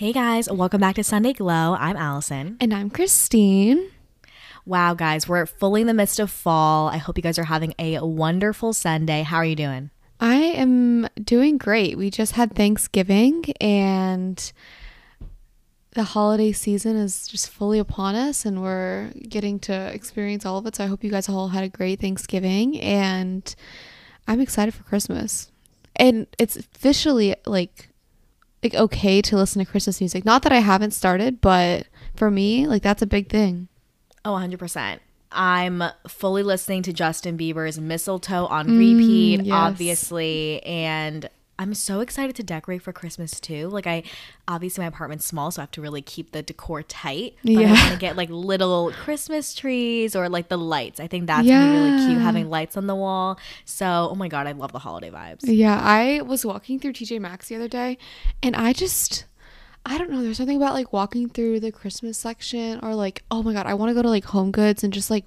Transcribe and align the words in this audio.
Hey 0.00 0.14
guys, 0.14 0.50
welcome 0.50 0.80
back 0.80 0.94
to 0.94 1.04
Sunday 1.04 1.34
Glow. 1.34 1.76
I'm 1.78 1.94
Alison. 1.94 2.56
And 2.58 2.72
I'm 2.72 2.88
Christine. 2.88 3.90
Wow, 4.64 4.94
guys, 4.94 5.28
we're 5.28 5.44
fully 5.44 5.82
in 5.82 5.86
the 5.88 5.92
midst 5.92 6.18
of 6.18 6.30
fall. 6.30 6.88
I 6.88 6.96
hope 6.96 7.18
you 7.18 7.22
guys 7.22 7.38
are 7.38 7.44
having 7.44 7.74
a 7.78 8.00
wonderful 8.00 8.72
Sunday. 8.72 9.24
How 9.24 9.36
are 9.36 9.44
you 9.44 9.54
doing? 9.54 9.90
I 10.18 10.36
am 10.36 11.06
doing 11.22 11.58
great. 11.58 11.98
We 11.98 12.08
just 12.08 12.32
had 12.32 12.54
Thanksgiving 12.54 13.44
and 13.60 14.50
the 15.90 16.04
holiday 16.04 16.52
season 16.52 16.96
is 16.96 17.28
just 17.28 17.50
fully 17.50 17.78
upon 17.78 18.14
us 18.14 18.46
and 18.46 18.62
we're 18.62 19.12
getting 19.28 19.58
to 19.58 19.92
experience 19.92 20.46
all 20.46 20.56
of 20.56 20.66
it. 20.66 20.76
So 20.76 20.84
I 20.84 20.86
hope 20.86 21.04
you 21.04 21.10
guys 21.10 21.28
all 21.28 21.48
had 21.48 21.64
a 21.64 21.68
great 21.68 22.00
Thanksgiving 22.00 22.80
and 22.80 23.54
I'm 24.26 24.40
excited 24.40 24.72
for 24.72 24.82
Christmas. 24.82 25.52
And 25.94 26.26
it's 26.38 26.56
officially 26.56 27.36
like 27.44 27.89
like 28.62 28.74
okay 28.74 29.22
to 29.22 29.36
listen 29.36 29.64
to 29.64 29.70
Christmas 29.70 30.00
music. 30.00 30.24
Not 30.24 30.42
that 30.42 30.52
I 30.52 30.58
haven't 30.58 30.92
started, 30.92 31.40
but 31.40 31.86
for 32.14 32.30
me, 32.30 32.66
like 32.66 32.82
that's 32.82 33.02
a 33.02 33.06
big 33.06 33.28
thing. 33.28 33.68
Oh, 34.24 34.32
100%. 34.32 34.98
I'm 35.32 35.82
fully 36.08 36.42
listening 36.42 36.82
to 36.82 36.92
Justin 36.92 37.38
Bieber's 37.38 37.78
Mistletoe 37.78 38.46
on 38.46 38.66
mm, 38.66 38.78
repeat, 38.78 39.42
yes. 39.46 39.54
obviously, 39.54 40.62
and 40.64 41.28
I'm 41.60 41.74
so 41.74 42.00
excited 42.00 42.34
to 42.36 42.42
decorate 42.42 42.80
for 42.80 42.90
Christmas 42.90 43.38
too. 43.38 43.68
Like 43.68 43.86
I 43.86 44.02
obviously 44.48 44.80
my 44.80 44.88
apartment's 44.88 45.26
small, 45.26 45.50
so 45.50 45.60
I 45.60 45.64
have 45.64 45.70
to 45.72 45.82
really 45.82 46.00
keep 46.00 46.32
the 46.32 46.40
decor 46.40 46.82
tight. 46.82 47.34
But 47.44 47.50
I 47.58 47.72
want 47.72 47.92
to 47.92 47.98
get 47.98 48.16
like 48.16 48.30
little 48.30 48.90
Christmas 48.92 49.52
trees 49.54 50.16
or 50.16 50.30
like 50.30 50.48
the 50.48 50.56
lights. 50.56 51.00
I 51.00 51.06
think 51.06 51.26
that's 51.26 51.46
gonna 51.46 51.70
really 51.70 52.06
cute 52.06 52.22
having 52.22 52.48
lights 52.48 52.78
on 52.78 52.86
the 52.86 52.94
wall. 52.94 53.38
So 53.66 54.08
oh 54.10 54.14
my 54.14 54.26
god, 54.26 54.46
I 54.46 54.52
love 54.52 54.72
the 54.72 54.78
holiday 54.78 55.10
vibes. 55.10 55.40
Yeah, 55.42 55.78
I 55.78 56.22
was 56.22 56.46
walking 56.46 56.80
through 56.80 56.94
TJ 56.94 57.20
Maxx 57.20 57.48
the 57.48 57.56
other 57.56 57.68
day 57.68 57.98
and 58.42 58.56
I 58.56 58.72
just 58.72 59.26
I 59.84 59.98
don't 59.98 60.10
know, 60.10 60.22
there's 60.22 60.38
something 60.38 60.56
about 60.56 60.72
like 60.72 60.94
walking 60.94 61.28
through 61.28 61.60
the 61.60 61.70
Christmas 61.70 62.16
section 62.16 62.80
or 62.82 62.94
like 62.94 63.22
oh 63.30 63.42
my 63.42 63.52
god, 63.52 63.66
I 63.66 63.74
want 63.74 63.90
to 63.90 63.94
go 63.94 64.00
to 64.00 64.08
like 64.08 64.24
Home 64.24 64.50
Goods 64.50 64.82
and 64.82 64.94
just 64.94 65.10
like 65.10 65.26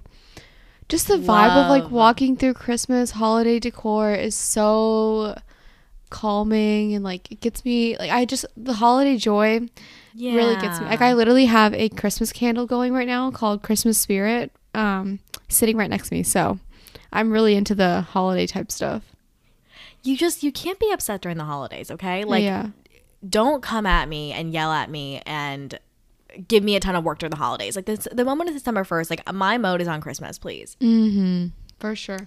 just 0.88 1.06
the 1.06 1.14
vibe 1.14 1.56
of 1.56 1.68
like 1.68 1.92
walking 1.92 2.36
through 2.36 2.54
Christmas 2.54 3.12
holiday 3.12 3.60
decor 3.60 4.12
is 4.12 4.34
so 4.34 5.36
calming 6.14 6.94
and 6.94 7.02
like 7.04 7.30
it 7.32 7.40
gets 7.40 7.64
me 7.64 7.96
like 7.98 8.10
I 8.10 8.24
just 8.24 8.44
the 8.56 8.74
holiday 8.74 9.16
joy 9.16 9.60
Yeah. 10.14 10.36
really 10.36 10.54
gets 10.56 10.78
me. 10.80 10.86
Like 10.86 11.00
I 11.00 11.12
literally 11.14 11.46
have 11.46 11.74
a 11.74 11.88
Christmas 11.88 12.32
candle 12.32 12.66
going 12.66 12.92
right 12.92 13.06
now 13.08 13.30
called 13.32 13.62
Christmas 13.62 13.98
Spirit 13.98 14.52
um 14.74 15.18
sitting 15.48 15.76
right 15.76 15.90
next 15.90 16.08
to 16.08 16.14
me. 16.14 16.22
So, 16.22 16.58
I'm 17.12 17.30
really 17.30 17.54
into 17.54 17.74
the 17.74 18.00
holiday 18.02 18.46
type 18.46 18.70
stuff. 18.72 19.02
you 20.02 20.16
just 20.16 20.42
you 20.42 20.52
can't 20.52 20.78
be 20.78 20.90
upset 20.92 21.20
during 21.20 21.38
the 21.38 21.44
holidays, 21.44 21.90
okay? 21.90 22.24
Like 22.24 22.44
yeah. 22.44 22.68
don't 23.28 23.62
come 23.62 23.86
at 23.86 24.08
me 24.08 24.32
and 24.32 24.52
yell 24.52 24.72
at 24.72 24.90
me 24.90 25.20
and 25.26 25.78
give 26.48 26.62
me 26.64 26.74
a 26.76 26.80
ton 26.80 26.94
of 26.96 27.04
work 27.04 27.18
during 27.20 27.30
the 27.30 27.36
holidays. 27.46 27.74
Like 27.76 27.86
this, 27.86 28.06
the 28.12 28.24
moment 28.24 28.50
of 28.50 28.54
December 28.56 28.84
first, 28.84 29.10
like 29.10 29.22
my 29.32 29.58
mode 29.58 29.80
is 29.80 29.88
on 29.88 30.00
Christmas, 30.00 30.38
please. 30.38 30.76
Mhm. 30.80 31.52
For 31.78 31.94
sure. 31.96 32.26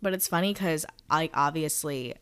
But 0.00 0.12
it's 0.14 0.26
funny 0.28 0.52
because 0.52 0.84
I 1.10 1.30
obviously 1.34 2.14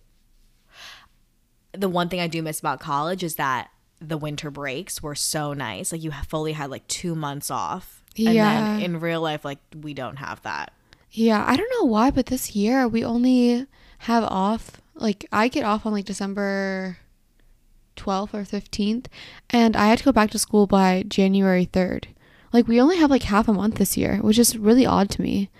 the 1.72 1.88
one 1.88 2.08
thing 2.08 2.20
I 2.20 2.26
do 2.26 2.42
miss 2.42 2.60
about 2.60 2.80
college 2.80 3.22
is 3.22 3.36
that 3.36 3.70
the 4.00 4.16
winter 4.16 4.50
breaks 4.50 5.02
were 5.02 5.14
so 5.14 5.52
nice. 5.52 5.92
Like 5.92 6.02
you 6.02 6.10
fully 6.28 6.52
had 6.52 6.70
like 6.70 6.86
two 6.88 7.14
months 7.14 7.50
off. 7.50 8.02
And 8.16 8.34
Yeah. 8.34 8.76
then 8.76 8.80
in 8.82 9.00
real 9.00 9.20
life, 9.20 9.44
like 9.44 9.58
we 9.80 9.94
don't 9.94 10.16
have 10.16 10.42
that. 10.42 10.72
Yeah, 11.12 11.44
I 11.46 11.56
don't 11.56 11.70
know 11.80 11.86
why, 11.86 12.10
but 12.10 12.26
this 12.26 12.54
year 12.56 12.86
we 12.88 13.04
only 13.04 13.66
have 13.98 14.24
off. 14.24 14.80
Like 14.94 15.26
I 15.32 15.48
get 15.48 15.64
off 15.64 15.84
on 15.86 15.92
like 15.92 16.04
December 16.06 16.98
12th 17.96 18.32
or 18.34 18.44
15th, 18.44 19.06
and 19.50 19.76
I 19.76 19.86
had 19.88 19.98
to 19.98 20.04
go 20.04 20.12
back 20.12 20.30
to 20.30 20.38
school 20.38 20.66
by 20.66 21.04
January 21.06 21.66
3rd. 21.66 22.04
Like 22.52 22.66
we 22.66 22.80
only 22.80 22.96
have 22.96 23.10
like 23.10 23.24
half 23.24 23.48
a 23.48 23.52
month 23.52 23.76
this 23.76 23.96
year, 23.96 24.16
which 24.18 24.38
is 24.38 24.56
really 24.56 24.86
odd 24.86 25.10
to 25.10 25.22
me. 25.22 25.50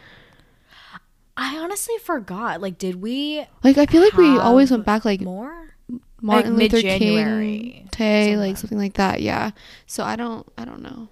I 1.37 1.56
honestly 1.56 1.97
forgot. 1.99 2.60
Like, 2.60 2.76
did 2.78 3.00
we 3.00 3.44
Like 3.62 3.78
I 3.78 3.87
feel 3.87 4.03
like 4.03 4.16
we 4.16 4.38
always 4.38 4.70
went 4.70 4.84
back 4.84 5.04
like 5.04 5.20
more? 5.20 5.75
Martin 6.20 6.56
like, 6.56 6.72
Luther 6.72 6.82
King 6.82 7.88
Day, 7.91 8.36
like 8.36 8.56
something 8.56 8.78
like 8.78 8.94
that. 8.94 9.22
Yeah. 9.22 9.50
So 9.86 10.04
I 10.04 10.16
don't 10.16 10.47
I 10.56 10.64
don't 10.64 10.82
know. 10.82 11.08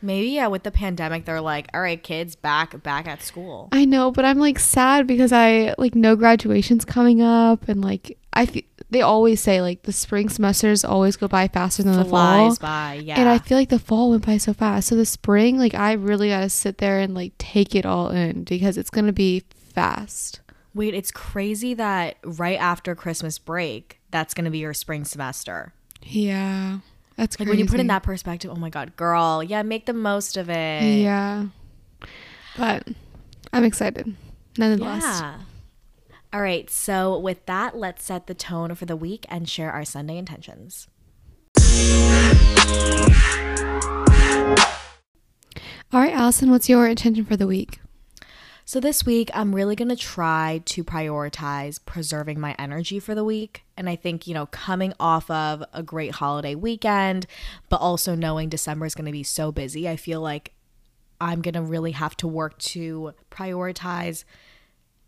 Maybe 0.00 0.28
yeah. 0.28 0.46
With 0.46 0.62
the 0.62 0.70
pandemic, 0.70 1.24
they're 1.24 1.40
like, 1.40 1.68
all 1.74 1.80
right, 1.80 2.02
kids, 2.02 2.36
back 2.36 2.82
back 2.82 3.08
at 3.08 3.22
school. 3.22 3.68
I 3.72 3.84
know, 3.84 4.10
but 4.10 4.24
I'm 4.24 4.38
like 4.38 4.58
sad 4.58 5.06
because 5.06 5.32
I 5.32 5.74
like 5.78 5.94
no 5.94 6.16
graduation's 6.16 6.84
coming 6.84 7.20
up 7.20 7.68
and 7.68 7.82
like 7.82 8.16
I 8.32 8.46
fe- 8.46 8.66
they 8.90 9.02
always 9.02 9.40
say 9.40 9.60
like 9.60 9.82
the 9.82 9.92
spring 9.92 10.28
semesters 10.28 10.84
always 10.84 11.16
go 11.16 11.28
by 11.28 11.48
faster 11.48 11.82
than 11.82 11.96
the 11.96 12.04
fall. 12.04 12.54
By, 12.56 13.00
yeah. 13.02 13.18
And 13.18 13.28
I 13.28 13.38
feel 13.38 13.58
like 13.58 13.68
the 13.68 13.78
fall 13.78 14.10
went 14.10 14.24
by 14.24 14.36
so 14.36 14.52
fast. 14.52 14.88
So 14.88 14.96
the 14.96 15.04
spring, 15.04 15.58
like 15.58 15.74
I 15.74 15.92
really 15.92 16.28
got 16.28 16.40
to 16.40 16.48
sit 16.48 16.78
there 16.78 17.00
and 17.00 17.14
like 17.14 17.32
take 17.38 17.74
it 17.74 17.84
all 17.84 18.10
in 18.10 18.44
because 18.44 18.78
it's 18.78 18.90
going 18.90 19.06
to 19.06 19.12
be 19.12 19.42
fast. 19.50 20.40
Wait, 20.74 20.94
it's 20.94 21.10
crazy 21.10 21.74
that 21.74 22.16
right 22.24 22.58
after 22.60 22.94
Christmas 22.94 23.38
break, 23.38 23.97
that's 24.10 24.34
going 24.34 24.44
to 24.44 24.50
be 24.50 24.58
your 24.58 24.74
spring 24.74 25.04
semester. 25.04 25.72
Yeah. 26.02 26.78
That's 27.16 27.38
Like 27.38 27.46
crazy. 27.48 27.50
when 27.50 27.58
you 27.58 27.66
put 27.70 27.80
in 27.80 27.88
that 27.88 28.02
perspective, 28.02 28.50
oh 28.52 28.58
my 28.58 28.70
god, 28.70 28.96
girl, 28.96 29.42
yeah, 29.42 29.62
make 29.62 29.86
the 29.86 29.92
most 29.92 30.36
of 30.36 30.48
it. 30.48 30.82
Yeah. 31.00 31.46
But 32.56 32.86
I'm 33.52 33.64
excited. 33.64 34.14
Nonetheless. 34.56 35.02
Yeah. 35.02 35.38
All 36.32 36.42
right, 36.42 36.68
so 36.68 37.18
with 37.18 37.44
that, 37.46 37.76
let's 37.76 38.04
set 38.04 38.26
the 38.26 38.34
tone 38.34 38.74
for 38.74 38.84
the 38.84 38.96
week 38.96 39.24
and 39.30 39.48
share 39.48 39.72
our 39.72 39.84
Sunday 39.84 40.18
intentions. 40.18 40.86
All 45.90 46.00
right, 46.00 46.12
Alison, 46.12 46.50
what's 46.50 46.68
your 46.68 46.86
intention 46.86 47.24
for 47.24 47.36
the 47.36 47.46
week? 47.46 47.80
So 48.68 48.80
this 48.80 49.06
week, 49.06 49.30
I'm 49.32 49.54
really 49.54 49.74
going 49.74 49.88
to 49.88 49.96
try 49.96 50.60
to 50.66 50.84
prioritize 50.84 51.80
preserving 51.82 52.38
my 52.38 52.54
energy 52.58 53.00
for 53.00 53.14
the 53.14 53.24
week. 53.24 53.64
And 53.78 53.88
I 53.88 53.96
think, 53.96 54.26
you 54.26 54.34
know, 54.34 54.44
coming 54.44 54.92
off 55.00 55.30
of 55.30 55.64
a 55.72 55.82
great 55.82 56.16
holiday 56.16 56.54
weekend, 56.54 57.26
but 57.70 57.80
also 57.80 58.14
knowing 58.14 58.50
December 58.50 58.84
is 58.84 58.94
going 58.94 59.06
to 59.06 59.10
be 59.10 59.22
so 59.22 59.50
busy, 59.50 59.88
I 59.88 59.96
feel 59.96 60.20
like 60.20 60.52
I'm 61.18 61.40
going 61.40 61.54
to 61.54 61.62
really 61.62 61.92
have 61.92 62.14
to 62.18 62.28
work 62.28 62.58
to 62.58 63.14
prioritize 63.30 64.24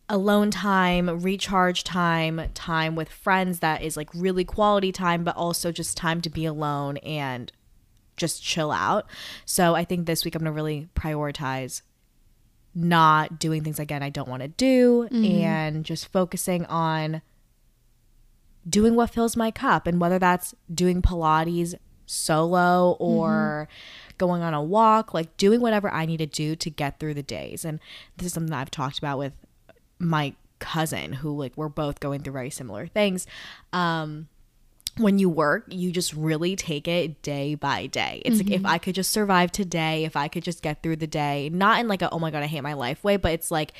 alone 0.08 0.50
time, 0.50 1.20
recharge 1.20 1.84
time, 1.84 2.40
time 2.54 2.96
with 2.96 3.10
friends 3.10 3.58
that 3.58 3.82
is 3.82 3.94
like 3.94 4.08
really 4.14 4.42
quality 4.42 4.90
time, 4.90 5.22
but 5.22 5.36
also 5.36 5.70
just 5.70 5.98
time 5.98 6.22
to 6.22 6.30
be 6.30 6.46
alone 6.46 6.96
and 6.96 7.52
just 8.16 8.42
chill 8.42 8.72
out. 8.72 9.04
So 9.44 9.74
I 9.74 9.84
think 9.84 10.06
this 10.06 10.24
week 10.24 10.34
I'm 10.34 10.40
going 10.40 10.46
to 10.46 10.56
really 10.56 10.88
prioritize 10.94 11.82
not 12.74 13.38
doing 13.38 13.64
things 13.64 13.78
again 13.78 14.02
I 14.02 14.10
don't 14.10 14.28
want 14.28 14.42
to 14.42 14.48
do 14.48 15.08
and 15.12 15.84
just 15.84 16.10
focusing 16.12 16.64
on 16.66 17.20
doing 18.68 18.94
what 18.94 19.10
fills 19.10 19.36
my 19.36 19.50
cup 19.50 19.86
and 19.86 20.00
whether 20.00 20.18
that's 20.18 20.54
doing 20.72 21.02
Pilates 21.02 21.74
solo 22.06 22.92
or 22.98 23.68
going 24.18 24.42
on 24.42 24.52
a 24.54 24.62
walk, 24.62 25.14
like 25.14 25.36
doing 25.36 25.60
whatever 25.60 25.90
I 25.90 26.06
need 26.06 26.18
to 26.18 26.26
do 26.26 26.54
to 26.56 26.70
get 26.70 26.98
through 27.00 27.14
the 27.14 27.22
days. 27.22 27.64
And 27.64 27.80
this 28.16 28.26
is 28.26 28.32
something 28.32 28.50
that 28.50 28.60
I've 28.60 28.70
talked 28.70 28.98
about 28.98 29.18
with 29.18 29.32
my 29.98 30.34
cousin 30.58 31.14
who 31.14 31.36
like 31.36 31.56
we're 31.56 31.68
both 31.68 32.00
going 32.00 32.22
through 32.22 32.34
very 32.34 32.50
similar 32.50 32.86
things. 32.86 33.26
Um 33.72 34.28
when 34.96 35.18
you 35.18 35.28
work, 35.28 35.64
you 35.68 35.92
just 35.92 36.12
really 36.12 36.56
take 36.56 36.88
it 36.88 37.22
day 37.22 37.54
by 37.54 37.86
day. 37.86 38.22
It's 38.24 38.38
like 38.38 38.50
if 38.50 38.62
mm-hmm. 38.62 38.66
I 38.66 38.78
could 38.78 38.94
just 38.94 39.10
survive 39.10 39.52
today, 39.52 40.04
if 40.04 40.16
I 40.16 40.28
could 40.28 40.42
just 40.42 40.62
get 40.62 40.82
through 40.82 40.96
the 40.96 41.06
day, 41.06 41.48
not 41.52 41.80
in 41.80 41.88
like 41.88 42.02
a 42.02 42.10
oh 42.10 42.18
my 42.18 42.30
god, 42.30 42.42
I 42.42 42.46
hate 42.46 42.62
my 42.62 42.74
life 42.74 43.02
way, 43.04 43.16
but 43.16 43.32
it's 43.32 43.50
like 43.50 43.72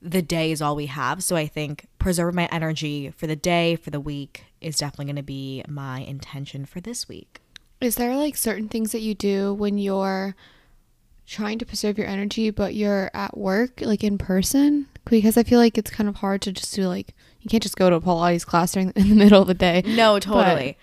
the 0.00 0.22
day 0.22 0.50
is 0.50 0.60
all 0.60 0.74
we 0.74 0.86
have. 0.86 1.22
So 1.22 1.36
I 1.36 1.46
think 1.46 1.86
preserve 1.98 2.34
my 2.34 2.46
energy 2.50 3.10
for 3.10 3.26
the 3.26 3.36
day, 3.36 3.76
for 3.76 3.90
the 3.90 4.00
week 4.00 4.44
is 4.60 4.76
definitely 4.76 5.06
going 5.06 5.16
to 5.16 5.22
be 5.22 5.62
my 5.68 6.00
intention 6.00 6.66
for 6.66 6.80
this 6.80 7.08
week. 7.08 7.40
Is 7.80 7.96
there 7.96 8.16
like 8.16 8.36
certain 8.36 8.68
things 8.68 8.92
that 8.92 9.00
you 9.00 9.14
do 9.14 9.54
when 9.54 9.78
you're 9.78 10.34
trying 11.26 11.58
to 11.58 11.66
preserve 11.66 11.98
your 11.98 12.06
energy 12.06 12.50
but 12.50 12.74
you're 12.74 13.10
at 13.14 13.36
work 13.36 13.80
like 13.80 14.02
in 14.04 14.18
person? 14.18 14.88
Because 15.04 15.36
I 15.36 15.42
feel 15.42 15.58
like 15.58 15.78
it's 15.78 15.90
kind 15.90 16.08
of 16.08 16.16
hard 16.16 16.42
to 16.42 16.52
just 16.52 16.74
do 16.74 16.86
like 16.86 17.14
you 17.42 17.50
can't 17.50 17.62
just 17.62 17.76
go 17.76 17.90
to 17.90 17.96
a 17.96 18.00
Pilates 18.00 18.46
class 18.46 18.72
during 18.72 18.90
in 18.96 19.08
the 19.08 19.14
middle 19.14 19.42
of 19.42 19.48
the 19.48 19.54
day. 19.54 19.82
No, 19.84 20.18
totally. 20.18 20.78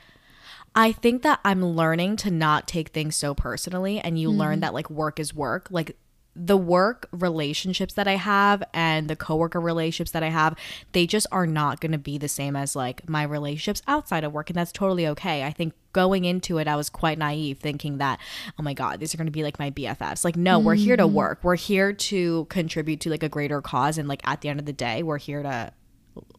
I 0.75 0.91
think 0.91 1.23
that 1.23 1.39
I'm 1.43 1.65
learning 1.65 2.17
to 2.17 2.31
not 2.31 2.67
take 2.67 2.89
things 2.89 3.15
so 3.15 3.33
personally 3.33 3.99
and 3.99 4.19
you 4.19 4.29
learn 4.29 4.55
mm-hmm. 4.55 4.61
that 4.61 4.73
like 4.73 4.89
work 4.89 5.19
is 5.19 5.33
work. 5.33 5.67
Like 5.71 5.97
the 6.35 6.55
work 6.55 7.07
relationships 7.11 7.95
that 7.95 8.07
I 8.07 8.15
have 8.15 8.63
and 8.73 9.09
the 9.09 9.15
coworker 9.15 9.59
relationships 9.59 10.11
that 10.11 10.21
I 10.21 10.29
have, 10.29 10.55
they 10.91 11.07
just 11.07 11.25
are 11.31 11.47
not 11.47 11.81
going 11.81 11.91
to 11.91 11.97
be 11.97 12.17
the 12.17 12.29
same 12.29 12.55
as 12.55 12.75
like 12.75 13.09
my 13.09 13.23
relationships 13.23 13.81
outside 13.87 14.23
of 14.23 14.31
work 14.31 14.49
and 14.49 14.57
that's 14.57 14.71
totally 14.71 15.07
okay. 15.07 15.43
I 15.43 15.51
think 15.51 15.73
going 15.91 16.23
into 16.23 16.59
it 16.59 16.67
I 16.67 16.75
was 16.75 16.87
quite 16.87 17.17
naive 17.17 17.57
thinking 17.57 17.97
that 17.97 18.19
oh 18.57 18.63
my 18.63 18.73
god, 18.73 18.99
these 18.99 19.13
are 19.13 19.17
going 19.17 19.25
to 19.25 19.31
be 19.31 19.43
like 19.43 19.57
my 19.57 19.71
BFFs. 19.71 20.23
Like 20.23 20.37
no, 20.37 20.59
we're 20.59 20.75
here 20.75 20.95
to 20.95 21.03
mm-hmm. 21.03 21.15
work. 21.15 21.39
We're 21.43 21.55
here 21.55 21.93
to 21.93 22.45
contribute 22.45 22.99
to 23.01 23.09
like 23.09 23.23
a 23.23 23.29
greater 23.29 23.61
cause 23.61 23.97
and 23.97 24.07
like 24.07 24.21
at 24.25 24.41
the 24.41 24.49
end 24.49 24.59
of 24.59 24.67
the 24.67 24.73
day, 24.73 25.01
we're 25.01 25.17
here 25.17 25.41
to 25.41 25.73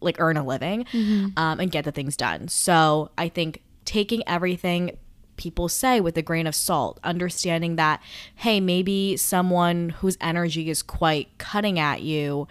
like 0.00 0.17
earn 0.19 0.37
a 0.37 0.44
living 0.44 0.84
mm-hmm. 0.84 1.28
um, 1.37 1.61
and 1.61 1.70
get 1.70 1.84
the 1.84 1.93
things 1.93 2.17
done. 2.17 2.49
So 2.49 3.11
I 3.17 3.28
think 3.28 3.62
taking 3.84 4.22
everything 4.26 4.99
people 5.37 5.69
say 5.69 6.00
with 6.00 6.17
a 6.19 6.22
grain 6.22 6.46
of 6.46 6.55
salt, 6.55 7.00
understanding 7.02 7.76
that, 7.76 8.02
hey, 8.37 8.61
maybe 8.61 9.17
someone 9.17 9.88
whose 9.88 10.19
energy 10.20 10.69
is 10.69 10.82
quite 10.82 11.38
cutting 11.38 11.78
at 11.78 12.02
you, 12.02 12.46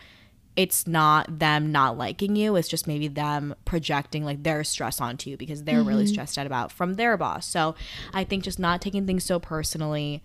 it's 0.55 0.87
not 0.87 1.39
them 1.39 1.71
not 1.71 1.97
liking 1.97 2.35
you. 2.35 2.55
It's 2.55 2.67
just 2.67 2.87
maybe 2.87 3.07
them 3.07 3.55
projecting 3.63 4.25
like 4.25 4.43
their 4.43 4.63
stress 4.63 4.99
onto 4.99 5.29
you 5.29 5.37
because 5.37 5.63
they're 5.63 5.83
really 5.83 6.03
mm-hmm. 6.03 6.13
stressed 6.13 6.37
out 6.37 6.47
about 6.47 6.71
from 6.71 6.95
their 6.95 7.15
boss. 7.15 7.45
So 7.45 7.75
I 8.13 8.23
think 8.23 8.43
just 8.43 8.59
not 8.59 8.81
taking 8.81 9.05
things 9.05 9.23
so 9.23 9.39
personally 9.39 10.21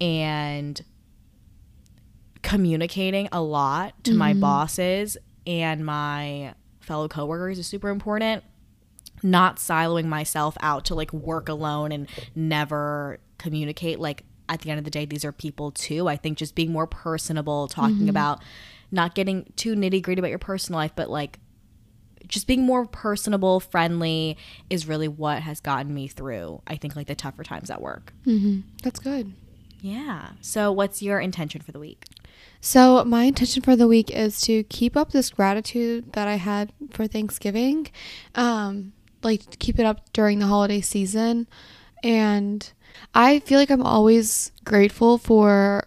and 0.00 0.82
communicating 2.42 3.28
a 3.30 3.42
lot 3.42 3.92
to 4.04 4.14
my 4.14 4.32
mm-hmm. 4.32 4.40
bosses 4.40 5.16
and 5.46 5.84
my 5.84 6.54
fellow 6.80 7.08
coworkers 7.08 7.58
is 7.58 7.66
super 7.66 7.88
important. 7.88 8.44
Not 9.22 9.56
siloing 9.56 10.06
myself 10.06 10.56
out 10.60 10.84
to 10.86 10.94
like 10.94 11.12
work 11.12 11.48
alone 11.48 11.92
and 11.92 12.08
never 12.34 13.18
communicate. 13.38 13.98
Like 13.98 14.24
at 14.48 14.60
the 14.60 14.70
end 14.70 14.78
of 14.78 14.84
the 14.84 14.90
day 14.90 15.04
these 15.04 15.24
are 15.24 15.32
people 15.32 15.70
too. 15.70 16.08
I 16.08 16.16
think 16.16 16.38
just 16.38 16.54
being 16.54 16.72
more 16.72 16.86
personable 16.86 17.66
talking 17.68 18.08
about 18.08 18.42
not 18.92 19.14
getting 19.14 19.52
too 19.56 19.74
nitty 19.74 20.00
gritty 20.02 20.20
about 20.20 20.28
your 20.30 20.38
personal 20.38 20.78
life 20.78 20.92
but 20.94 21.10
like 21.10 21.40
just 22.28 22.46
being 22.46 22.62
more 22.62 22.86
personable 22.86 23.58
friendly 23.60 24.36
is 24.70 24.86
really 24.86 25.08
what 25.08 25.42
has 25.42 25.60
gotten 25.60 25.92
me 25.92 26.06
through 26.08 26.60
i 26.66 26.76
think 26.76 26.94
like 26.96 27.06
the 27.08 27.14
tougher 27.14 27.42
times 27.42 27.68
at 27.70 27.80
work. 27.80 28.12
Mm-hmm. 28.26 28.60
That's 28.82 28.98
good. 29.00 29.32
yeah. 29.80 30.30
So 30.40 30.72
what's 30.72 31.02
your 31.02 31.18
intention 31.20 31.60
for 31.60 31.72
the 31.72 31.78
week 31.78 32.04
So, 32.60 33.04
my 33.04 33.24
intention 33.24 33.62
for 33.62 33.76
the 33.76 33.88
week 33.88 34.10
is 34.10 34.40
to 34.42 34.64
keep 34.64 34.96
up 34.96 35.12
this 35.12 35.30
gratitude 35.30 36.12
that 36.12 36.26
I 36.26 36.36
had 36.36 36.72
for 36.90 37.06
Thanksgiving. 37.06 37.88
Um, 38.34 38.92
like, 39.22 39.58
keep 39.58 39.78
it 39.78 39.86
up 39.86 40.12
during 40.12 40.38
the 40.38 40.46
holiday 40.46 40.80
season. 40.80 41.46
And 42.02 42.70
I 43.14 43.40
feel 43.40 43.58
like 43.58 43.70
I'm 43.70 43.82
always 43.82 44.52
grateful 44.64 45.18
for 45.18 45.86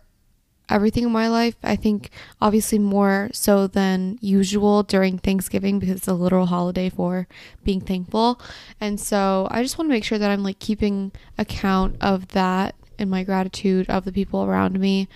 everything 0.69 1.03
in 1.03 1.11
my 1.11 1.27
life. 1.27 1.55
I 1.63 1.75
think, 1.75 2.11
obviously, 2.39 2.79
more 2.79 3.29
so 3.33 3.67
than 3.67 4.17
usual 4.21 4.83
during 4.83 5.17
Thanksgiving 5.17 5.79
because 5.79 5.97
it's 5.97 6.07
a 6.07 6.13
literal 6.13 6.45
holiday 6.45 6.89
for 6.89 7.27
being 7.63 7.81
thankful. 7.81 8.39
And 8.79 8.99
so, 8.99 9.47
I 9.51 9.63
just 9.63 9.77
want 9.77 9.89
to 9.89 9.93
make 9.93 10.03
sure 10.03 10.19
that 10.19 10.31
I'm 10.31 10.43
like 10.43 10.59
keeping 10.59 11.11
account 11.37 11.97
of 11.99 12.29
that 12.29 12.75
and 12.99 13.09
my 13.09 13.23
gratitude 13.23 13.89
of 13.89 14.05
the 14.05 14.11
people 14.11 14.43
around 14.43 14.79
me 14.79 15.07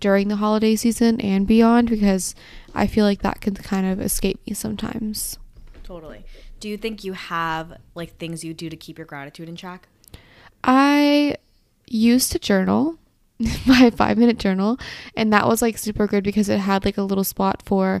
during 0.00 0.28
the 0.28 0.36
holiday 0.36 0.76
season 0.76 1.20
and 1.20 1.46
beyond 1.46 1.90
because 1.90 2.34
I 2.74 2.86
feel 2.86 3.04
like 3.04 3.22
that 3.22 3.40
can 3.40 3.54
kind 3.54 3.86
of 3.86 4.00
escape 4.00 4.40
me 4.46 4.54
sometimes. 4.54 5.38
totally 5.82 6.24
do 6.58 6.68
you 6.68 6.76
think 6.76 7.04
you 7.04 7.12
have 7.12 7.78
like 7.94 8.16
things 8.16 8.42
you 8.44 8.54
do 8.54 8.68
to 8.68 8.76
keep 8.76 8.98
your 8.98 9.06
gratitude 9.06 9.48
in 9.48 9.56
check 9.56 9.88
I 10.64 11.36
used 11.86 12.32
to 12.32 12.38
journal 12.38 12.98
my 13.66 13.90
five 13.90 14.16
minute 14.16 14.38
journal, 14.38 14.78
and 15.14 15.32
that 15.32 15.46
was 15.46 15.60
like 15.60 15.76
super 15.78 16.06
good 16.06 16.24
because 16.24 16.48
it 16.48 16.58
had 16.58 16.84
like 16.84 16.96
a 16.96 17.02
little 17.02 17.24
spot 17.24 17.62
for 17.64 18.00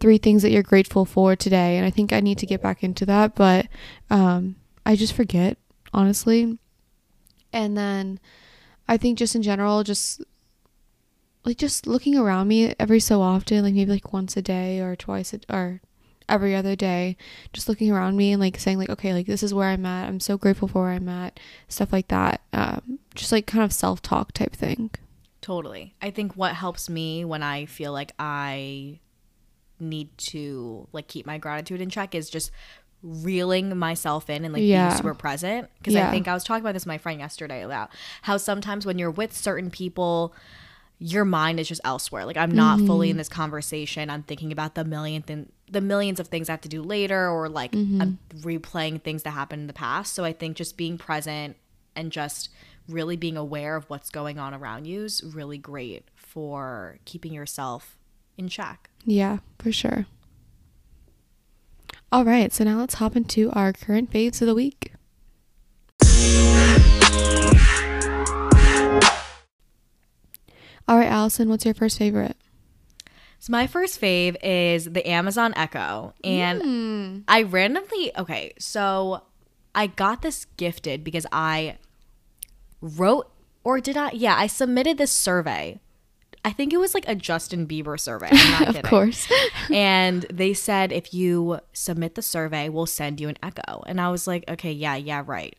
three 0.00 0.18
things 0.18 0.42
that 0.42 0.50
you're 0.50 0.62
grateful 0.62 1.04
for 1.04 1.36
today. 1.36 1.76
And 1.76 1.86
I 1.86 1.90
think 1.90 2.12
I 2.12 2.20
need 2.20 2.38
to 2.38 2.46
get 2.46 2.60
back 2.60 2.82
into 2.82 3.06
that, 3.06 3.34
but 3.34 3.68
um, 4.10 4.56
I 4.84 4.96
just 4.96 5.12
forget, 5.12 5.56
honestly. 5.94 6.58
And 7.52 7.76
then 7.76 8.18
I 8.88 8.96
think 8.96 9.18
just 9.18 9.36
in 9.36 9.42
general, 9.42 9.84
just 9.84 10.22
like 11.44 11.58
just 11.58 11.86
looking 11.86 12.16
around 12.16 12.48
me 12.48 12.74
every 12.78 13.00
so 13.00 13.20
often, 13.20 13.62
like 13.64 13.74
maybe 13.74 13.90
like 13.90 14.12
once 14.12 14.36
a 14.36 14.42
day 14.42 14.80
or 14.80 14.94
twice 14.96 15.32
a, 15.34 15.40
or 15.48 15.80
every 16.28 16.54
other 16.54 16.76
day, 16.76 17.16
just 17.52 17.68
looking 17.68 17.90
around 17.90 18.16
me 18.16 18.32
and 18.32 18.40
like 18.40 18.58
saying 18.58 18.78
like, 18.78 18.90
okay, 18.90 19.12
like 19.12 19.26
this 19.26 19.42
is 19.42 19.52
where 19.52 19.68
I'm 19.68 19.84
at. 19.84 20.08
I'm 20.08 20.20
so 20.20 20.38
grateful 20.38 20.68
for 20.68 20.82
where 20.82 20.92
I'm 20.92 21.08
at. 21.08 21.40
Stuff 21.68 21.92
like 21.92 22.08
that. 22.08 22.42
Um, 22.52 22.98
just 23.14 23.32
like 23.32 23.46
kind 23.46 23.64
of 23.64 23.72
self 23.72 24.00
talk 24.02 24.32
type 24.32 24.54
thing. 24.54 24.90
Totally. 25.40 25.94
I 26.00 26.10
think 26.10 26.34
what 26.36 26.54
helps 26.54 26.88
me 26.88 27.24
when 27.24 27.42
I 27.42 27.66
feel 27.66 27.92
like 27.92 28.12
I 28.18 29.00
need 29.80 30.16
to 30.16 30.86
like 30.92 31.08
keep 31.08 31.26
my 31.26 31.38
gratitude 31.38 31.80
in 31.80 31.90
check 31.90 32.14
is 32.14 32.30
just 32.30 32.52
reeling 33.02 33.76
myself 33.76 34.30
in 34.30 34.44
and 34.44 34.54
like 34.54 34.62
Yeah. 34.62 34.86
being 34.90 34.96
super 34.98 35.14
present 35.14 35.68
because 35.78 35.96
I 35.96 36.08
think 36.12 36.28
I 36.28 36.34
was 36.34 36.44
talking 36.44 36.60
about 36.62 36.74
this 36.74 36.82
with 36.82 36.88
my 36.88 36.98
friend 36.98 37.18
yesterday 37.18 37.64
about 37.64 37.90
how 38.22 38.36
sometimes 38.36 38.86
when 38.86 38.96
you're 38.96 39.10
with 39.10 39.36
certain 39.36 39.70
people 39.70 40.32
your 41.02 41.24
mind 41.24 41.58
is 41.58 41.66
just 41.66 41.80
elsewhere. 41.82 42.24
Like 42.24 42.36
I'm 42.36 42.52
not 42.52 42.78
fully 42.78 43.10
in 43.10 43.14
mm-hmm. 43.14 43.18
this 43.18 43.28
conversation. 43.28 44.08
I'm 44.08 44.22
thinking 44.22 44.52
about 44.52 44.76
the 44.76 44.84
million 44.84 45.22
th- 45.22 45.48
the 45.68 45.80
millions 45.80 46.20
of 46.20 46.28
things 46.28 46.48
I 46.48 46.52
have 46.52 46.60
to 46.60 46.68
do 46.68 46.80
later 46.80 47.28
or 47.28 47.48
like 47.48 47.72
mm-hmm. 47.72 48.00
I'm 48.00 48.18
replaying 48.38 49.02
things 49.02 49.24
that 49.24 49.30
happened 49.30 49.62
in 49.62 49.66
the 49.66 49.72
past. 49.72 50.14
So 50.14 50.24
I 50.24 50.32
think 50.32 50.56
just 50.56 50.76
being 50.76 50.98
present 50.98 51.56
and 51.96 52.12
just 52.12 52.50
really 52.88 53.16
being 53.16 53.36
aware 53.36 53.74
of 53.74 53.90
what's 53.90 54.10
going 54.10 54.38
on 54.38 54.54
around 54.54 54.86
you 54.86 55.02
is 55.02 55.24
really 55.24 55.58
great 55.58 56.04
for 56.14 56.98
keeping 57.04 57.32
yourself 57.32 57.98
in 58.38 58.48
check. 58.48 58.88
Yeah, 59.04 59.38
for 59.58 59.72
sure. 59.72 60.06
All 62.12 62.24
right, 62.24 62.52
so 62.52 62.62
now 62.62 62.78
let's 62.78 62.94
hop 62.94 63.16
into 63.16 63.50
our 63.52 63.72
current 63.72 64.12
faves 64.12 64.40
of 64.40 64.46
the 64.46 64.54
week. 64.54 64.92
All 70.88 70.96
right, 70.96 71.08
Alison, 71.08 71.48
what's 71.48 71.64
your 71.64 71.74
first 71.74 71.98
favorite? 71.98 72.36
So 73.38 73.50
my 73.50 73.66
first 73.66 74.00
fave 74.00 74.36
is 74.42 74.84
the 74.84 75.08
Amazon 75.08 75.52
Echo 75.56 76.14
and 76.22 76.62
Hmm. 76.62 77.18
I 77.26 77.42
randomly 77.42 78.12
okay, 78.16 78.52
so 78.58 79.22
I 79.74 79.88
got 79.88 80.22
this 80.22 80.44
gifted 80.56 81.02
because 81.02 81.26
I 81.32 81.78
wrote 82.80 83.30
or 83.64 83.80
did 83.80 83.96
I 83.96 84.10
yeah, 84.12 84.36
I 84.36 84.46
submitted 84.46 84.98
this 84.98 85.10
survey. 85.12 85.80
I 86.44 86.50
think 86.50 86.72
it 86.72 86.76
was 86.78 86.92
like 86.94 87.08
a 87.08 87.14
Justin 87.14 87.66
Bieber 87.68 87.98
survey. 87.98 88.28
I'm 88.30 88.50
not 88.66 88.76
Of 88.76 88.82
course. 88.82 89.28
and 89.72 90.22
they 90.32 90.54
said 90.54 90.90
if 90.92 91.14
you 91.14 91.60
submit 91.72 92.14
the 92.16 92.22
survey, 92.22 92.68
we'll 92.68 92.86
send 92.86 93.20
you 93.20 93.28
an 93.28 93.38
echo. 93.42 93.82
And 93.86 94.00
I 94.00 94.08
was 94.10 94.26
like, 94.26 94.44
okay, 94.48 94.72
yeah, 94.72 94.96
yeah, 94.96 95.22
right. 95.24 95.56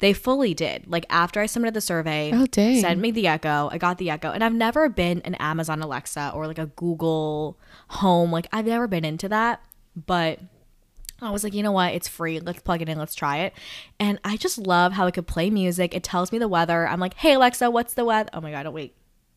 They 0.00 0.12
fully 0.12 0.54
did. 0.54 0.84
Like 0.88 1.04
after 1.10 1.40
I 1.40 1.46
submitted 1.46 1.74
the 1.74 1.80
survey, 1.80 2.30
Oh, 2.32 2.46
dang. 2.46 2.80
send 2.80 3.00
me 3.02 3.10
the 3.10 3.26
echo. 3.26 3.68
I 3.72 3.78
got 3.78 3.98
the 3.98 4.10
echo. 4.10 4.30
And 4.30 4.44
I've 4.44 4.54
never 4.54 4.88
been 4.88 5.20
an 5.24 5.34
Amazon 5.36 5.82
Alexa 5.82 6.30
or 6.34 6.46
like 6.46 6.58
a 6.58 6.66
Google 6.66 7.58
Home. 7.88 8.30
Like 8.30 8.46
I've 8.52 8.66
never 8.66 8.86
been 8.86 9.04
into 9.04 9.28
that. 9.28 9.60
But 9.96 10.38
I 11.20 11.30
was 11.32 11.42
like, 11.42 11.52
you 11.52 11.64
know 11.64 11.72
what? 11.72 11.94
It's 11.94 12.06
free. 12.06 12.38
Let's 12.38 12.60
plug 12.60 12.80
it 12.80 12.88
in. 12.88 12.96
Let's 12.96 13.16
try 13.16 13.38
it. 13.38 13.52
And 13.98 14.20
I 14.24 14.36
just 14.36 14.56
love 14.56 14.92
how 14.92 15.06
it 15.08 15.14
could 15.14 15.26
play 15.26 15.50
music. 15.50 15.92
It 15.94 16.04
tells 16.04 16.30
me 16.30 16.38
the 16.38 16.46
weather. 16.46 16.86
I'm 16.86 17.00
like, 17.00 17.14
hey, 17.14 17.32
Alexa, 17.34 17.68
what's 17.70 17.94
the 17.94 18.04
weather? 18.04 18.30
Oh 18.32 18.40
my 18.40 18.52
God, 18.52 18.62
don't 18.62 18.74
wait. 18.74 18.94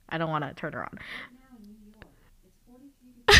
I 0.09 0.19
don't 0.19 0.29
want 0.29 0.43
to 0.47 0.53
turn 0.53 0.73
her 0.73 0.83
on. 0.83 0.99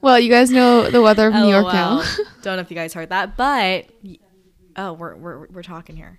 Well, 0.00 0.18
you 0.18 0.30
guys 0.30 0.50
know 0.50 0.90
the 0.90 1.02
weather 1.02 1.26
of 1.28 1.34
New 1.34 1.48
York 1.48 1.66
now. 1.72 2.02
Don't 2.42 2.56
know 2.56 2.60
if 2.60 2.70
you 2.70 2.76
guys 2.76 2.94
heard 2.94 3.08
that, 3.10 3.36
but 3.36 3.86
oh, 4.78 4.94
we're 4.94 5.14
we're 5.16 5.46
we're 5.48 5.62
talking 5.62 5.96
here. 5.96 6.18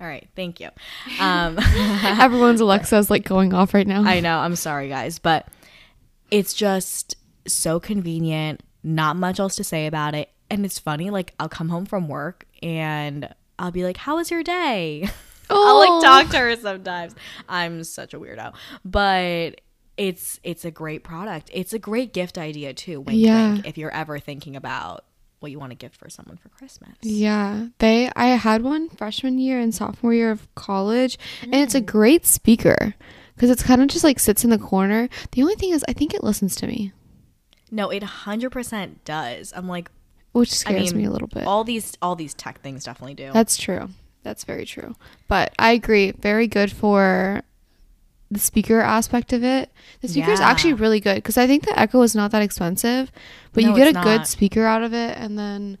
All 0.00 0.06
right, 0.06 0.26
thank 0.34 0.58
you. 0.60 0.70
Um, 1.20 1.58
Everyone's 2.18 2.60
Alexa's 2.60 3.10
like 3.10 3.24
going 3.24 3.52
off 3.52 3.74
right 3.74 3.86
now. 3.86 4.02
I 4.02 4.20
know. 4.20 4.38
I'm 4.38 4.56
sorry, 4.56 4.88
guys, 4.88 5.18
but 5.18 5.46
it's 6.30 6.54
just 6.54 7.16
so 7.46 7.78
convenient. 7.78 8.62
Not 8.82 9.16
much 9.16 9.38
else 9.38 9.56
to 9.56 9.64
say 9.64 9.86
about 9.86 10.14
it, 10.14 10.30
and 10.48 10.64
it's 10.64 10.78
funny. 10.78 11.10
Like 11.10 11.34
I'll 11.38 11.48
come 11.50 11.68
home 11.68 11.84
from 11.86 12.08
work 12.08 12.46
and 12.62 13.28
I'll 13.58 13.70
be 13.72 13.84
like, 13.84 13.98
"How 13.98 14.16
was 14.16 14.30
your 14.30 14.42
day?" 14.42 15.08
Oh. 15.50 15.84
I'll 15.90 15.98
like 16.00 16.02
talk 16.24 16.32
to 16.32 16.38
her 16.38 16.56
sometimes. 16.56 17.14
I'm 17.48 17.84
such 17.84 18.14
a 18.14 18.18
weirdo, 18.20 18.54
but 18.84 19.60
it's 19.98 20.40
it's 20.42 20.64
a 20.64 20.70
great 20.70 21.04
product. 21.04 21.50
It's 21.52 21.74
a 21.74 21.78
great 21.78 22.14
gift 22.14 22.38
idea 22.38 22.72
too. 22.72 23.02
Wink, 23.02 23.18
Yeah. 23.20 23.52
wink. 23.52 23.66
If 23.66 23.76
you're 23.76 23.90
ever 23.92 24.18
thinking 24.18 24.56
about 24.56 25.04
what 25.40 25.50
you 25.50 25.58
want 25.58 25.70
to 25.72 25.76
give 25.76 25.92
for 25.94 26.08
someone 26.08 26.36
for 26.36 26.48
Christmas. 26.50 26.96
Yeah, 27.02 27.66
they. 27.78 28.10
I 28.14 28.26
had 28.28 28.62
one 28.62 28.88
freshman 28.90 29.38
year 29.38 29.58
and 29.58 29.74
sophomore 29.74 30.14
year 30.14 30.30
of 30.30 30.46
college, 30.54 31.18
and 31.42 31.54
it's 31.54 31.74
Mm. 31.74 31.78
a 31.78 31.80
great 31.82 32.24
speaker 32.26 32.94
because 33.34 33.50
it's 33.50 33.62
kind 33.62 33.80
of 33.82 33.88
just 33.88 34.04
like 34.04 34.18
sits 34.20 34.44
in 34.44 34.50
the 34.50 34.58
corner. 34.58 35.08
The 35.32 35.42
only 35.42 35.54
thing 35.56 35.70
is, 35.70 35.84
I 35.88 35.92
think 35.94 36.14
it 36.14 36.22
listens 36.22 36.54
to 36.56 36.66
me, 36.66 36.92
No, 37.70 37.90
it 37.90 38.02
hundred 38.02 38.50
percent 38.50 39.04
does. 39.04 39.52
I'm 39.56 39.66
like, 39.68 39.90
which 40.32 40.52
scares 40.52 40.92
mean, 40.92 41.02
me 41.02 41.08
a 41.08 41.10
little 41.10 41.28
bit. 41.28 41.46
all 41.46 41.64
these 41.64 41.96
all 42.02 42.14
these 42.16 42.34
tech 42.34 42.60
things 42.60 42.84
definitely 42.84 43.14
do. 43.14 43.30
That's 43.32 43.56
true. 43.56 43.88
That's 44.22 44.44
very 44.44 44.66
true. 44.66 44.94
But 45.28 45.54
I 45.58 45.72
agree. 45.72 46.10
Very 46.12 46.46
good 46.46 46.70
for 46.70 47.42
the 48.30 48.38
speaker 48.38 48.80
aspect 48.80 49.32
of 49.32 49.42
it. 49.42 49.70
The 50.02 50.08
speaker 50.08 50.30
is 50.30 50.40
Yeah. 50.40 50.48
actually 50.48 50.74
really 50.74 51.00
good 51.00 51.16
because 51.16 51.36
I 51.36 51.46
think 51.46 51.64
the 51.64 51.78
Echo 51.78 52.02
is 52.02 52.14
not 52.14 52.30
that 52.30 52.42
expensive, 52.42 53.10
but 53.52 53.64
No, 53.64 53.70
you 53.70 53.76
get 53.76 53.86
a 53.94 53.98
it's 53.98 54.04
good 54.04 54.26
speaker 54.26 54.64
out 54.66 54.82
of 54.82 54.94
it. 54.94 55.16
And 55.18 55.38
then 55.38 55.78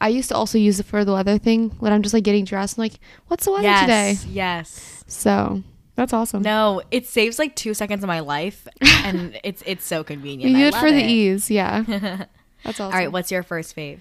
I 0.00 0.08
used 0.08 0.28
to 0.30 0.34
also 0.34 0.58
use 0.58 0.80
it 0.80 0.86
for 0.86 1.04
the 1.04 1.12
weather 1.12 1.38
thing 1.38 1.70
when 1.78 1.92
I'm 1.92 2.02
just 2.02 2.14
like 2.14 2.24
getting 2.24 2.44
dressed. 2.44 2.78
I'm 2.78 2.82
like, 2.82 2.94
what's 3.28 3.44
the 3.44 3.52
weather 3.52 3.64
yes, 3.64 4.22
today? 4.22 4.32
yes. 4.32 5.04
So 5.06 5.62
that's 5.94 6.12
awesome. 6.14 6.42
No, 6.42 6.80
it 6.90 7.06
saves 7.06 7.38
like 7.38 7.54
two 7.54 7.74
seconds 7.74 8.02
of 8.02 8.08
my 8.08 8.20
life, 8.20 8.66
and 9.04 9.38
it's 9.44 9.62
it's 9.66 9.84
so 9.84 10.02
convenient. 10.02 10.50
you 10.52 10.56
I 10.66 10.70
do 10.70 10.76
it 10.76 10.80
for 10.80 10.90
the 10.90 11.02
ease. 11.04 11.50
Yeah. 11.50 11.82
That's 12.64 12.78
awesome. 12.78 12.92
All 12.94 12.98
right, 12.98 13.10
what's 13.12 13.30
your 13.32 13.42
first 13.42 13.74
fave? 13.76 13.98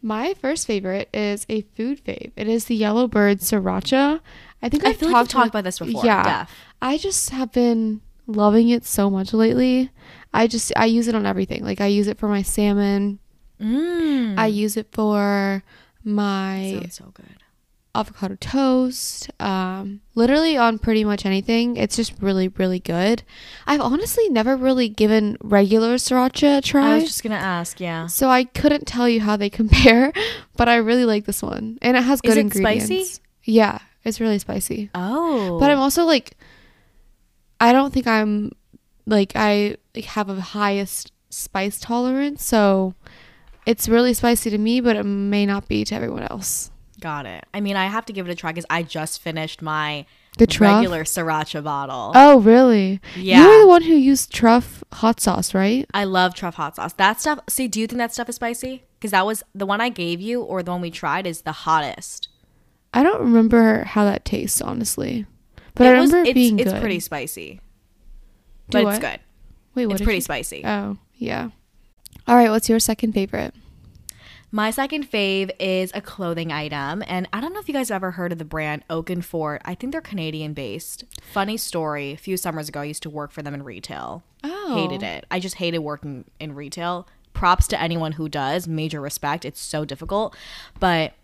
My 0.00 0.34
first 0.34 0.66
favorite 0.68 1.08
is 1.12 1.44
a 1.48 1.62
food 1.76 2.04
fave. 2.04 2.30
It 2.36 2.46
is 2.46 2.66
the 2.66 2.76
Yellowbird 2.76 3.40
Sriracha. 3.40 4.20
I 4.62 4.68
think 4.68 4.84
I 4.84 4.90
I've 4.90 4.96
feel 4.98 5.08
like 5.08 5.16
talked 5.22 5.30
talked 5.32 5.48
about 5.48 5.64
this 5.64 5.78
before. 5.80 6.04
Yeah. 6.04 6.42
Def. 6.44 6.50
I 6.84 6.98
just 6.98 7.30
have 7.30 7.50
been 7.50 8.02
loving 8.26 8.68
it 8.68 8.84
so 8.84 9.08
much 9.10 9.32
lately. 9.32 9.90
I 10.32 10.46
just 10.46 10.70
I 10.76 10.84
use 10.84 11.08
it 11.08 11.14
on 11.14 11.24
everything. 11.26 11.64
Like 11.64 11.80
I 11.80 11.86
use 11.86 12.06
it 12.08 12.18
for 12.18 12.28
my 12.28 12.42
salmon. 12.42 13.18
Mm. 13.60 14.38
I 14.38 14.46
use 14.48 14.76
it 14.76 14.88
for 14.92 15.62
my 16.04 16.76
Sounds 16.80 16.94
so 16.96 17.10
good. 17.14 17.36
avocado 17.94 18.36
toast. 18.40 19.30
Um, 19.40 20.00
literally 20.14 20.56
on 20.58 20.78
pretty 20.78 21.04
much 21.04 21.24
anything. 21.24 21.76
It's 21.76 21.96
just 21.96 22.12
really 22.20 22.48
really 22.48 22.80
good. 22.80 23.22
I've 23.66 23.80
honestly 23.80 24.28
never 24.28 24.54
really 24.56 24.88
given 24.90 25.38
regular 25.42 25.94
sriracha 25.94 26.58
a 26.58 26.60
try. 26.60 26.92
I 26.92 26.94
was 26.96 27.04
just 27.04 27.22
gonna 27.22 27.36
ask. 27.36 27.80
Yeah. 27.80 28.08
so 28.08 28.28
I 28.28 28.44
couldn't 28.44 28.86
tell 28.86 29.08
you 29.08 29.20
how 29.20 29.36
they 29.36 29.48
compare, 29.60 30.12
but 30.56 30.68
I 30.68 30.76
really 30.76 31.06
like 31.06 31.24
this 31.24 31.42
one, 31.42 31.78
and 31.80 31.96
it 31.96 32.02
has 32.02 32.20
good 32.20 32.32
Is 32.32 32.36
it 32.36 32.40
ingredients. 32.40 32.84
spicy? 32.86 33.20
Yeah, 33.44 33.78
it's 34.04 34.20
really 34.20 34.38
spicy. 34.38 34.90
Oh. 34.94 35.58
But 35.60 35.70
I'm 35.70 35.78
also 35.78 36.04
like, 36.04 36.36
I 37.60 37.72
don't 37.72 37.92
think 37.92 38.06
I'm 38.06 38.52
like 39.06 39.32
I 39.34 39.76
like, 39.94 40.04
have 40.06 40.28
a 40.28 40.40
highest 40.40 41.12
spice 41.30 41.78
tolerance, 41.80 42.44
so 42.44 42.94
it's 43.66 43.88
really 43.88 44.14
spicy 44.14 44.50
to 44.50 44.58
me, 44.58 44.80
but 44.80 44.96
it 44.96 45.04
may 45.04 45.46
not 45.46 45.68
be 45.68 45.84
to 45.84 45.94
everyone 45.94 46.24
else. 46.24 46.70
Got 47.00 47.26
it. 47.26 47.44
I 47.52 47.60
mean, 47.60 47.76
I 47.76 47.86
have 47.86 48.06
to 48.06 48.12
give 48.12 48.28
it 48.28 48.32
a 48.32 48.34
try 48.34 48.52
because 48.52 48.66
I 48.70 48.82
just 48.82 49.20
finished 49.20 49.60
my 49.62 50.06
The 50.38 50.46
truff. 50.46 50.76
regular 50.76 51.04
sriracha 51.04 51.62
bottle. 51.62 52.12
Oh, 52.14 52.40
really? 52.40 53.00
Yeah. 53.16 53.42
You 53.42 53.48
were 53.48 53.58
the 53.60 53.66
one 53.66 53.82
who 53.82 53.94
used 53.94 54.32
truff 54.32 54.82
hot 54.92 55.20
sauce, 55.20 55.54
right? 55.54 55.86
I 55.92 56.04
love 56.04 56.34
truff 56.34 56.54
hot 56.54 56.76
sauce. 56.76 56.92
That 56.94 57.20
stuff. 57.20 57.40
See, 57.48 57.68
do 57.68 57.80
you 57.80 57.86
think 57.86 57.98
that 57.98 58.14
stuff 58.14 58.28
is 58.28 58.36
spicy? 58.36 58.84
Because 58.98 59.10
that 59.10 59.26
was 59.26 59.42
the 59.54 59.66
one 59.66 59.80
I 59.80 59.88
gave 59.90 60.20
you, 60.20 60.40
or 60.42 60.62
the 60.62 60.70
one 60.70 60.80
we 60.80 60.90
tried, 60.90 61.26
is 61.26 61.42
the 61.42 61.52
hottest. 61.52 62.28
I 62.94 63.02
don't 63.02 63.20
remember 63.20 63.84
how 63.84 64.04
that 64.04 64.24
tastes, 64.24 64.62
honestly, 64.62 65.26
but 65.74 65.86
It 65.86 65.96
I 65.96 66.00
was- 66.00 66.12
it 66.12 66.26
it's, 66.28 66.34
being 66.34 66.58
it's 66.58 66.72
good. 66.72 66.80
pretty 66.80 67.00
spicy, 67.00 67.60
Do 68.70 68.78
but 68.78 68.84
what? 68.84 68.94
it's 68.94 69.04
good. 69.04 69.20
Wait, 69.74 69.86
what? 69.86 69.94
it's 69.94 70.02
pretty 70.02 70.18
you- 70.18 70.22
spicy. 70.22 70.64
Oh, 70.64 70.98
yeah. 71.14 71.50
All 72.26 72.36
right, 72.36 72.50
what's 72.50 72.68
your 72.68 72.78
second 72.80 73.12
favorite? 73.12 73.54
My 74.50 74.70
second 74.70 75.10
fave 75.10 75.50
is 75.58 75.90
a 75.94 76.00
clothing 76.00 76.52
item, 76.52 77.02
and 77.08 77.28
I 77.32 77.40
don't 77.40 77.52
know 77.52 77.58
if 77.58 77.66
you 77.66 77.74
guys 77.74 77.88
have 77.88 77.96
ever 77.96 78.12
heard 78.12 78.30
of 78.30 78.38
the 78.38 78.44
brand 78.44 78.84
Oak 78.88 79.10
and 79.10 79.24
Fort. 79.24 79.60
I 79.64 79.74
think 79.74 79.90
they're 79.90 80.00
Canadian 80.00 80.52
based. 80.54 81.02
Funny 81.32 81.56
story: 81.56 82.12
a 82.12 82.16
few 82.16 82.36
summers 82.36 82.68
ago, 82.68 82.80
I 82.80 82.84
used 82.84 83.02
to 83.02 83.10
work 83.10 83.32
for 83.32 83.42
them 83.42 83.52
in 83.52 83.64
retail. 83.64 84.22
Oh, 84.44 84.74
Hated 84.76 85.02
it. 85.02 85.26
I 85.28 85.40
just 85.40 85.56
hated 85.56 85.78
working 85.80 86.24
in 86.38 86.54
retail. 86.54 87.08
Props 87.32 87.66
to 87.68 87.80
anyone 87.82 88.12
who 88.12 88.28
does. 88.28 88.68
Major 88.68 89.00
respect. 89.00 89.44
It's 89.44 89.60
so 89.60 89.84
difficult, 89.84 90.36
but 90.78 91.14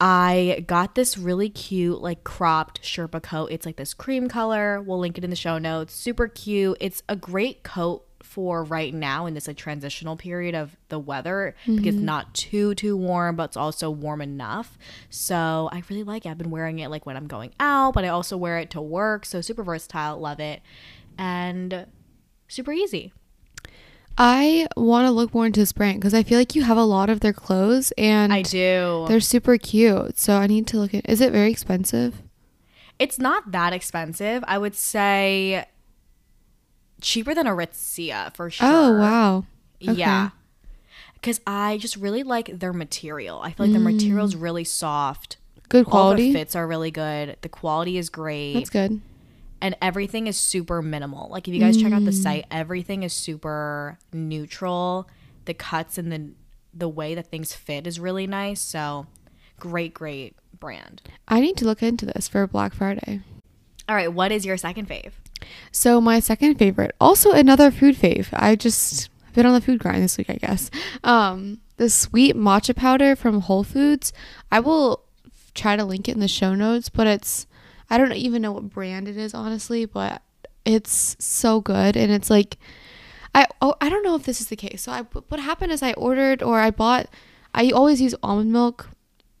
I 0.00 0.64
got 0.66 0.94
this 0.94 1.16
really 1.16 1.48
cute, 1.48 2.00
like 2.02 2.22
cropped 2.24 2.82
Sherpa 2.82 3.22
coat. 3.22 3.50
It's 3.50 3.64
like 3.64 3.76
this 3.76 3.94
cream 3.94 4.28
color. 4.28 4.80
We'll 4.80 4.98
link 4.98 5.16
it 5.16 5.24
in 5.24 5.30
the 5.30 5.36
show 5.36 5.58
notes. 5.58 5.94
Super 5.94 6.28
cute. 6.28 6.76
It's 6.80 7.02
a 7.08 7.16
great 7.16 7.62
coat 7.62 8.06
for 8.22 8.64
right 8.64 8.92
now 8.92 9.24
in 9.26 9.34
this 9.34 9.46
like 9.46 9.56
transitional 9.56 10.16
period 10.16 10.54
of 10.54 10.76
the 10.88 10.98
weather 10.98 11.54
because 11.64 11.94
it's 11.94 11.96
not 11.96 12.34
too 12.34 12.74
too 12.74 12.96
warm, 12.96 13.36
but 13.36 13.44
it's 13.44 13.56
also 13.56 13.88
warm 13.88 14.20
enough. 14.20 14.76
So 15.08 15.70
I 15.72 15.82
really 15.88 16.02
like 16.02 16.26
it. 16.26 16.30
I've 16.30 16.38
been 16.38 16.50
wearing 16.50 16.80
it 16.80 16.90
like 16.90 17.06
when 17.06 17.16
I'm 17.16 17.28
going 17.28 17.54
out, 17.60 17.94
but 17.94 18.04
I 18.04 18.08
also 18.08 18.36
wear 18.36 18.58
it 18.58 18.70
to 18.70 18.82
work. 18.82 19.24
So 19.24 19.40
super 19.40 19.62
versatile. 19.62 20.18
Love 20.18 20.40
it. 20.40 20.60
And 21.16 21.86
super 22.48 22.72
easy. 22.72 23.12
I 24.18 24.66
want 24.76 25.06
to 25.06 25.10
look 25.10 25.34
more 25.34 25.46
into 25.46 25.60
this 25.60 25.72
brand 25.72 26.00
because 26.00 26.14
I 26.14 26.22
feel 26.22 26.38
like 26.38 26.54
you 26.54 26.62
have 26.62 26.78
a 26.78 26.84
lot 26.84 27.10
of 27.10 27.20
their 27.20 27.32
clothes 27.32 27.92
and 27.98 28.32
I 28.32 28.42
do. 28.42 29.04
they're 29.08 29.20
super 29.20 29.58
cute. 29.58 30.18
So 30.18 30.36
I 30.36 30.46
need 30.46 30.66
to 30.68 30.78
look 30.78 30.94
at. 30.94 31.08
Is 31.08 31.20
it 31.20 31.32
very 31.32 31.50
expensive? 31.50 32.22
It's 32.98 33.18
not 33.18 33.52
that 33.52 33.72
expensive. 33.72 34.42
I 34.46 34.56
would 34.56 34.74
say 34.74 35.66
cheaper 37.00 37.34
than 37.34 37.46
Aritzia 37.46 38.34
for 38.34 38.46
oh, 38.46 38.48
sure. 38.48 38.68
Oh 38.68 38.98
wow. 38.98 39.44
Okay. 39.82 39.92
Yeah. 39.92 40.30
Because 41.14 41.40
I 41.46 41.76
just 41.78 41.96
really 41.96 42.22
like 42.22 42.58
their 42.58 42.72
material. 42.72 43.40
I 43.40 43.50
feel 43.50 43.66
like 43.66 43.74
the 43.74 43.80
mm. 43.80 44.24
is 44.24 44.36
really 44.36 44.64
soft. 44.64 45.36
Good 45.68 45.86
quality. 45.86 46.28
All 46.28 46.32
their 46.32 46.40
fits 46.40 46.56
are 46.56 46.66
really 46.66 46.90
good. 46.90 47.36
The 47.40 47.48
quality 47.48 47.98
is 47.98 48.08
great. 48.08 48.54
That's 48.54 48.70
good. 48.70 49.00
And 49.60 49.74
everything 49.82 50.26
is 50.26 50.36
super 50.36 50.82
minimal. 50.82 51.28
Like 51.30 51.48
if 51.48 51.54
you 51.54 51.60
guys 51.60 51.76
check 51.80 51.92
out 51.92 52.04
the 52.04 52.10
Mm. 52.10 52.22
site, 52.22 52.44
everything 52.50 53.02
is 53.02 53.12
super 53.12 53.98
neutral. 54.12 55.08
The 55.44 55.54
cuts 55.54 55.98
and 55.98 56.10
the 56.12 56.30
the 56.74 56.88
way 56.88 57.14
that 57.14 57.26
things 57.30 57.54
fit 57.54 57.86
is 57.86 57.98
really 57.98 58.26
nice. 58.26 58.60
So 58.60 59.06
great, 59.58 59.94
great 59.94 60.36
brand. 60.60 61.00
I 61.26 61.40
need 61.40 61.56
to 61.58 61.64
look 61.64 61.82
into 61.82 62.04
this 62.04 62.28
for 62.28 62.46
Black 62.46 62.74
Friday. 62.74 63.20
All 63.88 63.94
right, 63.96 64.12
what 64.12 64.30
is 64.30 64.44
your 64.44 64.56
second 64.58 64.86
fave? 64.88 65.12
So 65.72 66.00
my 66.00 66.20
second 66.20 66.56
favorite, 66.56 66.94
also 67.00 67.30
another 67.32 67.70
food 67.70 67.96
fave. 67.96 68.28
I 68.32 68.56
just 68.56 69.08
I've 69.26 69.34
been 69.34 69.46
on 69.46 69.54
the 69.54 69.60
food 69.62 69.78
grind 69.78 70.02
this 70.02 70.18
week, 70.18 70.28
I 70.28 70.34
guess. 70.36 70.70
Um, 71.04 71.60
the 71.78 71.88
sweet 71.88 72.36
matcha 72.36 72.74
powder 72.76 73.14
from 73.16 73.40
Whole 73.42 73.64
Foods. 73.64 74.12
I 74.52 74.60
will 74.60 75.02
try 75.54 75.76
to 75.76 75.84
link 75.84 76.08
it 76.08 76.12
in 76.14 76.20
the 76.20 76.28
show 76.28 76.54
notes, 76.54 76.88
but 76.90 77.06
it's 77.06 77.46
I 77.88 77.98
don't 77.98 78.12
even 78.12 78.42
know 78.42 78.52
what 78.52 78.70
brand 78.70 79.08
it 79.08 79.16
is 79.16 79.34
honestly, 79.34 79.84
but 79.84 80.22
it's 80.64 81.16
so 81.18 81.60
good 81.60 81.96
and 81.96 82.10
it's 82.10 82.28
like 82.28 82.58
I 83.34 83.46
oh, 83.60 83.74
I 83.80 83.88
don't 83.88 84.02
know 84.02 84.14
if 84.14 84.24
this 84.24 84.40
is 84.40 84.48
the 84.48 84.56
case. 84.56 84.82
So 84.82 84.92
I 84.92 85.02
what 85.02 85.40
happened 85.40 85.70
is 85.70 85.82
I 85.82 85.92
ordered 85.92 86.42
or 86.42 86.58
I 86.58 86.70
bought 86.70 87.08
I 87.54 87.70
always 87.70 88.00
use 88.00 88.14
almond 88.22 88.52
milk, 88.52 88.88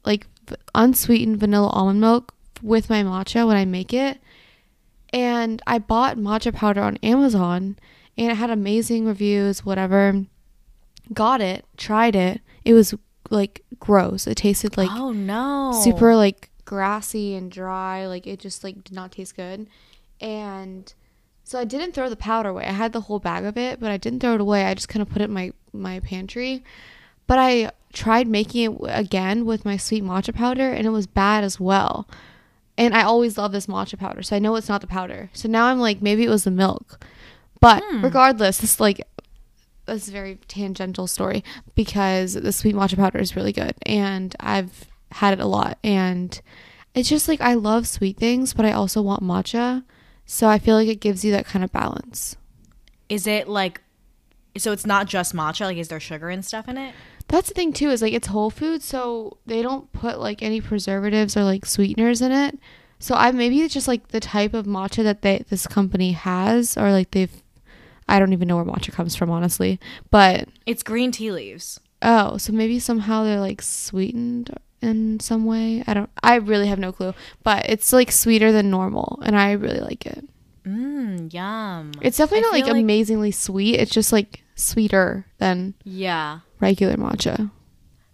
like 0.04 0.26
unsweetened 0.74 1.38
vanilla 1.38 1.68
almond 1.68 2.00
milk 2.00 2.34
with 2.62 2.88
my 2.88 3.02
matcha 3.02 3.46
when 3.46 3.56
I 3.56 3.64
make 3.64 3.92
it. 3.92 4.18
And 5.12 5.62
I 5.66 5.78
bought 5.78 6.18
matcha 6.18 6.52
powder 6.52 6.82
on 6.82 6.98
Amazon 6.98 7.78
and 8.18 8.32
it 8.32 8.36
had 8.36 8.50
amazing 8.50 9.06
reviews, 9.06 9.64
whatever. 9.64 10.24
Got 11.12 11.40
it, 11.40 11.64
tried 11.76 12.16
it. 12.16 12.40
It 12.64 12.74
was 12.74 12.94
like 13.30 13.62
gross. 13.78 14.26
It 14.26 14.36
tasted 14.36 14.76
like 14.76 14.90
oh 14.92 15.12
no, 15.12 15.72
super 15.82 16.14
like 16.16 16.50
grassy 16.66 17.34
and 17.34 17.50
dry. 17.50 18.06
Like 18.06 18.26
it 18.26 18.38
just 18.38 18.62
like 18.62 18.84
did 18.84 18.94
not 18.94 19.12
taste 19.12 19.36
good. 19.36 19.66
And 20.20 20.92
so 21.44 21.58
I 21.58 21.64
didn't 21.64 21.92
throw 21.92 22.10
the 22.10 22.16
powder 22.16 22.50
away. 22.50 22.66
I 22.66 22.72
had 22.72 22.92
the 22.92 23.02
whole 23.02 23.20
bag 23.20 23.44
of 23.44 23.56
it, 23.56 23.80
but 23.80 23.90
I 23.90 23.96
didn't 23.96 24.20
throw 24.20 24.34
it 24.34 24.40
away. 24.40 24.64
I 24.64 24.74
just 24.74 24.88
kind 24.88 25.00
of 25.00 25.08
put 25.08 25.22
it 25.22 25.26
in 25.26 25.32
my 25.32 25.52
my 25.72 26.00
pantry. 26.00 26.62
But 27.26 27.38
I 27.38 27.70
tried 27.92 28.28
making 28.28 28.72
it 28.72 28.78
again 28.88 29.46
with 29.46 29.64
my 29.64 29.78
sweet 29.78 30.04
matcha 30.04 30.34
powder 30.34 30.70
and 30.70 30.86
it 30.86 30.90
was 30.90 31.06
bad 31.06 31.42
as 31.44 31.58
well. 31.58 32.06
And 32.76 32.94
I 32.94 33.02
always 33.02 33.38
love 33.38 33.52
this 33.52 33.66
matcha 33.66 33.98
powder, 33.98 34.22
so 34.22 34.36
I 34.36 34.38
know 34.38 34.54
it's 34.56 34.68
not 34.68 34.82
the 34.82 34.86
powder. 34.86 35.30
So 35.32 35.48
now 35.48 35.66
I'm 35.66 35.78
like 35.78 36.02
maybe 36.02 36.24
it 36.24 36.28
was 36.28 36.44
the 36.44 36.50
milk. 36.50 37.02
But 37.58 37.82
hmm. 37.86 38.04
regardless, 38.04 38.58
this 38.58 38.80
like 38.80 39.00
this 39.86 40.02
is 40.02 40.08
a 40.08 40.12
very 40.12 40.38
tangential 40.48 41.06
story 41.06 41.44
because 41.74 42.34
the 42.34 42.52
sweet 42.52 42.74
matcha 42.74 42.96
powder 42.96 43.18
is 43.18 43.36
really 43.36 43.52
good 43.52 43.74
and 43.86 44.34
I've 44.40 44.86
had 45.12 45.32
it 45.32 45.40
a 45.40 45.46
lot 45.46 45.78
and 45.84 46.40
it's 46.94 47.08
just 47.08 47.28
like 47.28 47.40
I 47.40 47.54
love 47.54 47.86
sweet 47.86 48.16
things 48.16 48.52
but 48.54 48.64
I 48.64 48.72
also 48.72 49.02
want 49.02 49.22
matcha 49.22 49.84
so 50.26 50.48
I 50.48 50.58
feel 50.58 50.74
like 50.74 50.88
it 50.88 51.00
gives 51.00 51.24
you 51.24 51.30
that 51.32 51.46
kind 51.46 51.64
of 51.64 51.72
balance. 51.72 52.36
Is 53.08 53.28
it 53.28 53.48
like? 53.48 53.80
So 54.58 54.72
it's 54.72 54.84
not 54.84 55.06
just 55.06 55.34
matcha. 55.34 55.60
Like, 55.60 55.76
is 55.76 55.88
there 55.88 56.00
sugar 56.00 56.28
and 56.28 56.44
stuff 56.44 56.68
in 56.68 56.76
it? 56.76 56.94
That's 57.28 57.48
the 57.48 57.54
thing 57.54 57.72
too 57.72 57.90
is 57.90 58.02
like 58.02 58.12
it's 58.12 58.26
whole 58.26 58.50
food 58.50 58.82
so 58.82 59.38
they 59.46 59.62
don't 59.62 59.90
put 59.92 60.20
like 60.20 60.42
any 60.42 60.60
preservatives 60.60 61.36
or 61.36 61.44
like 61.44 61.64
sweeteners 61.64 62.20
in 62.20 62.32
it. 62.32 62.58
So 62.98 63.14
I 63.14 63.30
maybe 63.30 63.60
it's 63.62 63.74
just 63.74 63.88
like 63.88 64.08
the 64.08 64.20
type 64.20 64.54
of 64.54 64.66
matcha 64.66 65.04
that 65.04 65.22
they 65.22 65.44
this 65.48 65.66
company 65.66 66.12
has 66.12 66.76
or 66.76 66.90
like 66.90 67.12
they've 67.12 67.42
I 68.08 68.18
don't 68.18 68.32
even 68.32 68.48
know 68.48 68.56
where 68.56 68.64
matcha 68.64 68.92
comes 68.92 69.14
from 69.14 69.30
honestly. 69.30 69.78
But 70.10 70.48
It's 70.66 70.82
green 70.82 71.12
tea 71.12 71.30
leaves. 71.30 71.80
Oh, 72.02 72.36
so 72.36 72.52
maybe 72.52 72.78
somehow 72.78 73.24
they're 73.24 73.40
like 73.40 73.62
sweetened 73.62 74.50
in 74.82 75.20
some 75.20 75.44
way. 75.44 75.82
I 75.86 75.94
don't 75.94 76.10
I 76.22 76.36
really 76.36 76.68
have 76.68 76.78
no 76.78 76.92
clue. 76.92 77.14
But 77.42 77.68
it's 77.68 77.92
like 77.92 78.12
sweeter 78.12 78.52
than 78.52 78.70
normal 78.70 79.20
and 79.24 79.36
I 79.36 79.52
really 79.52 79.80
like 79.80 80.06
it. 80.06 80.24
Mmm, 80.64 81.32
yum. 81.32 81.92
It's 82.00 82.18
definitely 82.18 82.38
I 82.38 82.48
not 82.48 82.52
like, 82.52 82.72
like- 82.72 82.82
amazingly 82.82 83.30
sweet. 83.30 83.76
It's 83.76 83.92
just 83.92 84.12
like 84.12 84.42
sweeter 84.54 85.26
than 85.38 85.74
yeah. 85.84 86.40
regular 86.60 86.96
matcha. 86.96 87.50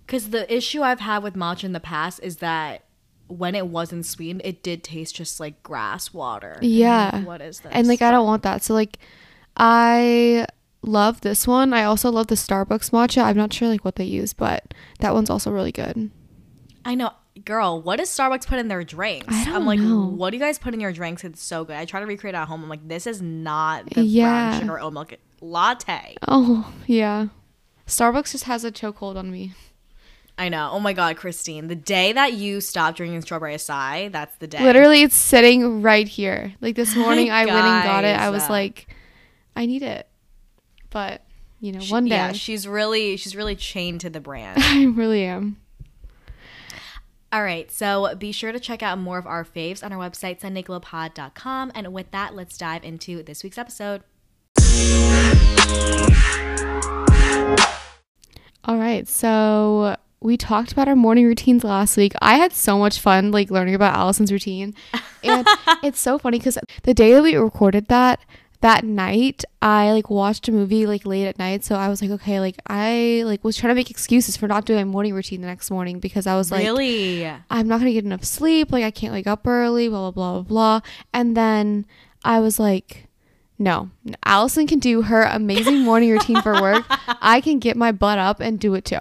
Because 0.06 0.30
the 0.30 0.52
issue 0.54 0.82
I've 0.82 1.00
had 1.00 1.22
with 1.22 1.34
matcha 1.34 1.64
in 1.64 1.72
the 1.72 1.80
past 1.80 2.20
is 2.22 2.36
that 2.38 2.84
when 3.28 3.54
it 3.54 3.68
wasn't 3.68 4.04
sweetened, 4.04 4.42
it 4.44 4.62
did 4.62 4.84
taste 4.84 5.14
just 5.14 5.40
like 5.40 5.62
grass 5.62 6.12
water. 6.12 6.58
Yeah. 6.60 7.10
like, 7.14 7.26
what 7.26 7.40
is 7.40 7.60
this? 7.60 7.72
And 7.72 7.88
like 7.88 8.02
I 8.02 8.10
don't 8.10 8.26
want 8.26 8.42
that. 8.42 8.62
So 8.62 8.74
like 8.74 8.98
I 9.56 10.46
love 10.82 11.22
this 11.22 11.46
one. 11.46 11.72
I 11.72 11.84
also 11.84 12.10
love 12.10 12.26
the 12.26 12.34
Starbucks 12.34 12.90
matcha. 12.90 13.22
I'm 13.22 13.36
not 13.36 13.52
sure 13.52 13.68
like 13.68 13.84
what 13.84 13.96
they 13.96 14.04
use, 14.04 14.32
but 14.32 14.74
that 15.00 15.14
one's 15.14 15.30
also 15.30 15.50
really 15.50 15.72
good. 15.72 16.10
I 16.84 16.94
know, 16.94 17.10
girl. 17.44 17.80
What 17.80 17.96
does 17.98 18.08
Starbucks 18.10 18.46
put 18.46 18.58
in 18.58 18.68
their 18.68 18.82
drinks? 18.84 19.26
I 19.34 19.44
don't 19.44 19.54
am 19.54 19.66
like, 19.66 19.78
know. 19.80 20.06
what 20.06 20.30
do 20.30 20.36
you 20.36 20.42
guys 20.42 20.58
put 20.58 20.74
in 20.74 20.80
your 20.80 20.92
drinks? 20.92 21.24
It's 21.24 21.42
so 21.42 21.64
good. 21.64 21.76
I 21.76 21.84
try 21.84 22.00
to 22.00 22.06
recreate 22.06 22.34
it 22.34 22.38
at 22.38 22.48
home. 22.48 22.62
I'm 22.62 22.68
like, 22.68 22.86
this 22.88 23.06
is 23.06 23.22
not 23.22 23.88
the 23.90 24.02
Yeah. 24.02 24.50
brown 24.50 24.60
sugar 24.60 24.80
oat 24.80 24.92
milk 24.92 25.14
latte. 25.40 26.16
Oh, 26.28 26.72
yeah. 26.86 27.26
Starbucks 27.86 28.32
just 28.32 28.44
has 28.44 28.64
a 28.64 28.72
chokehold 28.72 29.16
on 29.16 29.30
me. 29.30 29.52
I 30.38 30.48
know. 30.48 30.70
Oh 30.72 30.80
my 30.80 30.92
god, 30.94 31.16
Christine, 31.18 31.68
the 31.68 31.76
day 31.76 32.12
that 32.12 32.32
you 32.32 32.60
stopped 32.62 32.96
drinking 32.96 33.20
strawberry 33.20 33.54
acai, 33.54 34.10
that's 34.10 34.34
the 34.36 34.46
day. 34.46 34.62
Literally, 34.62 35.02
it's 35.02 35.14
sitting 35.14 35.82
right 35.82 36.08
here. 36.08 36.54
Like 36.60 36.74
this 36.74 36.96
morning, 36.96 37.30
I 37.30 37.44
went 37.44 37.58
and 37.58 37.84
got 37.84 38.04
it. 38.04 38.18
I 38.18 38.30
was 38.30 38.48
like, 38.48 38.86
I 39.54 39.66
need 39.66 39.82
it, 39.82 40.08
but 40.90 41.22
you 41.60 41.70
know, 41.72 41.80
She- 41.80 41.92
one 41.92 42.06
day 42.06 42.16
Yeah, 42.16 42.32
she's 42.32 42.66
really 42.66 43.16
she's 43.18 43.36
really 43.36 43.54
chained 43.54 44.00
to 44.00 44.10
the 44.10 44.20
brand. 44.20 44.58
I 44.62 44.84
really 44.86 45.22
am. 45.24 45.58
All 47.32 47.42
right, 47.42 47.70
so 47.70 48.14
be 48.14 48.30
sure 48.30 48.52
to 48.52 48.60
check 48.60 48.82
out 48.82 48.98
more 48.98 49.16
of 49.16 49.26
our 49.26 49.42
faves 49.42 49.82
on 49.82 49.90
our 49.90 49.98
website, 49.98 50.40
sundayglowpod.com. 50.40 51.72
And 51.74 51.90
with 51.94 52.10
that, 52.10 52.34
let's 52.34 52.58
dive 52.58 52.84
into 52.84 53.22
this 53.22 53.42
week's 53.42 53.56
episode. 53.56 54.02
All 58.64 58.76
right, 58.76 59.08
so 59.08 59.96
we 60.20 60.36
talked 60.36 60.72
about 60.72 60.88
our 60.88 60.94
morning 60.94 61.24
routines 61.24 61.64
last 61.64 61.96
week. 61.96 62.12
I 62.20 62.34
had 62.34 62.52
so 62.52 62.78
much 62.78 63.00
fun 63.00 63.30
like 63.30 63.50
learning 63.50 63.76
about 63.76 63.96
Alison's 63.96 64.30
routine. 64.30 64.74
And 65.24 65.46
it's 65.82 66.00
so 66.00 66.18
funny 66.18 66.38
cuz 66.38 66.58
the 66.82 66.92
day 66.92 67.14
that 67.14 67.22
we 67.22 67.34
recorded 67.36 67.86
that 67.88 68.20
that 68.62 68.84
night, 68.84 69.44
I 69.60 69.92
like 69.92 70.08
watched 70.08 70.48
a 70.48 70.52
movie 70.52 70.86
like 70.86 71.04
late 71.04 71.26
at 71.26 71.38
night, 71.38 71.64
so 71.64 71.74
I 71.74 71.88
was 71.88 72.00
like, 72.00 72.10
okay, 72.12 72.40
like 72.40 72.56
I 72.66 73.22
like 73.26 73.44
was 73.44 73.56
trying 73.56 73.72
to 73.72 73.74
make 73.74 73.90
excuses 73.90 74.36
for 74.36 74.46
not 74.46 74.64
doing 74.64 74.78
my 74.78 74.84
morning 74.84 75.14
routine 75.14 75.40
the 75.40 75.48
next 75.48 75.70
morning 75.70 75.98
because 75.98 76.26
I 76.26 76.36
was 76.36 76.50
like 76.50 76.64
really? 76.64 77.26
I'm 77.50 77.68
not 77.68 77.78
gonna 77.78 77.92
get 77.92 78.04
enough 78.04 78.24
sleep. 78.24 78.72
Like 78.72 78.84
I 78.84 78.90
can't 78.90 79.12
wake 79.12 79.26
up 79.26 79.46
early. 79.46 79.88
Blah 79.88 80.10
blah 80.10 80.10
blah 80.10 80.32
blah 80.42 80.42
blah. 80.42 80.80
And 81.12 81.36
then 81.36 81.86
I 82.24 82.40
was 82.40 82.60
like, 82.60 83.08
no, 83.58 83.90
Alison 84.24 84.66
can 84.66 84.78
do 84.78 85.02
her 85.02 85.22
amazing 85.22 85.80
morning 85.84 86.10
routine 86.10 86.40
for 86.40 86.60
work. 86.62 86.84
I 87.20 87.40
can 87.40 87.58
get 87.58 87.76
my 87.76 87.92
butt 87.92 88.18
up 88.18 88.40
and 88.40 88.58
do 88.58 88.74
it 88.74 88.84
too. 88.84 89.00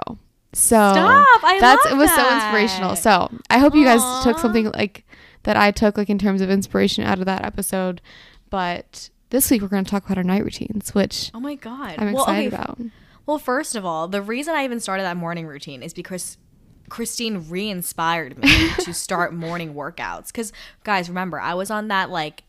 So 0.53 0.91
Stop! 0.91 1.43
I 1.43 1.57
that's 1.61 1.85
it 1.85 1.95
was 1.95 2.13
so 2.13 2.33
inspirational. 2.33 2.95
So 2.95 3.31
I 3.49 3.59
hope 3.59 3.75
you 3.75 3.85
guys 3.85 4.01
took 4.23 4.39
something 4.39 4.71
like 4.71 5.05
that 5.43 5.55
I 5.55 5.71
took 5.71 5.97
like 5.97 6.09
in 6.09 6.17
terms 6.17 6.41
of 6.41 6.49
inspiration 6.49 7.03
out 7.03 7.19
of 7.19 7.25
that 7.25 7.45
episode. 7.45 8.01
But 8.49 9.11
this 9.31 9.49
week 9.49 9.61
we're 9.61 9.67
gonna 9.67 9.83
talk 9.83 10.05
about 10.05 10.17
our 10.17 10.23
night 10.23 10.43
routines, 10.43 10.93
which 10.93 11.31
Oh 11.33 11.39
my 11.39 11.55
god. 11.55 11.95
I'm 11.97 12.13
Well, 12.13 12.23
okay, 12.23 12.45
excited 12.45 12.53
about. 12.53 12.79
Well, 13.25 13.39
first 13.39 13.75
of 13.75 13.85
all, 13.85 14.07
the 14.07 14.21
reason 14.21 14.53
I 14.55 14.63
even 14.63 14.79
started 14.79 15.03
that 15.03 15.17
morning 15.17 15.47
routine 15.47 15.81
is 15.83 15.93
because 15.93 16.37
Christine 16.89 17.45
re-inspired 17.49 18.37
me 18.37 18.69
to 18.79 18.93
start 18.93 19.33
morning 19.33 19.73
workouts. 19.73 20.27
Because 20.27 20.51
guys, 20.83 21.07
remember, 21.09 21.39
I 21.39 21.53
was 21.53 21.71
on 21.71 21.87
that 21.87 22.09
like 22.09 22.43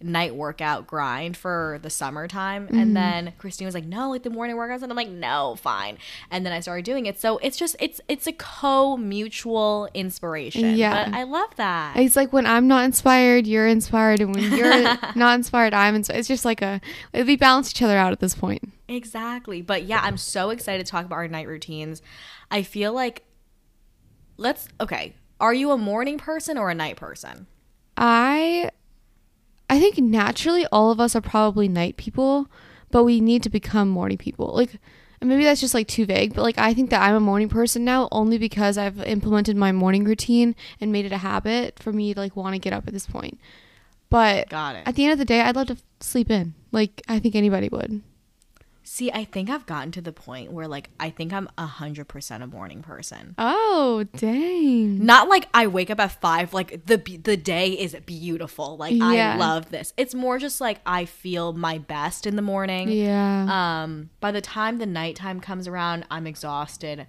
night 0.00 0.34
workout 0.36 0.86
grind 0.86 1.36
for 1.36 1.80
the 1.82 1.90
summertime, 1.90 2.66
Mm-hmm. 2.66 2.78
and 2.78 2.96
then 2.96 3.32
Christine 3.38 3.66
was 3.66 3.74
like, 3.74 3.84
"No, 3.84 4.10
like 4.10 4.22
the 4.22 4.30
morning 4.30 4.54
workouts," 4.56 4.82
and 4.82 4.92
I'm 4.92 4.96
like, 4.96 5.08
"No, 5.08 5.56
fine." 5.60 5.98
And 6.30 6.46
then 6.46 6.52
I 6.52 6.60
started 6.60 6.84
doing 6.84 7.06
it. 7.06 7.20
So 7.20 7.38
it's 7.38 7.56
just 7.56 7.74
it's 7.80 8.00
it's 8.08 8.26
a 8.28 8.32
co-mutual 8.32 9.88
inspiration. 9.94 10.76
Yeah. 10.76 11.06
but 11.06 11.14
I 11.16 11.24
love 11.24 11.54
that. 11.56 11.96
It's 11.96 12.16
like 12.16 12.32
when 12.32 12.46
I'm 12.46 12.68
not 12.68 12.84
inspired, 12.84 13.46
you're 13.46 13.66
inspired, 13.66 14.20
and 14.20 14.34
when 14.34 14.52
you're 14.56 14.96
not 15.16 15.34
inspired, 15.34 15.74
I'm 15.74 15.94
inspired. 15.94 16.18
It's 16.18 16.28
just 16.28 16.44
like 16.44 16.62
a 16.62 16.80
we 17.12 17.36
balance 17.36 17.70
each 17.70 17.82
other 17.82 17.96
out 17.96 18.12
at 18.12 18.20
this 18.20 18.34
point. 18.34 18.62
Exactly. 18.88 19.62
But 19.62 19.84
yeah, 19.84 20.00
I'm 20.02 20.16
so 20.16 20.50
excited 20.50 20.86
to 20.86 20.90
talk 20.90 21.04
about 21.04 21.16
our 21.16 21.28
night 21.28 21.48
routines. 21.48 22.02
I 22.50 22.62
feel 22.62 22.92
like 22.92 23.24
let's 24.36 24.68
okay. 24.80 25.14
Are 25.40 25.54
you 25.54 25.70
a 25.70 25.76
morning 25.78 26.18
person 26.18 26.58
or 26.58 26.70
a 26.70 26.74
night 26.74 26.96
person? 26.96 27.46
I 27.96 28.70
I 29.68 29.78
think 29.78 29.98
naturally 29.98 30.66
all 30.72 30.90
of 30.90 31.00
us 31.00 31.14
are 31.14 31.20
probably 31.20 31.68
night 31.68 31.96
people, 31.96 32.48
but 32.90 33.04
we 33.04 33.20
need 33.20 33.42
to 33.42 33.50
become 33.50 33.88
morning 33.88 34.18
people. 34.18 34.52
Like 34.54 34.78
and 35.20 35.28
maybe 35.28 35.44
that's 35.44 35.60
just 35.60 35.74
like 35.74 35.88
too 35.88 36.06
vague, 36.06 36.34
but 36.34 36.42
like 36.42 36.58
I 36.58 36.72
think 36.74 36.90
that 36.90 37.02
I'm 37.02 37.16
a 37.16 37.20
morning 37.20 37.48
person 37.48 37.84
now 37.84 38.08
only 38.12 38.38
because 38.38 38.78
I've 38.78 39.00
implemented 39.02 39.56
my 39.56 39.72
morning 39.72 40.04
routine 40.04 40.54
and 40.80 40.92
made 40.92 41.06
it 41.06 41.12
a 41.12 41.18
habit 41.18 41.78
for 41.78 41.92
me 41.92 42.14
to 42.14 42.20
like 42.20 42.36
want 42.36 42.54
to 42.54 42.58
get 42.60 42.72
up 42.72 42.86
at 42.86 42.92
this 42.92 43.06
point. 43.06 43.38
But 44.10 44.48
Got 44.48 44.76
it. 44.76 44.82
at 44.86 44.94
the 44.94 45.04
end 45.04 45.12
of 45.12 45.18
the 45.18 45.24
day, 45.24 45.40
I'd 45.40 45.56
love 45.56 45.66
to 45.68 45.76
sleep 46.00 46.30
in. 46.30 46.54
Like 46.72 47.02
I 47.08 47.18
think 47.18 47.34
anybody 47.34 47.68
would. 47.68 48.02
See, 48.90 49.12
I 49.12 49.24
think 49.24 49.50
I've 49.50 49.66
gotten 49.66 49.92
to 49.92 50.00
the 50.00 50.14
point 50.14 50.50
where 50.50 50.66
like 50.66 50.88
I 50.98 51.10
think 51.10 51.30
I'm 51.30 51.46
a 51.58 51.66
hundred 51.66 52.08
percent 52.08 52.42
a 52.42 52.46
morning 52.46 52.80
person. 52.80 53.34
Oh, 53.36 54.06
dang. 54.16 55.04
Not 55.04 55.28
like 55.28 55.46
I 55.52 55.66
wake 55.66 55.90
up 55.90 56.00
at 56.00 56.18
five, 56.22 56.54
like 56.54 56.86
the 56.86 56.96
the 56.96 57.36
day 57.36 57.72
is 57.72 57.94
beautiful. 58.06 58.78
Like 58.78 58.94
Yeah. 58.94 59.34
I 59.34 59.36
love 59.36 59.70
this. 59.70 59.92
It's 59.98 60.14
more 60.14 60.38
just 60.38 60.62
like 60.62 60.80
I 60.86 61.04
feel 61.04 61.52
my 61.52 61.76
best 61.76 62.26
in 62.26 62.36
the 62.36 62.42
morning. 62.42 62.88
Yeah. 62.88 63.82
Um, 63.82 64.08
by 64.20 64.32
the 64.32 64.40
time 64.40 64.78
the 64.78 64.86
nighttime 64.86 65.40
comes 65.40 65.68
around, 65.68 66.06
I'm 66.10 66.26
exhausted, 66.26 67.06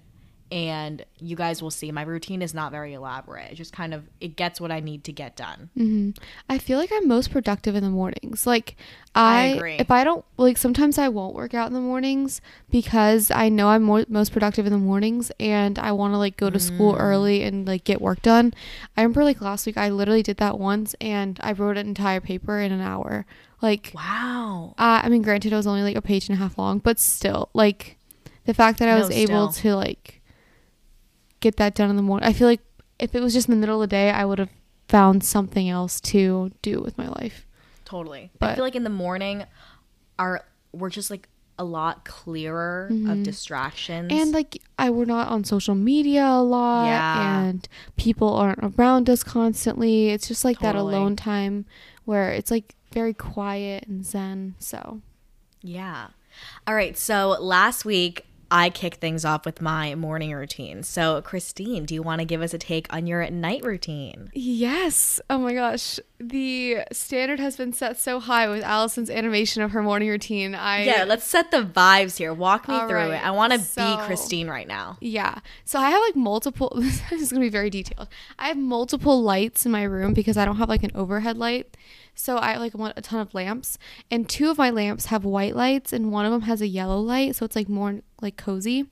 and 0.52 1.04
you 1.18 1.36
guys 1.36 1.62
will 1.62 1.70
see 1.70 1.92
my 1.92 2.02
routine 2.02 2.42
is 2.42 2.52
not 2.54 2.72
very 2.72 2.92
elaborate. 2.94 3.52
It 3.52 3.54
just 3.54 3.72
kind 3.72 3.94
of 3.94 4.08
it 4.20 4.36
gets 4.36 4.60
what 4.60 4.72
I 4.72 4.80
need 4.80 5.04
to 5.04 5.12
get 5.12 5.36
done. 5.36 5.70
hmm 5.76 6.10
I 6.48 6.58
feel 6.58 6.78
like 6.78 6.90
I'm 6.92 7.06
most 7.06 7.30
productive 7.30 7.74
in 7.76 7.84
the 7.84 7.90
mornings. 7.90 8.46
Like 8.46 8.76
I, 9.14 9.42
agree. 9.56 9.76
if 9.76 9.90
I 9.90 10.04
don't 10.04 10.24
like 10.36 10.56
sometimes 10.58 10.98
I 10.98 11.08
won't 11.08 11.34
work 11.34 11.54
out 11.54 11.66
in 11.68 11.74
the 11.74 11.80
mornings 11.80 12.40
because 12.70 13.30
I 13.30 13.48
know 13.48 13.68
I'm 13.68 13.82
more, 13.82 14.04
most 14.08 14.32
productive 14.32 14.66
in 14.66 14.72
the 14.72 14.78
mornings 14.78 15.30
and 15.40 15.78
I 15.78 15.92
want 15.92 16.14
to 16.14 16.18
like 16.18 16.36
go 16.36 16.50
to 16.50 16.58
school 16.60 16.94
Mm. 16.94 17.00
early 17.00 17.42
and 17.42 17.66
like 17.66 17.84
get 17.84 18.00
work 18.00 18.22
done. 18.22 18.54
I 18.96 19.02
remember 19.02 19.24
like 19.24 19.40
last 19.40 19.66
week 19.66 19.76
I 19.76 19.88
literally 19.90 20.22
did 20.22 20.36
that 20.38 20.58
once 20.58 20.94
and 21.00 21.38
I 21.42 21.52
wrote 21.52 21.76
an 21.76 21.86
entire 21.88 22.20
paper 22.20 22.60
in 22.60 22.72
an 22.72 22.80
hour. 22.80 23.26
Like 23.62 23.92
Wow. 23.94 24.74
uh, 24.78 25.00
I 25.04 25.08
mean 25.08 25.22
granted 25.22 25.52
it 25.52 25.56
was 25.56 25.66
only 25.66 25.82
like 25.82 25.96
a 25.96 26.02
page 26.02 26.28
and 26.28 26.36
a 26.36 26.38
half 26.42 26.56
long, 26.58 26.78
but 26.78 26.98
still 26.98 27.50
like 27.54 27.96
the 28.46 28.54
fact 28.54 28.78
that 28.78 28.88
I 28.88 28.94
No, 28.94 29.00
was 29.00 29.10
able 29.10 29.48
to 29.48 29.76
like 29.76 30.19
get 31.40 31.56
that 31.56 31.74
done 31.74 31.90
in 31.90 31.96
the 31.96 32.02
morning. 32.02 32.28
I 32.28 32.32
feel 32.32 32.46
like 32.48 32.60
if 32.98 33.14
it 33.14 33.20
was 33.20 33.32
just 33.32 33.48
in 33.48 33.54
the 33.54 33.60
middle 33.60 33.82
of 33.82 33.88
the 33.88 33.92
day, 33.94 34.10
I 34.10 34.24
would 34.24 34.38
have 34.38 34.50
found 34.88 35.24
something 35.24 35.68
else 35.68 36.00
to 36.00 36.50
do 36.62 36.80
with 36.80 36.98
my 36.98 37.08
life. 37.08 37.46
Totally. 37.84 38.30
But 38.38 38.50
I 38.50 38.54
feel 38.54 38.64
like 38.64 38.76
in 38.76 38.84
the 38.84 38.90
morning, 38.90 39.44
our 40.18 40.44
we're 40.72 40.90
just 40.90 41.10
like 41.10 41.28
a 41.58 41.64
lot 41.64 42.04
clearer 42.06 42.88
of 43.08 43.22
distractions. 43.22 44.10
Mm-hmm. 44.10 44.22
And 44.22 44.32
like 44.32 44.62
I 44.78 44.88
we're 44.90 45.04
not 45.04 45.28
on 45.28 45.44
social 45.44 45.74
media 45.74 46.24
a 46.26 46.42
lot 46.42 46.86
Yeah. 46.86 47.40
and 47.42 47.68
people 47.96 48.32
aren't 48.34 48.60
around 48.78 49.10
us 49.10 49.22
constantly. 49.22 50.08
It's 50.08 50.26
just 50.28 50.44
like 50.44 50.60
that 50.60 50.74
alone 50.74 51.16
time 51.16 51.66
where 52.06 52.30
it's 52.30 52.50
like 52.50 52.74
very 52.92 53.12
quiet 53.12 53.86
and 53.86 54.04
zen. 54.06 54.54
So 54.58 55.00
Yeah. 55.60 56.08
All 56.66 56.74
right. 56.74 56.96
So 56.96 57.36
last 57.40 57.84
week, 57.84 58.24
I 58.50 58.68
kick 58.70 58.96
things 58.96 59.24
off 59.24 59.46
with 59.46 59.60
my 59.62 59.94
morning 59.94 60.32
routine. 60.32 60.82
So, 60.82 61.22
Christine, 61.22 61.84
do 61.84 61.94
you 61.94 62.02
want 62.02 62.18
to 62.20 62.24
give 62.24 62.42
us 62.42 62.52
a 62.52 62.58
take 62.58 62.92
on 62.92 63.06
your 63.06 63.28
night 63.30 63.64
routine? 63.64 64.30
Yes. 64.34 65.20
Oh 65.30 65.38
my 65.38 65.54
gosh. 65.54 66.00
The 66.18 66.78
standard 66.92 67.38
has 67.38 67.56
been 67.56 67.72
set 67.72 67.98
so 67.98 68.18
high 68.18 68.48
with 68.48 68.62
Alison's 68.64 69.08
animation 69.08 69.62
of 69.62 69.70
her 69.70 69.82
morning 69.82 70.08
routine. 70.08 70.54
I 70.54 70.82
Yeah, 70.84 71.04
let's 71.04 71.24
set 71.24 71.50
the 71.52 71.62
vibes 71.62 72.18
here. 72.18 72.34
Walk 72.34 72.66
me 72.68 72.74
All 72.74 72.88
through 72.88 72.96
right. 72.98 73.10
it. 73.12 73.24
I 73.24 73.30
want 73.30 73.52
to 73.52 73.58
So- 73.60 73.96
be 73.96 74.02
Christine 74.04 74.48
right 74.48 74.66
now. 74.66 74.98
Yeah. 75.00 75.38
So 75.64 75.78
I 75.78 75.90
have 75.90 76.00
like 76.02 76.16
multiple 76.16 76.72
this 76.76 77.00
is 77.12 77.30
going 77.30 77.40
to 77.40 77.46
be 77.46 77.48
very 77.50 77.70
detailed. 77.70 78.08
I 78.38 78.48
have 78.48 78.58
multiple 78.58 79.22
lights 79.22 79.64
in 79.64 79.72
my 79.72 79.84
room 79.84 80.12
because 80.12 80.36
I 80.36 80.44
don't 80.44 80.56
have 80.56 80.68
like 80.68 80.82
an 80.82 80.90
overhead 80.94 81.38
light. 81.38 81.76
So 82.20 82.36
I 82.36 82.56
like 82.58 82.74
want 82.74 82.94
a 82.98 83.00
ton 83.00 83.20
of 83.20 83.32
lamps 83.32 83.78
and 84.10 84.28
two 84.28 84.50
of 84.50 84.58
my 84.58 84.68
lamps 84.68 85.06
have 85.06 85.24
white 85.24 85.56
lights 85.56 85.92
and 85.92 86.12
one 86.12 86.26
of 86.26 86.32
them 86.32 86.42
has 86.42 86.60
a 86.60 86.66
yellow 86.66 87.00
light, 87.00 87.34
so 87.36 87.46
it's 87.46 87.56
like 87.56 87.68
more 87.68 88.00
like 88.20 88.36
cozy. 88.36 88.86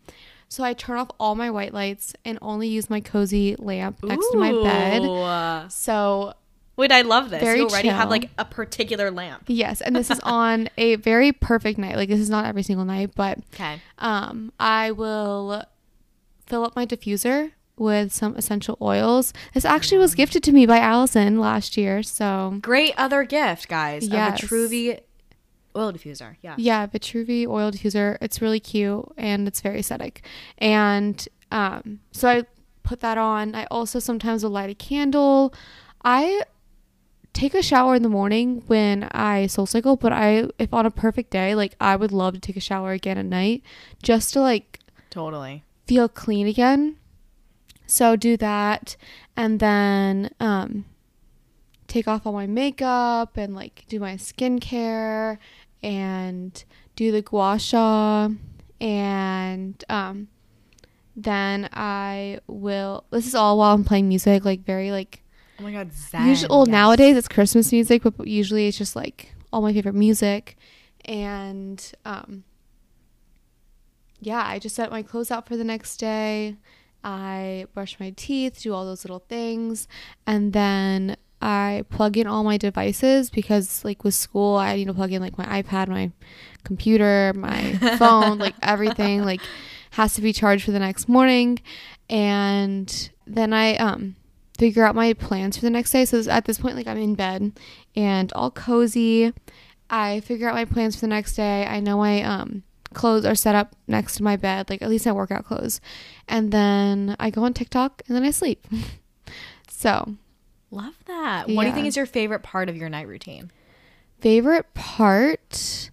So 0.49 0.65
I 0.65 0.73
turn 0.73 0.97
off 0.99 1.11
all 1.21 1.35
my 1.35 1.51
white 1.51 1.75
lights 1.75 2.15
and 2.25 2.39
only 2.41 2.69
use 2.69 2.89
my 2.89 3.01
cozy 3.03 3.55
lamp 3.59 4.03
next 4.03 4.31
to 4.31 4.39
my 4.39 4.53
bed. 4.53 5.71
So 5.71 6.33
Wait, 6.77 6.91
I 6.91 7.03
love 7.03 7.29
this. 7.29 7.43
Very 7.43 7.59
you 7.59 7.67
already 7.67 7.89
have 7.89 8.09
like 8.09 8.31
a 8.39 8.45
particular 8.45 9.11
lamp. 9.11 9.43
yes, 9.49 9.81
and 9.83 9.95
this 9.95 10.11
is 10.11 10.21
on 10.23 10.71
a 10.79 10.95
very 10.95 11.33
perfect 11.33 11.77
night. 11.79 11.97
Like 11.97 12.09
this 12.09 12.21
is 12.21 12.31
not 12.31 12.47
every 12.47 12.63
single 12.63 12.87
night, 12.87 13.11
but 13.15 13.39
Okay. 13.53 13.83
um, 13.99 14.53
I 14.59 14.93
will 14.93 15.65
fill 16.47 16.65
up 16.65 16.75
my 16.77 16.87
diffuser 16.87 17.51
with 17.81 18.13
some 18.13 18.37
essential 18.37 18.77
oils. 18.81 19.33
This 19.55 19.65
actually 19.65 19.99
was 19.99 20.15
gifted 20.15 20.43
to 20.45 20.53
me 20.53 20.67
by 20.67 20.79
Alison 20.79 21.39
last 21.39 21.77
year. 21.77 22.03
So, 22.03 22.59
Great 22.63 22.95
other 22.97 23.25
gift, 23.25 23.69
guys. 23.69 24.07
Yes. 24.09 24.43
A 24.43 24.47
Vitruvi 24.47 25.01
oil 25.77 25.93
diffuser. 25.93 26.37
Yeah. 26.43 26.55
yeah, 26.59 26.87
Vitruvi 26.87 27.47
oil 27.47 27.71
diffuser. 27.71 28.19
It's 28.21 28.43
really 28.43 28.61
cute 28.61 29.05
and 29.17 29.47
it's 29.47 29.61
very 29.61 29.81
aesthetic. 29.81 30.25
And 30.59 31.27
um, 31.53 32.01
so 32.13 32.29
I 32.29 32.45
put 32.83 33.01
that 33.01 33.19
on. 33.19 33.55
I 33.55 33.67
also 33.71 33.99
sometimes 33.99 34.43
will 34.43 34.51
light 34.51 34.71
a 34.71 34.75
candle. 34.75 35.55
I 36.05 36.43
take 37.33 37.55
a 37.55 37.63
shower 37.63 37.95
in 37.95 38.03
the 38.03 38.09
morning 38.09 38.63
when 38.67 39.05
I 39.13 39.47
soul 39.47 39.67
cycle, 39.67 39.97
but 39.97 40.13
I 40.13 40.49
if 40.59 40.73
on 40.75 40.87
a 40.87 40.91
perfect 40.91 41.31
day, 41.31 41.55
like 41.55 41.75
I 41.81 41.97
would 41.97 42.13
love 42.13 42.35
to 42.35 42.41
take 42.41 42.57
a 42.57 42.61
shower 42.61 42.93
again 42.93 43.19
at 43.19 43.27
night 43.27 43.63
just 44.03 44.33
to 44.33 44.41
like 44.41 44.81
Totally. 45.11 45.65
feel 45.87 46.09
clean 46.09 46.47
again. 46.47 46.97
So 47.89 48.15
do 48.17 48.37
that 48.37 48.97
and 49.37 49.59
then 49.61 50.31
um 50.39 50.85
take 51.89 52.07
off 52.07 52.27
all 52.27 52.33
my 52.35 52.47
makeup 52.47 53.37
and 53.37 53.55
like 53.55 53.85
do 53.89 53.99
my 53.99 54.15
skincare 54.17 55.39
and 55.83 56.65
do 56.97 57.11
the 57.11 57.23
gua 57.23 57.59
sha 57.59 58.29
and 58.81 59.85
um 59.89 60.29
Then 61.17 61.69
I 61.73 62.39
will. 62.47 63.03
This 63.11 63.27
is 63.27 63.35
all 63.35 63.59
while 63.59 63.75
I'm 63.75 63.83
playing 63.83 64.07
music, 64.07 64.45
like 64.45 64.61
very 64.65 64.93
like. 64.93 65.23
Oh 65.59 65.65
my 65.65 65.73
god, 65.73 65.93
Zen. 65.93 66.29
Usually, 66.29 66.49
well, 66.49 66.65
yes. 66.65 66.73
nowadays 66.73 67.17
it's 67.17 67.27
Christmas 67.27 67.73
music, 67.73 68.03
but 68.05 68.29
usually 68.29 68.69
it's 68.69 68.79
just 68.79 68.95
like 68.95 69.35
all 69.53 69.61
my 69.61 69.73
favorite 69.73 69.97
music, 69.97 70.57
and 71.05 71.93
um. 72.05 72.45
Yeah, 74.21 74.45
I 74.47 74.59
just 74.61 74.77
set 74.77 74.91
my 74.91 75.03
clothes 75.03 75.31
out 75.31 75.49
for 75.49 75.57
the 75.57 75.65
next 75.65 75.97
day. 75.99 76.55
I 77.05 77.67
brush 77.75 77.99
my 78.01 78.13
teeth, 78.17 78.61
do 78.63 78.75
all 78.75 78.85
those 78.85 79.05
little 79.05 79.25
things, 79.29 79.89
and 80.27 80.53
then 80.53 81.17
I 81.41 81.85
plug 81.89 82.17
in 82.17 82.27
all 82.27 82.43
my 82.43 82.57
devices 82.57 83.31
because, 83.31 83.85
like, 83.85 84.03
with 84.03 84.15
school, 84.15 84.57
I 84.57 84.77
need 84.77 84.87
to 84.87 84.95
plug 84.95 85.13
in 85.13 85.23
like 85.23 85.39
my 85.39 85.63
iPad, 85.63 85.89
my 85.89 86.11
computer, 86.65 87.33
my 87.37 87.75
phone, 87.99 88.39
like 88.39 88.55
everything, 88.63 89.25
like, 89.25 89.41
has 89.93 90.15
to 90.15 90.21
be 90.21 90.33
charged 90.33 90.65
for 90.65 90.73
the 90.73 90.81
next 90.81 91.09
morning. 91.09 91.61
And 92.11 93.11
then 93.27 93.53
I 93.53 93.77
um 93.77 94.17
figure 94.59 94.85
out 94.85 94.97
my 94.97 95.13
plans 95.13 95.57
for 95.57 95.63
the 95.63 95.71
next 95.71 95.93
day. 95.93 96.05
So 96.05 96.29
at 96.29 96.45
this 96.45 96.59
point, 96.59 96.77
like, 96.77 96.89
I'm 96.89 96.99
in 96.99 97.15
bed 97.15 97.53
and 97.95 98.33
all 98.33 98.51
cozy. 98.51 99.33
I 99.89 100.21
figure 100.21 100.49
out 100.49 100.55
my 100.55 100.65
plans 100.65 100.97
for 100.97 101.03
the 101.03 101.07
next 101.07 101.37
day. 101.37 101.65
I 101.67 101.81
know 101.81 102.01
I 102.03 102.23
um 102.23 102.65
clothes 102.95 103.25
are 103.25 103.35
set 103.35 103.55
up 103.55 103.77
next 103.87 104.17
to 104.17 104.23
my 104.23 104.37
bed, 104.37 104.71
like 104.71 104.83
at 104.83 104.89
least 104.89 105.07
my 105.07 105.13
workout 105.13 105.45
clothes. 105.45 105.81
And 106.27 106.53
then 106.53 107.17
I 107.19 107.31
go 107.31 107.45
on 107.45 107.55
TikTok 107.55 108.03
and 108.07 108.17
then 108.17 108.25
I 108.25 108.31
sleep. 108.31 108.67
so, 109.69 110.15
Love 110.71 110.95
that. 111.07 111.49
What 111.49 111.63
do 111.63 111.69
you 111.69 111.75
think 111.75 111.87
is 111.87 111.97
your 111.97 112.07
favorite 112.07 112.43
part 112.43 112.69
of 112.69 112.77
your 112.77 112.89
night 112.89 113.09
routine? 113.09 113.51
favorite 114.21 114.73
part 114.75 115.91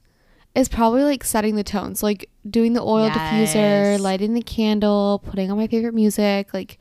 is 0.55 0.69
probably 0.69 1.03
like 1.03 1.23
setting 1.23 1.55
the 1.55 1.63
tones, 1.63 2.01
like 2.01 2.29
doing 2.49 2.73
the 2.73 2.81
oil 2.81 3.09
diffuser, 3.09 3.99
lighting 3.99 4.33
the 4.33 4.41
candle, 4.41 5.21
putting 5.25 5.51
on 5.51 5.57
my 5.57 5.67
favorite 5.67 5.93
music. 5.93 6.53
Like 6.53 6.77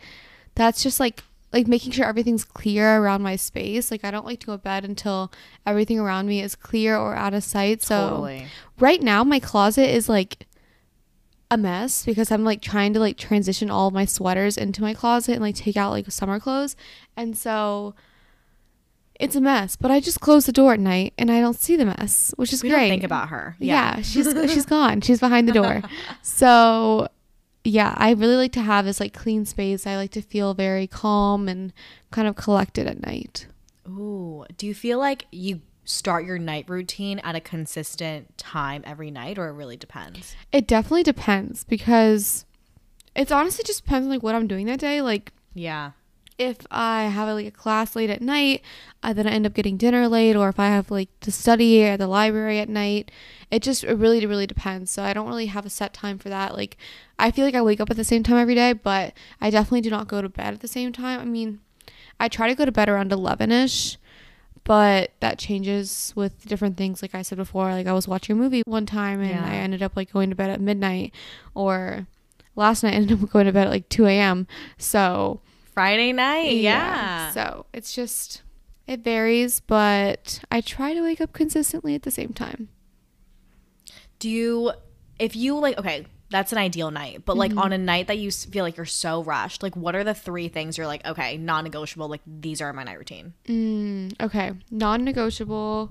that's 0.54 0.82
just 0.82 1.00
like 1.00 1.22
like 1.54 1.66
making 1.68 1.92
sure 1.92 2.04
everything's 2.04 2.44
clear 2.44 2.98
around 2.98 3.22
my 3.22 3.36
space. 3.36 3.90
Like 3.90 4.04
I 4.04 4.10
don't 4.10 4.26
like 4.26 4.40
to 4.40 4.46
go 4.46 4.52
to 4.56 4.58
bed 4.62 4.84
until 4.84 5.32
everything 5.64 5.98
around 5.98 6.26
me 6.26 6.42
is 6.42 6.54
clear 6.54 6.96
or 6.96 7.14
out 7.14 7.32
of 7.32 7.42
sight. 7.44 7.80
So 7.80 8.08
totally. 8.10 8.46
right 8.78 9.00
now 9.00 9.24
my 9.24 9.38
closet 9.40 9.88
is 9.88 10.08
like 10.08 10.46
a 11.50 11.56
mess 11.56 12.04
because 12.04 12.32
I'm 12.32 12.42
like 12.44 12.60
trying 12.60 12.92
to 12.94 13.00
like 13.00 13.16
transition 13.16 13.70
all 13.70 13.90
my 13.90 14.04
sweaters 14.04 14.56
into 14.56 14.82
my 14.82 14.92
closet 14.94 15.32
and 15.34 15.40
like 15.42 15.54
take 15.54 15.76
out 15.76 15.92
like 15.92 16.10
summer 16.10 16.40
clothes. 16.40 16.74
And 17.16 17.38
so 17.38 17.94
it's 19.20 19.36
a 19.36 19.40
mess, 19.40 19.76
but 19.76 19.92
I 19.92 20.00
just 20.00 20.18
close 20.20 20.46
the 20.46 20.52
door 20.52 20.72
at 20.72 20.80
night 20.80 21.14
and 21.16 21.30
I 21.30 21.40
don't 21.40 21.54
see 21.54 21.76
the 21.76 21.84
mess, 21.86 22.34
which 22.36 22.52
is 22.52 22.64
We 22.64 22.70
great. 22.70 22.88
think 22.88 23.04
about 23.04 23.28
her. 23.28 23.54
yeah. 23.60 24.00
she's 24.02 24.26
she's 24.52 24.66
gone. 24.76 25.00
She's 25.02 25.20
behind 25.20 25.48
the 25.48 25.52
door. 25.52 25.82
So 26.22 27.06
yeah, 27.64 27.94
I 27.96 28.12
really 28.12 28.36
like 28.36 28.52
to 28.52 28.62
have 28.62 28.84
this 28.84 29.00
like 29.00 29.14
clean 29.14 29.46
space. 29.46 29.86
I 29.86 29.96
like 29.96 30.10
to 30.12 30.22
feel 30.22 30.52
very 30.52 30.86
calm 30.86 31.48
and 31.48 31.72
kind 32.10 32.28
of 32.28 32.36
collected 32.36 32.86
at 32.86 33.02
night. 33.02 33.46
Ooh. 33.88 34.44
Do 34.56 34.66
you 34.66 34.74
feel 34.74 34.98
like 34.98 35.26
you 35.32 35.62
start 35.84 36.24
your 36.24 36.38
night 36.38 36.68
routine 36.68 37.18
at 37.20 37.34
a 37.34 37.40
consistent 37.40 38.36
time 38.38 38.82
every 38.86 39.10
night 39.10 39.38
or 39.38 39.48
it 39.48 39.52
really 39.52 39.76
depends? 39.76 40.36
It 40.52 40.66
definitely 40.66 41.02
depends 41.02 41.64
because 41.64 42.44
it's 43.16 43.32
honestly 43.32 43.64
just 43.64 43.84
depends 43.84 44.06
on 44.06 44.10
like 44.10 44.22
what 44.22 44.34
I'm 44.34 44.46
doing 44.46 44.66
that 44.66 44.80
day. 44.80 45.00
Like 45.00 45.32
Yeah. 45.54 45.92
If 46.36 46.58
I 46.70 47.04
have 47.04 47.28
like 47.28 47.46
a 47.46 47.50
class 47.50 47.94
late 47.94 48.10
at 48.10 48.20
night, 48.20 48.62
uh, 49.02 49.12
then 49.12 49.26
I 49.26 49.30
end 49.30 49.46
up 49.46 49.54
getting 49.54 49.76
dinner 49.76 50.08
late, 50.08 50.34
or 50.36 50.48
if 50.48 50.58
I 50.58 50.66
have 50.66 50.90
like 50.90 51.08
to 51.20 51.30
study 51.30 51.82
at 51.84 51.98
the 52.00 52.06
library 52.08 52.58
at 52.58 52.68
night, 52.68 53.10
it 53.50 53.62
just 53.62 53.84
it 53.84 53.94
really 53.94 54.24
really 54.26 54.46
depends. 54.46 54.90
So 54.90 55.02
I 55.02 55.12
don't 55.12 55.28
really 55.28 55.46
have 55.46 55.64
a 55.64 55.70
set 55.70 55.94
time 55.94 56.18
for 56.18 56.28
that. 56.30 56.54
Like 56.56 56.76
I 57.18 57.30
feel 57.30 57.44
like 57.44 57.54
I 57.54 57.62
wake 57.62 57.80
up 57.80 57.90
at 57.90 57.96
the 57.96 58.04
same 58.04 58.22
time 58.22 58.36
every 58.38 58.54
day, 58.56 58.72
but 58.72 59.12
I 59.40 59.50
definitely 59.50 59.82
do 59.82 59.90
not 59.90 60.08
go 60.08 60.20
to 60.22 60.28
bed 60.28 60.54
at 60.54 60.60
the 60.60 60.68
same 60.68 60.92
time. 60.92 61.20
I 61.20 61.24
mean, 61.24 61.60
I 62.18 62.28
try 62.28 62.48
to 62.48 62.54
go 62.54 62.64
to 62.64 62.72
bed 62.72 62.88
around 62.88 63.12
eleven 63.12 63.52
ish. 63.52 63.96
But 64.66 65.12
that 65.20 65.38
changes 65.38 66.14
with 66.16 66.46
different 66.46 66.78
things. 66.78 67.02
Like 67.02 67.14
I 67.14 67.20
said 67.20 67.36
before, 67.36 67.70
like 67.70 67.86
I 67.86 67.92
was 67.92 68.08
watching 68.08 68.34
a 68.34 68.38
movie 68.40 68.62
one 68.64 68.86
time 68.86 69.20
and 69.20 69.28
Yeah. 69.28 69.44
I 69.44 69.56
ended 69.56 69.82
up 69.82 69.92
like 69.94 70.10
going 70.10 70.30
to 70.30 70.36
bed 70.36 70.48
at 70.48 70.58
midnight, 70.58 71.12
or 71.54 72.06
last 72.56 72.82
night 72.82 72.94
I 72.94 72.96
ended 72.96 73.22
up 73.22 73.30
going 73.32 73.44
to 73.44 73.52
bed 73.52 73.66
at 73.66 73.70
like 73.70 73.90
two 73.90 74.06
a.m. 74.06 74.46
So 74.78 75.42
Friday 75.74 76.12
night. 76.12 76.56
Yeah. 76.56 77.30
so 77.30 77.66
it's 77.72 77.92
just 77.92 78.42
it 78.86 79.00
varies, 79.00 79.60
but 79.60 80.40
I 80.50 80.60
try 80.60 80.94
to 80.94 81.02
wake 81.02 81.20
up 81.20 81.32
consistently 81.32 81.94
at 81.94 82.02
the 82.02 82.10
same 82.10 82.32
time. 82.32 82.68
Do 84.18 84.28
you, 84.30 84.72
if 85.18 85.34
you 85.36 85.58
like, 85.58 85.78
okay, 85.78 86.06
that's 86.30 86.52
an 86.52 86.58
ideal 86.58 86.90
night, 86.90 87.24
but 87.24 87.36
like 87.36 87.56
on 87.56 87.72
a 87.72 87.78
night 87.78 88.08
that 88.08 88.18
you 88.18 88.30
feel 88.30 88.64
like 88.64 88.76
you're 88.76 88.86
so 88.86 89.22
rushed, 89.22 89.62
like 89.62 89.76
what 89.76 89.94
are 89.94 90.04
the 90.04 90.14
three 90.14 90.48
things 90.48 90.76
you're 90.76 90.86
like, 90.86 91.06
okay, 91.06 91.36
non 91.36 91.64
negotiable, 91.64 92.08
like 92.08 92.22
these 92.26 92.60
are 92.60 92.72
my 92.72 92.84
night 92.84 92.98
routine? 92.98 93.34
Mm, 93.46 94.20
okay, 94.20 94.52
non-negotiable 94.70 95.90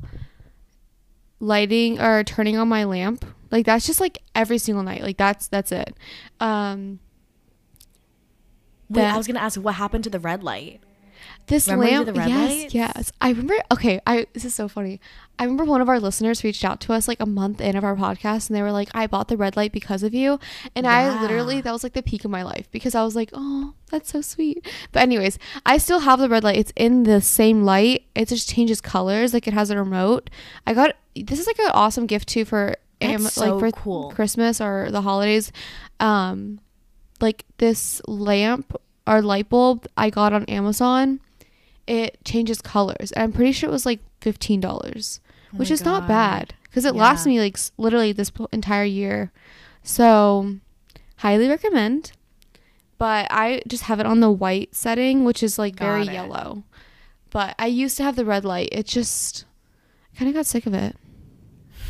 lighting 1.39 1.99
or 1.99 2.23
turning 2.23 2.57
on 2.57 2.67
my 2.67 2.83
lamp. 2.83 3.25
Like 3.51 3.65
that's 3.65 3.85
just 3.85 3.99
like 3.99 4.19
every 4.35 4.57
single 4.57 4.83
night. 4.83 5.01
Like 5.01 5.17
that's 5.17 5.47
that's 5.47 5.71
it. 5.71 5.95
Um 6.39 6.99
Wait, 8.93 9.05
I 9.05 9.17
was 9.17 9.27
going 9.27 9.35
to 9.35 9.41
ask 9.41 9.59
what 9.59 9.75
happened 9.75 10.03
to 10.05 10.09
the 10.09 10.19
red 10.19 10.43
light? 10.43 10.81
this 11.47 11.67
Remember 11.67 12.11
lamp 12.11 12.27
yes, 12.29 12.49
lights? 12.49 12.73
yes. 12.73 13.11
I 13.19 13.29
remember 13.29 13.55
okay, 13.71 13.99
I 14.07 14.27
this 14.33 14.45
is 14.45 14.55
so 14.55 14.67
funny. 14.67 14.99
I 15.37 15.43
remember 15.43 15.65
one 15.65 15.81
of 15.81 15.89
our 15.89 15.99
listeners 15.99 16.43
reached 16.43 16.63
out 16.63 16.79
to 16.81 16.93
us 16.93 17.07
like 17.07 17.19
a 17.19 17.25
month 17.25 17.59
in 17.59 17.75
of 17.75 17.83
our 17.83 17.95
podcast 17.95 18.47
and 18.49 18.55
they 18.55 18.61
were 18.61 18.71
like, 18.71 18.89
I 18.93 19.07
bought 19.07 19.27
the 19.27 19.35
red 19.37 19.55
light 19.57 19.71
because 19.71 20.03
of 20.03 20.13
you. 20.13 20.39
And 20.75 20.85
I 20.87 21.21
literally 21.21 21.59
that 21.61 21.71
was 21.71 21.83
like 21.83 21.93
the 21.93 22.03
peak 22.03 22.23
of 22.25 22.31
my 22.31 22.43
life 22.43 22.69
because 22.71 22.95
I 22.95 23.03
was 23.03 23.15
like, 23.15 23.29
Oh, 23.33 23.73
that's 23.89 24.11
so 24.11 24.21
sweet. 24.21 24.65
But 24.91 25.01
anyways, 25.03 25.37
I 25.65 25.77
still 25.77 25.99
have 25.99 26.19
the 26.19 26.29
red 26.29 26.43
light. 26.43 26.57
It's 26.57 26.73
in 26.75 27.03
the 27.03 27.19
same 27.21 27.63
light. 27.63 28.03
It 28.15 28.27
just 28.29 28.49
changes 28.49 28.79
colors. 28.81 29.33
Like 29.33 29.47
it 29.47 29.53
has 29.53 29.69
a 29.69 29.77
remote. 29.77 30.29
I 30.67 30.73
got 30.73 30.95
this 31.15 31.39
is 31.39 31.47
like 31.47 31.59
an 31.59 31.71
awesome 31.73 32.05
gift 32.05 32.29
too 32.29 32.45
for 32.45 32.75
Am- 33.01 33.19
so 33.21 33.57
like 33.57 33.59
for 33.59 33.81
cool. 33.81 34.11
Christmas 34.11 34.61
or 34.61 34.89
the 34.91 35.01
holidays. 35.01 35.51
Um 35.99 36.59
like 37.23 37.45
this 37.57 38.01
lamp 38.07 38.75
or 39.07 39.21
light 39.21 39.49
bulb 39.49 39.87
I 39.97 40.11
got 40.11 40.33
on 40.33 40.45
Amazon. 40.45 41.19
It 41.87 42.17
changes 42.23 42.61
colors. 42.61 43.11
And 43.13 43.23
I'm 43.23 43.31
pretty 43.33 43.51
sure 43.51 43.69
it 43.69 43.73
was 43.73 43.85
like 43.85 43.99
fifteen 44.21 44.59
dollars, 44.59 45.19
Oh 45.53 45.57
which 45.57 45.71
is 45.71 45.83
not 45.83 46.07
bad 46.07 46.53
because 46.63 46.85
it 46.85 46.95
lasts 46.95 47.25
me 47.25 47.39
like 47.39 47.57
literally 47.77 48.11
this 48.11 48.31
entire 48.51 48.85
year. 48.85 49.31
So, 49.81 50.57
highly 51.17 51.47
recommend. 51.47 52.11
But 52.97 53.27
I 53.29 53.61
just 53.67 53.83
have 53.83 53.99
it 53.99 54.05
on 54.05 54.21
the 54.21 54.31
white 54.31 54.75
setting, 54.75 55.25
which 55.25 55.43
is 55.43 55.59
like 55.59 55.75
very 55.75 56.03
it. 56.03 56.13
yellow. 56.13 56.63
But 57.31 57.55
I 57.59 57.65
used 57.65 57.97
to 57.97 58.03
have 58.03 58.15
the 58.15 58.23
red 58.23 58.45
light. 58.45 58.69
It 58.71 58.85
just 58.85 59.45
kind 60.17 60.29
of 60.29 60.35
got 60.35 60.45
sick 60.45 60.65
of 60.65 60.73
it. 60.73 60.95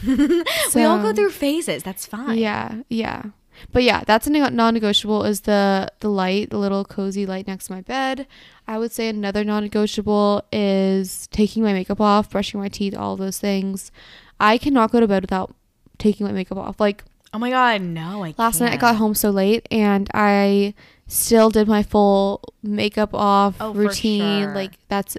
we 0.76 0.84
all 0.84 1.00
go 1.00 1.13
through 1.13 1.30
phases. 1.30 1.84
That's 1.84 2.06
fine. 2.06 2.38
yeah, 2.38 2.82
yeah. 2.89 3.24
But 3.72 3.84
yeah, 3.84 4.04
that's 4.06 4.28
a 4.28 4.30
non-negotiable 4.30 5.24
is 5.24 5.42
the 5.42 5.92
the 6.00 6.10
light, 6.10 6.50
the 6.50 6.58
little 6.58 6.84
cozy 6.86 7.26
light 7.26 7.48
next 7.48 7.68
to 7.68 7.74
my 7.74 7.82
bed. 7.82 8.28
I 8.68 8.78
would 8.78 8.92
say 8.92 9.08
another 9.10 9.44
non-negotiable 9.44 10.44
is 10.52 11.28
taking 11.28 11.63
my 11.63 11.74
makeup 11.74 12.00
off, 12.02 12.30
brushing 12.30 12.60
my 12.60 12.70
teeth, 12.70 12.96
all 12.98 13.16
those 13.18 13.39
things. 13.39 13.92
I 14.39 14.58
cannot 14.58 14.92
go 14.92 15.00
to 15.00 15.08
bed 15.08 15.24
without 15.24 15.54
taking 15.98 16.26
my 16.26 16.32
makeup 16.34 16.58
off. 16.58 16.80
Like 16.80 17.04
Oh 17.34 17.39
my 17.39 17.50
God. 17.50 17.82
No, 17.82 18.24
I 18.24 18.36
last 18.38 18.60
night 18.62 18.74
I 18.74 18.78
got 18.78 18.98
home 18.98 19.16
so 19.16 19.30
late 19.32 19.68
and 19.72 20.08
I 20.13 20.76
still 21.08 21.50
did 21.50 21.68
my 21.68 21.82
full 21.82 22.42
makeup 22.62 23.13
off 23.13 23.56
Oh, 23.60 23.74
routine. 23.74 24.44
sure. 24.44 24.54
Like 24.56 24.74
that's 24.88 25.18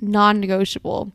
non-negotiable. 0.00 1.12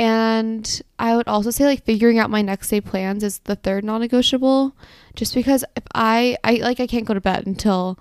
And 0.00 0.80
I 0.98 1.14
would 1.14 1.28
also 1.28 1.50
say 1.50 1.66
like 1.66 1.84
figuring 1.84 2.18
out 2.18 2.30
my 2.30 2.40
next 2.40 2.68
day 2.68 2.80
plans 2.80 3.22
is 3.22 3.40
the 3.40 3.54
third 3.54 3.84
non-negotiable 3.84 4.74
just 5.14 5.34
because 5.34 5.62
if 5.76 5.82
I 5.94 6.38
I 6.42 6.54
like 6.56 6.80
I 6.80 6.86
can't 6.86 7.04
go 7.04 7.12
to 7.14 7.20
bed 7.20 7.46
until 7.46 7.98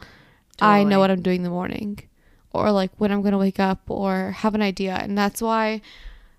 I 0.62 0.84
know 0.86 1.00
what 1.00 1.12
I'm 1.12 1.22
doing 1.22 1.38
in 1.38 1.44
the 1.44 1.50
morning 1.50 2.00
or 2.52 2.72
like 2.72 2.92
when 2.98 3.12
I'm 3.12 3.22
going 3.22 3.34
to 3.34 3.38
wake 3.38 3.60
up 3.60 3.82
or 3.88 4.32
have 4.32 4.56
an 4.56 4.62
idea. 4.62 4.96
And 4.96 5.18
that's 5.18 5.42
why 5.42 5.82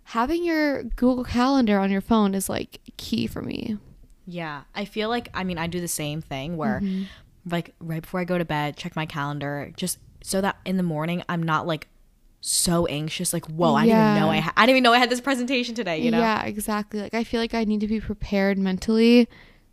having 0.04 0.44
your 0.44 0.82
Google 0.82 1.24
Calendar 1.24 1.78
on 1.78 1.90
your 1.90 2.00
phone 2.00 2.34
is 2.34 2.48
like 2.48 2.80
key 2.96 3.26
for 3.26 3.42
me. 3.42 3.76
Yeah. 4.26 4.62
I 4.74 4.84
feel 4.86 5.08
like, 5.08 5.28
I 5.34 5.44
mean, 5.44 5.58
I 5.58 5.66
do 5.66 5.80
the 5.80 5.88
same 5.88 6.20
thing 6.22 6.56
where, 6.56 6.80
Mm-hmm. 6.80 7.04
like, 7.50 7.74
right 7.80 8.02
before 8.02 8.20
I 8.20 8.24
go 8.24 8.38
to 8.38 8.44
bed, 8.44 8.76
check 8.76 8.94
my 8.96 9.06
calendar 9.06 9.72
just 9.76 9.98
so 10.22 10.40
that 10.40 10.56
in 10.64 10.76
the 10.76 10.82
morning 10.82 11.22
I'm 11.28 11.42
not 11.42 11.66
like 11.66 11.88
so 12.40 12.86
anxious. 12.86 13.32
Like, 13.32 13.46
whoa, 13.46 13.74
I 13.74 13.84
didn't 13.86 14.00
even 14.00 14.14
know 14.20 14.30
I, 14.30 14.38
ha- 14.38 14.52
I 14.56 14.62
didn't 14.66 14.76
even 14.76 14.82
know 14.84 14.92
I 14.92 14.98
had 14.98 15.10
this 15.10 15.20
presentation 15.20 15.74
today, 15.74 15.98
you 15.98 16.10
know? 16.10 16.18
Yeah, 16.20 16.42
exactly. 16.44 17.00
Like 17.00 17.14
I 17.14 17.24
feel 17.24 17.40
like 17.40 17.54
I 17.54 17.64
need 17.64 17.80
to 17.80 17.88
be 17.88 18.00
prepared 18.00 18.58
mentally 18.58 19.28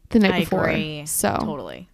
the 0.09 0.19
night 0.19 0.33
I 0.33 0.39
before. 0.41 0.67
agree. 0.67 1.05
So 1.05 1.35
Totally. 1.39 1.87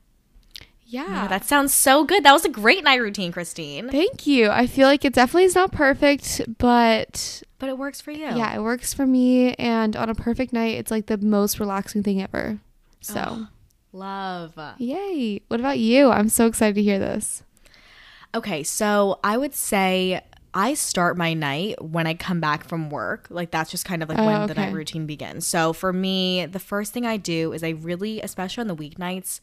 yeah, 0.86 1.06
Yeah, 1.08 1.28
that 1.28 1.46
sounds 1.46 1.74
so 1.74 2.04
good. 2.04 2.24
That 2.24 2.34
was 2.34 2.46
a 2.46 2.50
great 2.50 2.84
night 2.84 3.02
routine, 3.02 3.32
Christine. 3.32 3.90
Thank 3.90 4.26
you. 4.28 4.50
I 4.50 4.68
feel 4.68 4.88
like 4.88 5.06
it 5.06 5.14
definitely 5.14 5.46
is 5.46 5.56
not 5.56 5.72
perfect, 5.72 6.42
but 6.58 7.44
But 7.60 7.70
it 7.70 7.78
works 7.78 8.02
for 8.02 8.12
you. 8.12 8.26
yeah, 8.26 8.56
it 8.56 8.62
works 8.62 8.94
for 8.94 9.06
me. 9.06 9.54
And 9.56 9.96
on 9.96 10.10
a 10.10 10.16
perfect 10.16 10.54
night, 10.54 10.76
it's 10.78 10.92
like 10.92 11.06
the 11.08 11.18
most 11.18 11.60
relaxing 11.60 12.04
thing 12.04 12.22
ever. 12.22 12.60
So 13.02 13.48
Love. 13.92 14.58
Yay. 14.80 15.42
What 15.50 15.60
about 15.60 15.78
you? 15.78 16.10
I'm 16.10 16.30
so 16.30 16.48
excited 16.48 16.74
to 16.76 16.82
hear 16.82 16.98
this. 16.98 17.44
Okay, 18.36 18.64
so 18.64 19.20
I 19.24 19.38
would 19.38 19.54
say 19.54 20.22
I 20.54 20.76
start 20.76 21.18
my 21.18 21.34
night 21.34 21.82
when 21.84 22.06
I 22.06 22.14
come 22.14 22.40
back 22.40 22.64
from 22.64 22.90
work. 22.90 23.28
Like 23.30 23.52
that's 23.52 23.72
just 23.72 23.86
kind 23.86 24.04
of 24.04 24.10
like 24.10 24.20
Oh, 24.20 24.26
when 24.26 24.48
the 24.48 24.54
night 24.54 24.74
routine 24.74 25.06
begins. 25.06 25.48
So 25.48 25.74
for 25.74 25.92
me, 25.92 26.46
the 26.46 26.60
first 26.60 26.94
thing 26.94 27.06
I 27.06 27.18
do 27.18 27.54
is 27.54 27.64
I 27.64 27.70
really, 27.70 28.22
especially 28.22 28.62
on 28.62 28.68
the 28.68 28.76
weeknights, 28.76 29.40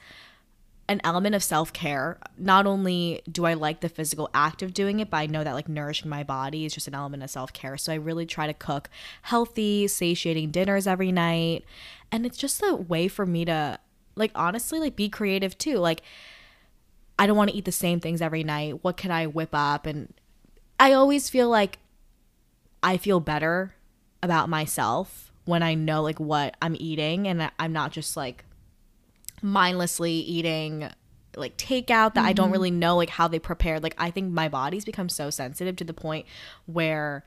an 0.89 1.01
element 1.05 1.35
of 1.35 1.43
self 1.43 1.73
care. 1.73 2.19
Not 2.39 2.67
only 2.67 3.23
do 3.31 3.45
I 3.45 3.55
like 3.55 3.81
the 3.81 3.89
physical 3.89 4.31
act 4.35 4.63
of 4.63 4.73
doing 4.73 5.01
it, 5.01 5.11
but 5.11 5.17
I 5.19 5.27
know 5.27 5.43
that 5.43 5.55
like 5.55 5.69
nourishing 5.69 6.09
my 6.09 6.23
body 6.23 6.65
is 6.65 6.75
just 6.75 6.89
an 6.89 6.95
element 6.95 7.23
of 7.23 7.31
self 7.31 7.53
care. 7.53 7.77
So 7.77 7.93
I 7.93 7.97
really 7.97 8.27
try 8.27 8.47
to 8.47 8.55
cook 8.55 8.89
healthy, 9.23 9.89
satiating 9.89 10.51
dinners 10.51 10.87
every 10.87 11.13
night. 11.13 11.65
And 12.13 12.25
it's 12.25 12.37
just 12.39 12.63
a 12.63 12.75
way 12.77 13.09
for 13.09 13.27
me 13.27 13.45
to 13.45 13.79
like 14.17 14.33
honestly 14.35 14.79
like 14.79 14.97
be 14.97 15.09
creative 15.09 15.57
too. 15.59 15.79
Like 15.79 16.03
I 17.19 17.27
don't 17.27 17.37
want 17.37 17.51
to 17.51 17.57
eat 17.57 17.65
the 17.67 17.73
same 17.73 18.01
things 18.01 18.23
every 18.23 18.45
night. 18.45 18.83
What 18.83 18.97
can 18.97 19.11
I 19.11 19.27
whip 19.27 19.51
up? 19.53 19.87
And 19.87 20.13
I 20.81 20.95
always 20.95 21.29
feel 21.29 21.51
like 21.51 21.79
I 22.83 22.97
feel 22.97 23.21
better 23.21 23.75
about 24.23 24.49
myself 24.49 25.31
when 25.45 25.63
I 25.63 25.75
know 25.75 26.03
like 26.03 26.19
what 26.19 26.57
I'm 26.63 26.75
eating 26.81 27.29
and 27.29 27.51
I'm 27.59 27.73
not 27.75 27.93
just 27.93 28.17
like 28.17 28.47
mindlessly 29.43 30.13
eating 30.13 30.89
like 31.37 31.59
takeout 31.59 32.15
that 32.15 32.25
I 32.25 32.33
don't 32.33 32.47
mm-hmm. 32.47 32.53
really 32.53 32.71
know 32.71 32.97
like 32.97 33.11
how 33.11 33.29
they 33.29 33.39
prepared. 33.39 33.83
Like 33.83 33.95
I 33.99 34.11
think 34.11 34.33
my 34.33 34.49
body's 34.49 34.87
become 34.87 35.11
so 35.11 35.29
sensitive 35.29 35.77
to 35.77 35.85
the 35.85 35.93
point 35.93 36.25
where 36.65 37.25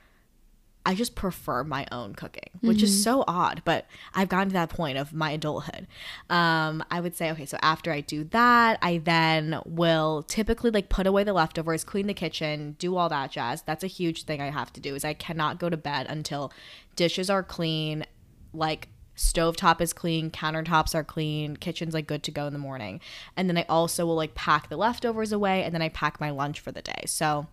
I 0.86 0.94
just 0.94 1.14
prefer 1.14 1.64
my 1.64 1.86
own 1.90 2.14
cooking, 2.14 2.50
which 2.60 2.82
is 2.82 3.02
so 3.02 3.24
odd, 3.26 3.62
but 3.64 3.86
I've 4.14 4.28
gotten 4.28 4.48
to 4.48 4.52
that 4.52 4.68
point 4.68 4.98
of 4.98 5.14
my 5.14 5.30
adulthood. 5.30 5.86
Um, 6.28 6.84
I 6.90 7.00
would 7.00 7.16
say, 7.16 7.30
okay, 7.30 7.46
so 7.46 7.56
after 7.62 7.90
I 7.90 8.02
do 8.02 8.24
that, 8.24 8.78
I 8.82 8.98
then 8.98 9.60
will 9.64 10.24
typically 10.24 10.70
like 10.70 10.90
put 10.90 11.06
away 11.06 11.24
the 11.24 11.32
leftovers, 11.32 11.84
clean 11.84 12.06
the 12.06 12.12
kitchen, 12.12 12.76
do 12.78 12.96
all 12.96 13.08
that 13.08 13.30
jazz. 13.30 13.62
That's 13.62 13.82
a 13.82 13.86
huge 13.88 14.24
thing 14.24 14.42
I 14.42 14.50
have 14.50 14.74
to 14.74 14.80
do 14.80 14.94
is 14.94 15.06
I 15.06 15.14
cannot 15.14 15.58
go 15.58 15.70
to 15.70 15.76
bed 15.76 16.06
until 16.10 16.52
dishes 16.96 17.30
are 17.30 17.42
clean, 17.42 18.04
like 18.52 18.88
stovetop 19.16 19.80
is 19.80 19.94
clean, 19.94 20.30
countertops 20.30 20.94
are 20.94 21.04
clean, 21.04 21.56
kitchen's 21.56 21.94
like 21.94 22.06
good 22.06 22.22
to 22.24 22.30
go 22.30 22.46
in 22.46 22.52
the 22.52 22.58
morning. 22.58 23.00
And 23.38 23.48
then 23.48 23.56
I 23.56 23.64
also 23.70 24.04
will 24.04 24.16
like 24.16 24.34
pack 24.34 24.68
the 24.68 24.76
leftovers 24.76 25.32
away 25.32 25.62
and 25.62 25.74
then 25.74 25.82
I 25.82 25.88
pack 25.88 26.20
my 26.20 26.30
lunch 26.30 26.60
for 26.60 26.72
the 26.72 26.82
day. 26.82 27.04
So 27.06 27.46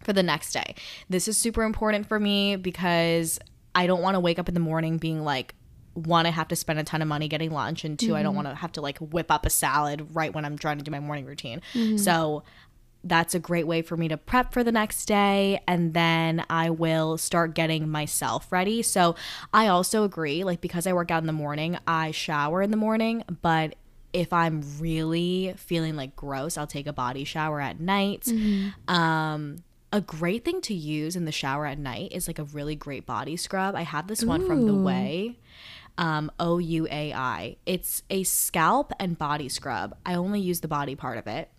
for 0.00 0.12
the 0.12 0.22
next 0.22 0.52
day. 0.52 0.74
This 1.08 1.28
is 1.28 1.36
super 1.36 1.62
important 1.62 2.06
for 2.06 2.18
me 2.18 2.56
because 2.56 3.38
I 3.74 3.86
don't 3.86 4.02
want 4.02 4.14
to 4.14 4.20
wake 4.20 4.38
up 4.38 4.48
in 4.48 4.54
the 4.54 4.60
morning 4.60 4.98
being 4.98 5.24
like, 5.24 5.54
one, 5.94 6.26
I 6.26 6.30
have 6.30 6.48
to 6.48 6.56
spend 6.56 6.78
a 6.78 6.84
ton 6.84 7.00
of 7.00 7.08
money 7.08 7.26
getting 7.26 7.50
lunch, 7.50 7.84
and 7.84 7.98
2 7.98 8.14
I 8.14 8.22
don't 8.22 8.30
mm-hmm. 8.30 8.44
want 8.44 8.48
to 8.48 8.54
have 8.54 8.72
to 8.72 8.82
like 8.82 8.98
whip 8.98 9.30
up 9.30 9.46
a 9.46 9.50
salad 9.50 10.14
right 10.14 10.32
when 10.32 10.44
I'm 10.44 10.58
trying 10.58 10.78
to 10.78 10.84
do 10.84 10.90
my 10.90 11.00
morning 11.00 11.24
routine. 11.24 11.62
Mm-hmm. 11.72 11.96
So 11.96 12.42
that's 13.06 13.34
a 13.34 13.38
great 13.38 13.66
way 13.66 13.82
for 13.82 13.96
me 13.96 14.08
to 14.08 14.16
prep 14.16 14.52
for 14.52 14.64
the 14.64 14.72
next 14.72 15.06
day 15.06 15.60
and 15.68 15.94
then 15.94 16.44
I 16.50 16.70
will 16.70 17.16
start 17.18 17.54
getting 17.54 17.88
myself 17.88 18.50
ready. 18.50 18.82
So 18.82 19.14
I 19.52 19.68
also 19.68 20.02
agree 20.04 20.44
like 20.44 20.60
because 20.60 20.86
I 20.86 20.92
work 20.92 21.10
out 21.10 21.22
in 21.22 21.26
the 21.26 21.32
morning, 21.32 21.78
I 21.86 22.10
shower 22.10 22.62
in 22.62 22.70
the 22.70 22.76
morning, 22.76 23.22
but 23.42 23.76
if 24.12 24.32
I'm 24.32 24.62
really 24.78 25.54
feeling 25.56 25.94
like 25.94 26.16
gross, 26.16 26.56
I'll 26.58 26.66
take 26.66 26.86
a 26.86 26.92
body 26.92 27.24
shower 27.24 27.60
at 27.60 27.78
night. 27.78 28.22
Mm-hmm. 28.22 28.92
Um 28.92 29.58
a 29.92 30.00
great 30.00 30.44
thing 30.44 30.60
to 30.62 30.74
use 30.74 31.16
in 31.16 31.24
the 31.24 31.32
shower 31.32 31.66
at 31.66 31.78
night 31.78 32.12
is 32.12 32.26
like 32.26 32.38
a 32.38 32.44
really 32.44 32.74
great 32.74 33.06
body 33.06 33.36
scrub. 33.36 33.74
I 33.74 33.82
have 33.82 34.08
this 34.08 34.24
one 34.24 34.46
from 34.46 34.66
The 34.66 34.72
OUAI 34.72 35.36
um, 35.98 36.30
O 36.38 36.58
U 36.58 36.86
A 36.90 37.12
I. 37.12 37.56
It's 37.64 38.02
a 38.10 38.22
scalp 38.24 38.92
and 38.98 39.16
body 39.18 39.48
scrub. 39.48 39.96
I 40.04 40.14
only 40.14 40.40
use 40.40 40.60
the 40.60 40.68
body 40.68 40.94
part 40.94 41.18
of 41.18 41.26
it. 41.26 41.50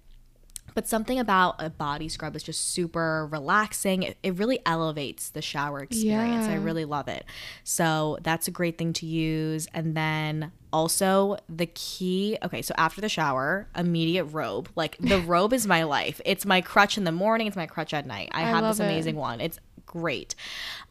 But 0.77 0.87
something 0.87 1.17
about 1.17 1.55
a 1.57 1.71
body 1.71 2.07
scrub 2.07 2.35
is 2.35 2.43
just 2.43 2.69
super 2.69 3.25
relaxing. 3.31 4.03
It, 4.03 4.17
it 4.21 4.37
really 4.37 4.59
elevates 4.63 5.31
the 5.31 5.41
shower 5.41 5.79
experience. 5.79 6.45
I 6.45 6.53
really 6.53 6.85
love 6.85 7.07
it. 7.07 7.25
So 7.63 8.19
that's 8.21 8.47
a 8.47 8.51
great 8.51 8.77
thing 8.77 8.93
to 8.93 9.07
use. 9.07 9.67
And 9.73 9.97
then 9.97 10.51
also 10.71 11.37
the 11.49 11.65
key 11.65 12.37
okay, 12.43 12.61
so 12.61 12.75
after 12.77 13.01
the 13.01 13.09
shower, 13.09 13.67
immediate 13.75 14.25
robe. 14.25 14.69
Like 14.75 14.99
the 14.99 15.19
robe 15.25 15.51
is 15.51 15.65
my 15.65 15.81
life. 15.81 16.21
It's 16.25 16.45
my 16.45 16.61
crutch 16.61 16.95
in 16.95 17.05
the 17.05 17.11
morning, 17.11 17.47
it's 17.47 17.55
my 17.55 17.65
crutch 17.65 17.91
at 17.91 18.05
night. 18.05 18.29
I, 18.31 18.43
I 18.43 18.45
have 18.45 18.63
this 18.63 18.79
it. 18.79 18.83
amazing 18.83 19.15
one. 19.15 19.41
It's 19.41 19.59
great. 19.87 20.35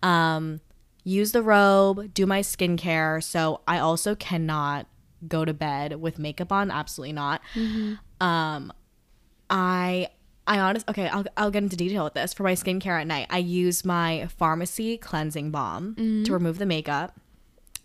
Um, 0.03 0.59
use 1.05 1.31
the 1.31 1.42
robe, 1.42 2.12
do 2.12 2.27
my 2.27 2.40
skincare. 2.40 3.22
So 3.22 3.61
I 3.68 3.79
also 3.79 4.16
cannot 4.16 4.88
go 5.29 5.44
to 5.44 5.55
bed 5.55 6.01
with 6.01 6.18
makeup 6.18 6.51
on. 6.51 6.72
Absolutely 6.72 7.12
not. 7.12 7.40
Um, 8.20 8.72
I 9.50 10.09
I 10.46 10.61
honest 10.61 10.88
okay, 10.88 11.09
I'll 11.09 11.24
I'll 11.37 11.50
get 11.50 11.62
into 11.62 11.76
detail 11.76 12.04
with 12.04 12.14
this. 12.14 12.35
For 12.35 12.42
my 12.42 12.52
skincare 12.52 13.00
at 13.00 13.06
night, 13.06 13.26
I 13.30 13.38
use 13.38 13.85
my 13.85 14.28
Farmacy 14.40 15.00
cleansing 15.00 15.50
balm 15.50 15.94
to 15.96 16.02
mm-hmm. 16.02 16.32
remove 16.32 16.59
the 16.59 16.66
makeup. 16.66 17.18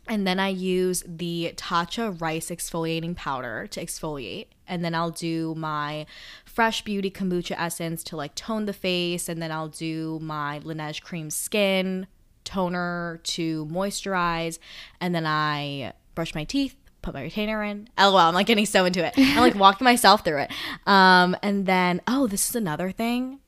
And 0.07 0.25
then 0.25 0.39
I 0.39 0.49
use 0.49 1.03
the 1.07 1.53
Tatcha 1.55 2.19
rice 2.19 2.49
exfoliating 2.49 3.15
powder 3.15 3.67
to 3.67 3.85
exfoliate. 3.85 4.47
And 4.67 4.83
then 4.83 4.95
I'll 4.95 5.11
do 5.11 5.53
my 5.55 6.05
Fresh 6.43 6.83
Beauty 6.83 7.11
kombucha 7.11 7.55
essence 7.57 8.03
to 8.05 8.15
like 8.15 8.35
tone 8.35 8.65
the 8.65 8.73
face. 8.73 9.29
And 9.29 9.41
then 9.41 9.51
I'll 9.51 9.69
do 9.69 10.19
my 10.21 10.59
Laneige 10.63 11.01
cream 11.01 11.29
skin 11.29 12.07
toner 12.43 13.19
to 13.23 13.65
moisturize. 13.67 14.59
And 14.99 15.13
then 15.13 15.25
I 15.25 15.93
brush 16.15 16.35
my 16.35 16.43
teeth, 16.43 16.75
put 17.01 17.13
my 17.13 17.23
retainer 17.23 17.63
in. 17.63 17.87
LOL, 17.97 18.17
I'm 18.17 18.33
like 18.33 18.47
getting 18.47 18.65
so 18.65 18.85
into 18.85 19.05
it. 19.05 19.13
I'm 19.17 19.39
like 19.39 19.55
walking 19.55 19.85
myself 19.85 20.23
through 20.23 20.39
it. 20.39 20.51
Um, 20.85 21.35
and 21.41 21.65
then, 21.65 22.01
oh, 22.07 22.27
this 22.27 22.49
is 22.49 22.55
another 22.55 22.91
thing. 22.91 23.39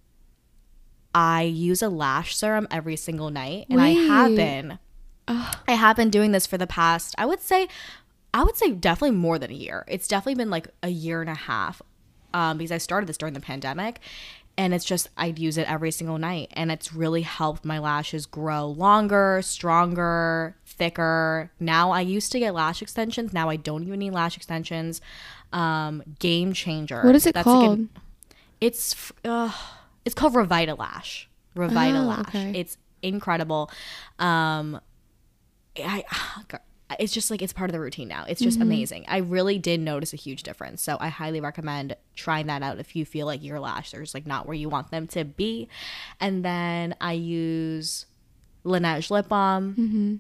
I 1.16 1.44
use 1.44 1.82
a 1.82 1.90
lash 1.90 2.36
serum 2.36 2.68
every 2.72 2.96
single 2.96 3.30
night. 3.30 3.68
And 3.70 3.80
I 3.82 3.90
have 3.90 4.32
Wait. 4.32 4.38
been. 4.38 4.80
I 5.28 5.74
have 5.74 5.96
been 5.96 6.10
doing 6.10 6.32
this 6.32 6.46
for 6.46 6.58
the 6.58 6.68
past, 6.68 7.16
I 7.18 7.26
would 7.26 7.40
say, 7.40 7.68
I 8.34 8.44
would 8.44 8.58
say 8.58 8.72
definitely 8.72 9.16
more 9.16 9.40
than 9.40 9.52
a 9.52 9.56
year. 9.56 9.86
It's 9.88 10.08
definitely 10.08 10.36
been 10.36 10.50
like 10.50 10.68
a 10.82 10.90
year 10.90 11.22
and 11.22 11.30
a 11.30 11.36
half 11.36 11.82
um, 12.34 12.58
because 12.58 12.72
I 12.72 12.78
started 12.78 13.08
this 13.08 13.18
during 13.18 13.34
the 13.34 13.40
pandemic. 13.40 14.00
And 14.56 14.74
it's 14.74 14.86
just, 14.86 15.10
I'd 15.18 15.40
use 15.40 15.58
it 15.58 15.68
every 15.70 15.90
single 15.90 16.20
night. 16.20 16.50
And 16.54 16.72
it's 16.72 16.94
really 16.94 17.24
helped 17.24 17.66
my 17.66 17.80
lashes 17.80 18.26
grow 18.28 18.68
longer, 18.68 19.42
stronger, 19.44 20.56
thicker. 20.66 21.52
Now 21.60 21.90
I 21.92 22.02
used 22.02 22.32
to 22.34 22.40
get 22.40 22.54
lash 22.54 22.82
extensions. 22.82 23.34
Now 23.34 23.50
I 23.50 23.56
don't 23.56 23.84
even 23.84 24.00
need 24.00 24.12
lash 24.12 24.38
extensions. 24.38 25.02
Um, 25.52 26.04
game 26.20 26.54
changer. 26.54 27.02
What 27.04 27.16
is 27.16 27.26
it 27.26 27.34
That's 27.34 27.48
like 27.48 27.54
called? 27.56 27.88
it's 28.62 29.12
uh, 29.26 29.52
it's 30.06 30.14
called 30.16 30.34
RevitaLash. 30.34 31.26
Revita 31.56 32.04
Oh, 32.04 32.08
Lash. 32.08 32.20
okay. 32.22 32.52
It's 32.56 32.78
incredible. 33.02 33.70
Um, 34.20 34.80
I, 35.78 36.04
it's 37.00 37.14
just 37.14 37.32
like 37.32 37.42
it's 37.42 37.54
part 37.54 37.70
of 37.70 37.74
the 37.74 37.80
routine 37.80 38.08
now. 38.08 38.26
It's 38.28 38.42
Mm-hmm. 38.42 38.48
just 38.50 38.62
amazing. 38.62 39.06
I 39.08 39.18
really 39.18 39.58
did 39.58 39.80
notice 39.80 40.14
a 40.14 40.18
huge 40.18 40.44
difference. 40.44 40.82
So 40.84 40.98
I 41.00 41.08
highly 41.10 41.42
recommend 41.42 41.96
trying 42.16 42.48
that 42.48 42.62
out 42.62 42.78
if 42.80 42.96
you 42.96 43.06
feel 43.06 43.26
like 43.26 43.44
your 43.44 43.60
lashes 43.60 43.94
are 43.96 44.02
just 44.02 44.14
like 44.14 44.28
not 44.28 44.46
where 44.46 44.56
you 44.56 44.70
want 44.70 44.92
them 44.92 45.08
to 45.08 45.24
be. 45.26 45.68
And 46.20 46.46
then 46.46 46.96
I 47.02 47.14
use 47.14 48.06
Laneige 48.66 49.10
lip 49.10 49.28
balm. 49.28 49.74
Mm-hmm. 49.76 50.16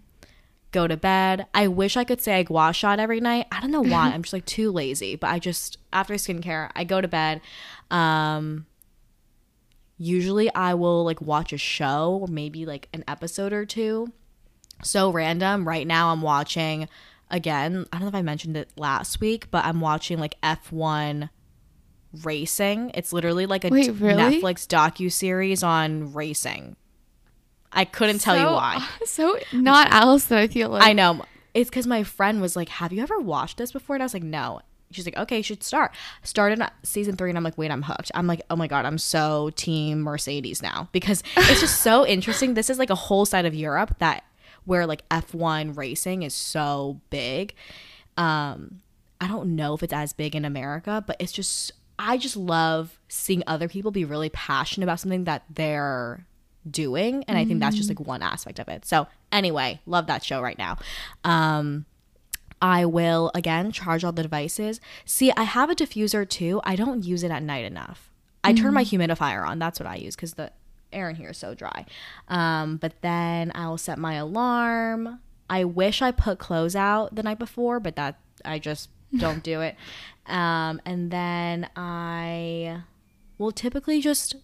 Go 0.72 0.88
to 0.88 0.98
bed. 0.98 1.46
I 1.54 1.68
wish 1.68 1.96
I 1.96 2.04
could 2.04 2.20
say 2.22 2.34
I 2.40 2.44
gua 2.44 2.74
shot 2.74 2.98
every 3.00 3.20
night. 3.20 3.46
I 3.52 3.62
don't 3.62 3.70
know 3.72 3.84
why. 3.84 4.08
I'm 4.14 4.24
just 4.24 4.34
like 4.34 4.46
too 4.46 4.72
lazy. 4.72 5.16
But 5.16 5.28
I 5.30 5.38
just 5.38 5.78
after 5.92 6.16
skincare, 6.16 6.72
I 6.76 6.84
go 6.86 7.00
to 7.02 7.08
bed. 7.08 7.42
Um, 7.92 8.66
usually 9.98 10.54
I 10.56 10.74
will 10.74 11.04
like 11.04 11.22
watch 11.22 11.54
a 11.54 11.58
show 11.58 12.18
or 12.22 12.28
maybe 12.28 12.66
like 12.66 12.90
an 12.94 13.04
episode 13.08 13.54
or 13.54 13.66
two. 13.66 14.12
So 14.84 15.10
random. 15.12 15.68
Right 15.68 15.88
now 15.88 16.12
I'm 16.12 16.22
watching 16.22 16.88
again, 17.34 17.86
I 17.92 17.98
don't 17.98 18.04
know 18.04 18.10
if 18.10 18.16
I 18.16 18.22
mentioned 18.22 18.56
it 18.56 18.70
last 18.78 19.20
week, 19.20 19.50
but 19.52 19.66
I'm 19.66 19.82
watching 19.82 20.20
like 20.20 20.40
F1 20.42 21.30
racing. 22.24 22.92
It's 22.94 23.12
literally 23.12 23.46
like 23.46 23.66
a 23.66 23.70
Wait, 23.70 23.90
really? 23.92 24.42
Netflix 24.42 24.68
docu 24.68 25.12
series 25.12 25.64
on 25.64 26.14
racing. 26.14 26.76
I 27.72 27.86
couldn't 27.86 28.20
tell 28.20 28.38
you 28.38 28.46
why. 28.46 28.88
So 29.06 29.38
not 29.52 29.90
Alison, 29.90 30.38
I 30.38 30.48
feel 30.48 30.70
like. 30.70 30.84
I 30.84 30.94
know. 30.94 31.24
It's 31.54 31.70
because 31.70 31.88
my 31.88 32.04
friend 32.04 32.40
was 32.40 32.56
like, 32.56 32.70
Have 32.70 32.94
you 32.94 33.02
ever 33.02 33.20
watched 33.20 33.58
this 33.58 33.72
before? 33.72 33.96
And 33.96 34.04
I 34.04 34.06
was 34.06 34.14
like, 34.14 34.24
No. 34.24 34.62
She's 34.92 35.06
like, 35.06 35.18
Okay, 35.18 35.38
you 35.38 35.44
should 35.44 35.64
start. 35.64 35.92
Started 36.22 36.64
season 36.84 37.16
three, 37.16 37.30
and 37.30 37.38
I'm 37.38 37.44
like, 37.44 37.58
Wait, 37.58 37.72
I'm 37.72 37.82
hooked. 37.82 38.12
I'm 38.14 38.28
like, 38.28 38.42
Oh 38.52 38.56
my 38.56 38.68
God, 38.68 38.86
I'm 38.86 39.00
so 39.00 39.50
team 39.56 40.02
Mercedes 40.02 40.62
now 40.62 40.88
because 40.92 41.24
it's 41.36 41.62
just 41.62 41.82
so 41.82 42.06
interesting. 42.06 42.54
This 42.54 42.70
is 42.70 42.78
like 42.78 42.92
a 42.92 42.96
whole 42.96 43.26
side 43.26 43.46
of 43.46 43.56
Europe 43.56 43.96
that 43.98 44.24
where 44.66 44.86
like 44.86 45.08
F1 45.10 45.76
racing 45.78 46.24
is 46.24 46.34
so 46.34 47.02
big. 47.10 47.54
Um, 48.18 48.82
I 49.20 49.28
don't 49.28 49.56
know 49.56 49.74
if 49.74 49.84
it's 49.84 49.94
as 49.94 50.14
big 50.14 50.36
in 50.36 50.46
America, 50.46 51.04
but 51.06 51.16
it's 51.20 51.32
just, 51.32 51.72
I 51.98 52.18
just 52.18 52.36
love 52.36 53.00
seeing 53.08 53.44
other 53.48 53.68
people 53.68 53.92
be 53.92 54.06
really 54.06 54.30
passionate 54.30 54.86
about 54.86 55.00
something 55.00 55.24
that 55.26 55.44
they're 55.50 56.26
doing 56.72 57.26
and 57.28 57.38
i 57.38 57.44
think 57.44 57.60
that's 57.60 57.76
just 57.76 57.90
like 57.90 58.00
one 58.00 58.22
aspect 58.22 58.58
of 58.58 58.70
it 58.70 58.86
so 58.86 59.06
anyway 59.34 59.82
love 59.86 60.08
that 60.08 60.24
show 60.24 60.42
right 60.42 60.58
now 60.58 60.78
um 61.26 61.86
I 62.64 62.86
will 62.86 63.30
again 63.36 63.74
charge 63.74 64.06
all 64.06 64.14
the 64.14 64.24
devices. 64.24 64.80
See, 65.04 65.34
I 65.36 65.44
have 65.44 65.70
a 65.70 65.76
diffuser 65.76 66.28
too. 66.28 66.62
I 66.64 66.78
don't 66.78 67.04
use 67.04 67.22
it 67.22 67.30
at 67.30 67.44
night 67.44 67.66
enough. 67.66 68.10
I 68.42 68.54
turn 68.54 68.74
my 68.74 68.86
humidifier 68.86 69.46
on. 69.46 69.60
That's 69.60 69.82
what 69.82 69.88
I 69.88 69.96
use 69.96 70.16
because 70.16 70.36
the 70.36 70.52
air 70.94 71.10
in 71.10 71.16
here 71.16 71.30
is 71.32 71.38
so 71.38 71.54
dry. 71.54 71.86
Um, 72.28 72.78
but 72.78 73.02
then 73.02 73.52
I'll 73.56 73.78
set 73.78 73.98
my 73.98 74.14
alarm. 74.16 75.20
I 75.50 75.64
wish 75.66 76.02
I 76.02 76.12
put 76.12 76.40
clothes 76.40 76.76
out 76.76 77.16
the 77.16 77.24
night 77.24 77.40
before, 77.40 77.80
but 77.80 77.96
that 77.96 78.20
I 78.46 78.60
just 78.60 78.90
don't 79.18 79.44
do 79.44 79.62
it. 79.62 79.76
Um, 80.26 80.82
and 80.86 81.12
then 81.12 81.70
I 81.76 82.82
will 83.38 83.52
typically 83.52 84.00
just 84.02 84.36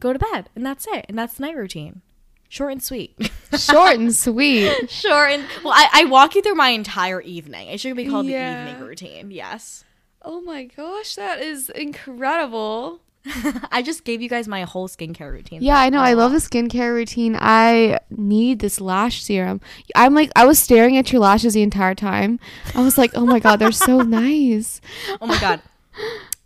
go 0.00 0.12
to 0.12 0.18
bed, 0.18 0.48
and 0.54 0.64
that's 0.64 0.86
it. 0.86 1.06
And 1.08 1.18
that's 1.18 1.34
the 1.34 1.42
night 1.42 1.56
routine. 1.56 2.02
Short 2.48 2.72
and 2.72 2.82
sweet. 2.82 3.30
Short 3.58 3.96
and 3.96 4.14
sweet. 4.14 4.90
Short 4.90 5.30
and 5.32 5.44
well, 5.62 5.74
I, 5.74 5.88
I 5.92 6.04
walk 6.06 6.34
you 6.34 6.40
through 6.42 6.54
my 6.54 6.70
entire 6.70 7.20
evening. 7.20 7.68
It 7.68 7.78
should 7.80 7.94
be 7.96 8.06
called 8.06 8.24
Yeah. 8.26 8.64
the 8.64 8.70
evening 8.70 8.86
routine. 8.86 9.30
Yes. 9.30 9.84
Oh 10.22 10.40
my 10.40 10.64
gosh, 10.64 11.14
that 11.16 11.40
is 11.42 11.68
incredible. 11.70 13.00
I 13.70 13.82
just 13.82 14.04
gave 14.04 14.22
you 14.22 14.28
guys 14.28 14.48
my 14.48 14.62
whole 14.62 14.88
skincare 14.88 15.30
routine. 15.30 15.62
Yeah, 15.62 15.78
I 15.78 15.90
know. 15.90 16.00
I 16.00 16.14
love 16.14 16.32
the 16.32 16.38
skincare 16.38 16.94
routine. 16.94 17.36
I 17.38 17.98
need 18.10 18.60
this 18.60 18.80
lash 18.80 19.22
serum. 19.22 19.60
I'm 19.94 20.14
like, 20.14 20.30
I 20.36 20.46
was 20.46 20.58
staring 20.58 20.96
at 20.96 21.12
your 21.12 21.20
lashes 21.20 21.54
the 21.54 21.62
entire 21.62 21.94
time. 21.94 22.40
I 22.74 22.82
was 22.82 22.96
like, 22.96 23.12
oh 23.14 23.26
my 23.26 23.40
God, 23.40 23.56
they're 23.58 23.72
so 23.72 23.98
nice. 24.02 24.80
Oh 25.20 25.26
my 25.26 25.38
god. 25.40 25.60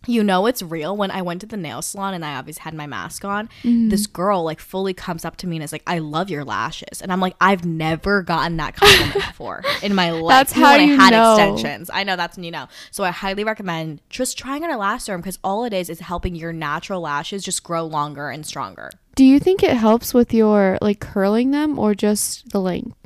You 0.07 0.25
know 0.25 0.47
it's 0.47 0.63
real 0.63 0.97
when 0.97 1.11
I 1.11 1.23
went 1.23 1.41
to 1.43 1.47
the 1.47 1.57
nail 1.57 1.83
salon 1.83 2.15
and 2.15 2.25
I 2.25 2.35
obviously 2.35 2.63
had 2.63 2.75
my 2.75 2.87
mask 2.87 3.25
on. 3.25 3.49
Mm-hmm. 3.63 3.89
This 3.89 4.07
girl 4.07 4.43
like 4.43 4.61
fully 4.61 4.95
comes 4.95 5.25
up 5.25 5.37
to 5.39 5.47
me 5.47 5.57
and 5.57 5.65
is 5.65 5.73
like, 5.73 5.83
"I 5.87 5.99
love 5.99 6.31
your 6.31 6.45
lashes," 6.45 7.01
and 7.01 7.13
I'm 7.13 7.21
like, 7.21 7.37
"I've 7.41 7.65
never 7.65 8.23
gotten 8.23 8.57
that 8.57 8.75
compliment 8.75 9.15
before 9.27 9.63
in 9.83 9.95
my 9.95 10.11
life." 10.11 10.31
That's 10.31 10.53
how 10.53 10.77
when 10.77 10.89
you 10.89 10.95
I 10.95 10.97
had 10.97 11.11
know. 11.13 11.33
extensions. 11.33 11.91
I 11.93 12.05
know 12.05 12.17
that's 12.17 12.37
when 12.37 12.45
you 12.45 12.51
know. 12.51 12.67
So 12.91 13.05
I 13.05 13.11
highly 13.11 13.45
recommend 13.45 14.01
just 14.11 14.39
trying 14.39 14.65
out 14.65 14.71
a 14.71 14.77
lash 14.77 15.05
serum 15.05 15.21
because 15.21 15.39
all 15.45 15.65
it 15.65 15.73
is 15.73 15.89
is 15.89 16.01
helping 16.01 16.35
your 16.35 16.53
natural 16.53 17.01
lashes 17.01 17.45
just 17.45 17.63
grow 17.63 17.85
longer 17.85 18.29
and 18.31 18.45
stronger. 18.45 18.91
Do 19.15 19.25
you 19.25 19.39
think 19.39 19.63
it 19.63 19.77
helps 19.77 20.15
with 20.15 20.33
your 20.33 20.79
like 20.81 21.01
curling 21.01 21.51
them 21.51 21.79
or 21.79 21.95
just 21.95 22.51
the 22.51 22.61
length? 22.61 22.97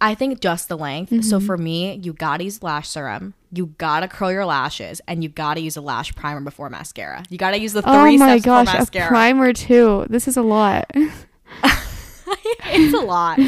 I 0.00 0.14
think 0.14 0.40
just 0.40 0.68
the 0.68 0.76
length. 0.76 1.10
Mm-hmm. 1.10 1.22
So 1.22 1.40
for 1.40 1.56
me, 1.56 1.94
use 1.94 2.62
lash 2.62 2.88
serum. 2.88 3.34
You 3.50 3.66
gotta 3.78 4.08
curl 4.08 4.30
your 4.30 4.44
lashes, 4.44 5.00
and 5.08 5.22
you 5.22 5.28
gotta 5.28 5.60
use 5.60 5.76
a 5.76 5.80
lash 5.80 6.14
primer 6.14 6.40
before 6.40 6.68
mascara. 6.68 7.24
You 7.30 7.38
gotta 7.38 7.58
use 7.58 7.72
the 7.72 7.82
three 7.82 7.92
oh 7.92 8.16
my 8.18 8.38
gosh, 8.38 8.72
before 8.72 9.02
a 9.02 9.08
primer 9.08 9.52
too. 9.52 10.06
This 10.10 10.28
is 10.28 10.36
a 10.36 10.42
lot. 10.42 10.90
it's 10.94 12.94
a 12.94 13.00
lot, 13.00 13.38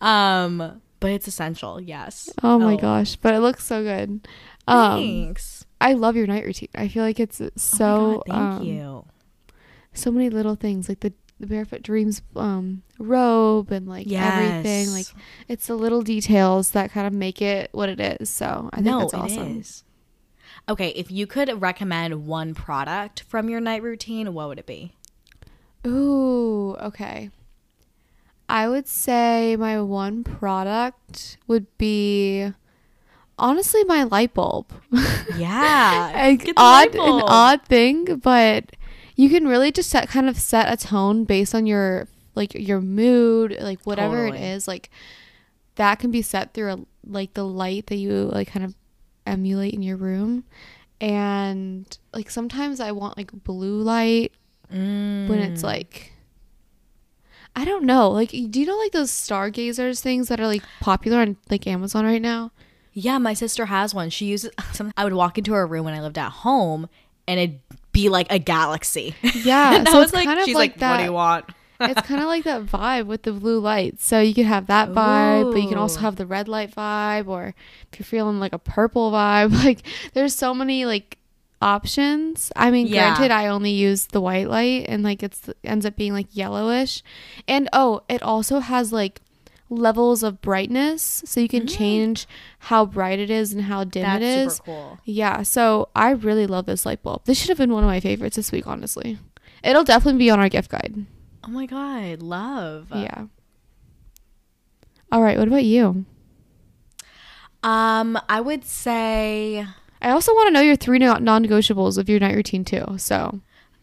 um, 0.00 0.80
but 1.00 1.10
it's 1.10 1.26
essential. 1.26 1.80
Yes. 1.80 2.30
Oh 2.42 2.58
my 2.58 2.76
gosh, 2.76 3.16
but 3.16 3.34
it 3.34 3.40
looks 3.40 3.64
so 3.64 3.82
good. 3.82 4.26
Um, 4.66 5.02
Thanks. 5.02 5.64
I 5.80 5.94
love 5.94 6.16
your 6.16 6.26
night 6.26 6.44
routine. 6.44 6.68
I 6.74 6.88
feel 6.88 7.02
like 7.02 7.20
it's 7.20 7.40
Oh 7.40 7.50
so 7.56 8.22
my 8.26 8.34
God, 8.34 8.36
thank 8.50 8.60
um, 8.60 8.62
you. 8.64 9.04
so 9.92 10.10
many 10.10 10.28
little 10.28 10.56
things 10.56 10.88
like 10.88 11.00
the 11.00 11.12
the 11.40 11.46
barefoot 11.46 11.82
dreams 11.82 12.20
um 12.34 12.82
robe 12.98 13.70
and 13.70 13.86
like 13.86 14.06
everything 14.10 14.90
like 14.90 15.06
it's 15.46 15.68
the 15.68 15.74
little 15.76 16.02
details 16.02 16.72
that 16.72 16.90
kind 16.90 17.06
of 17.06 17.12
make 17.12 17.40
it 17.40 17.70
what 17.72 17.88
it 17.88 18.00
is 18.00 18.28
so 18.28 18.68
i 18.72 18.76
think 18.76 18.86
no, 18.86 19.00
that's 19.00 19.14
awesome. 19.14 19.58
is. 19.58 19.84
Okay, 20.68 20.88
if 20.88 21.10
you 21.10 21.26
could 21.26 21.62
recommend 21.62 22.26
one 22.26 22.54
product 22.54 23.22
from 23.22 23.48
your 23.48 23.58
night 23.60 23.82
routine, 23.82 24.34
what 24.34 24.48
would 24.48 24.58
it 24.58 24.66
be? 24.66 24.92
ooh 25.86 26.74
okay. 26.76 27.30
I 28.50 28.68
would 28.68 28.86
say 28.88 29.56
my 29.56 29.80
one 29.80 30.24
product 30.24 31.38
would 31.46 31.66
be 31.78 32.52
honestly 33.38 33.84
my 33.84 34.04
light 34.04 34.34
bulb. 34.34 34.72
Yeah, 35.36 36.10
Like, 36.14 36.44
get 36.44 36.56
the 36.56 36.62
light 36.62 36.96
odd 36.96 37.08
an 37.08 37.22
odd 37.26 37.62
thing 37.66 38.16
but 38.16 38.72
you 39.18 39.28
can 39.28 39.46
really 39.48 39.70
just 39.72 39.90
set 39.90 40.08
kind 40.08 40.28
of 40.28 40.38
set 40.38 40.72
a 40.72 40.76
tone 40.86 41.24
based 41.24 41.54
on 41.54 41.66
your 41.66 42.06
like 42.34 42.54
your 42.54 42.80
mood 42.80 43.56
like 43.60 43.80
whatever 43.84 44.26
Totally. 44.28 44.38
it 44.38 44.54
is 44.54 44.68
like 44.68 44.88
that 45.74 45.98
can 45.98 46.10
be 46.10 46.22
set 46.22 46.54
through 46.54 46.72
a, 46.72 46.78
like 47.04 47.34
the 47.34 47.44
light 47.44 47.86
that 47.88 47.96
you 47.96 48.12
like 48.32 48.48
kind 48.48 48.64
of 48.64 48.74
emulate 49.26 49.74
in 49.74 49.82
your 49.82 49.96
room 49.96 50.44
and 51.00 51.98
like 52.12 52.30
sometimes 52.30 52.80
i 52.80 52.92
want 52.92 53.16
like 53.16 53.30
blue 53.44 53.82
light 53.82 54.32
when 54.70 55.26
Mm. 55.28 55.50
it's 55.50 55.62
like 55.62 56.12
i 57.56 57.64
don't 57.64 57.84
know 57.84 58.10
like 58.10 58.30
do 58.30 58.60
you 58.60 58.66
know 58.66 58.76
like 58.76 58.92
those 58.92 59.10
stargazers 59.10 60.00
things 60.00 60.28
that 60.28 60.38
are 60.40 60.46
like 60.46 60.62
popular 60.80 61.18
on 61.20 61.36
like 61.50 61.66
amazon 61.66 62.04
right 62.04 62.22
now 62.22 62.50
Yeah, 62.92 63.18
my 63.18 63.32
sister 63.34 63.66
has 63.66 63.94
one. 63.94 64.10
She 64.10 64.26
uses. 64.26 64.50
Some, 64.72 64.90
I 64.96 65.04
would 65.04 65.12
walk 65.12 65.38
into 65.38 65.52
her 65.52 65.64
room 65.68 65.84
when 65.84 65.94
I 65.94 66.00
lived 66.00 66.18
at 66.18 66.32
home, 66.42 66.88
and 67.28 67.38
it'd 67.38 67.60
be 68.02 68.08
like 68.08 68.26
a 68.30 68.38
galaxy. 68.38 69.14
yeah 69.44 69.74
and 69.76 69.88
I 69.88 69.92
so 69.92 69.98
was 69.98 70.06
it's 70.06 70.14
like, 70.14 70.26
kind 70.26 70.38
of 70.40 70.44
she's 70.46 70.54
like, 70.54 70.72
like, 70.72 70.80
that 70.80 70.90
"What 70.92 70.96
do 70.98 71.04
you 71.04 71.12
want?" 71.12 71.44
it's 71.80 72.02
kind 72.08 72.20
of 72.20 72.26
like 72.26 72.42
that 72.44 72.62
vibe 72.66 73.06
with 73.06 73.22
the 73.22 73.32
blue 73.32 73.60
light. 73.60 74.00
So 74.00 74.18
you 74.20 74.34
could 74.34 74.46
have 74.46 74.66
that 74.66 74.88
vibe, 74.90 75.52
but 75.52 75.62
you 75.62 75.68
can 75.68 75.78
also 75.78 76.00
have 76.00 76.16
the 76.16 76.26
red 76.26 76.48
light 76.48 76.74
vibe, 76.74 77.28
or 77.28 77.54
if 77.92 77.98
you're 78.00 78.04
feeling 78.04 78.40
like 78.40 78.52
a 78.52 78.58
purple 78.58 79.12
vibe, 79.12 79.52
like 79.64 79.80
there's 80.12 80.34
so 80.34 80.52
many 80.52 80.84
like 80.86 81.18
options. 81.62 82.50
I 82.56 82.70
mean, 82.70 82.86
Yeah. 82.88 83.14
granted, 83.14 83.30
I 83.32 83.46
only 83.46 83.70
use 83.70 84.06
the 84.06 84.20
white 84.20 84.48
light, 84.48 84.86
and 84.88 85.02
like 85.02 85.22
it's 85.22 85.48
ends 85.62 85.86
up 85.86 85.94
being 85.96 86.12
like 86.12 86.26
yellowish, 86.32 87.02
and 87.46 87.68
oh, 87.72 88.02
it 88.08 88.22
also 88.22 88.58
has 88.60 88.92
like 88.92 89.20
levels 89.70 90.22
of 90.22 90.40
brightness, 90.40 91.22
so 91.26 91.40
you 91.40 91.48
can 91.48 91.66
change 91.66 92.26
how 92.60 92.86
bright 92.86 93.18
it 93.18 93.30
is 93.30 93.52
and 93.52 93.62
how 93.62 93.84
dim 93.84 94.02
That's 94.02 94.22
it 94.22 94.26
is. 94.26 94.54
super 94.54 94.64
cool. 94.64 94.98
Yeah, 95.04 95.42
so 95.42 95.88
I 95.94 96.10
really 96.10 96.46
love 96.46 96.66
this 96.66 96.86
light 96.86 97.02
bulb. 97.02 97.24
This 97.24 97.38
should 97.38 97.48
have 97.48 97.58
been 97.58 97.72
one 97.72 97.84
of 97.84 97.88
my 97.88 98.00
favorites 98.00 98.36
this 98.36 98.52
week, 98.52 98.66
honestly. 98.66 99.18
It'll 99.62 99.84
definitely 99.84 100.18
be 100.18 100.30
on 100.30 100.40
our 100.40 100.48
gift 100.48 100.70
guide. 100.70 101.06
Oh 101.44 101.50
my 101.50 101.66
god, 101.66 102.22
love. 102.22 102.88
Yeah. 102.94 103.26
All 105.10 105.22
right. 105.22 105.38
What 105.38 105.48
about 105.48 105.64
you? 105.64 106.04
Um, 107.62 108.18
I 108.28 108.40
would 108.40 108.64
say 108.64 109.66
I 110.00 110.10
also 110.10 110.32
want 110.34 110.48
to 110.48 110.52
know 110.52 110.60
your 110.60 110.76
three 110.76 110.98
non-negotiables 110.98 111.98
of 111.98 112.08
your 112.08 112.20
night 112.20 112.36
routine 112.36 112.64
too. 112.64 112.84
So 112.98 113.40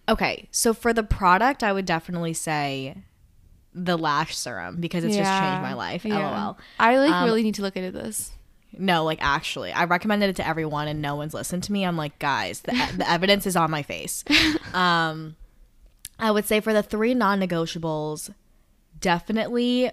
okay. 0.07 0.47
So 0.51 0.73
for 0.73 0.93
the 0.93 1.03
product, 1.03 1.63
I 1.63 1.73
would 1.73 1.85
definitely 1.85 2.33
say 2.33 3.03
the 3.77 3.97
lash 3.97 4.35
serum 4.37 4.77
because 4.79 5.03
it's 5.03 5.15
just 5.15 5.29
changed 5.29 5.61
my 5.61 5.73
life. 5.73 6.05
LOL. 6.05 6.57
I 6.79 6.97
like 6.97 7.11
Um, 7.11 7.25
really 7.25 7.43
need 7.43 7.55
to 7.55 7.61
look 7.61 7.75
into 7.75 7.91
this. 7.91 8.31
No, 8.77 9.03
like 9.03 9.19
actually, 9.21 9.71
I 9.73 9.83
recommended 9.85 10.29
it 10.29 10.35
to 10.37 10.47
everyone, 10.47 10.87
and 10.87 11.01
no 11.01 11.15
one's 11.15 11.33
listened 11.33 11.63
to 11.63 11.71
me. 11.71 11.85
I'm 11.85 11.95
like, 11.97 12.17
guys, 12.19 12.61
the, 12.61 12.71
the 12.97 13.09
evidence 13.09 13.45
is 13.45 13.55
on 13.55 13.69
my 13.71 13.83
face. 13.83 14.23
Um, 14.73 15.35
I 16.19 16.31
would 16.31 16.43
say 16.45 16.59
for 16.59 16.73
the 16.73 16.83
three 16.83 17.13
non-negotiables, 17.13 18.33
definitely 18.99 19.91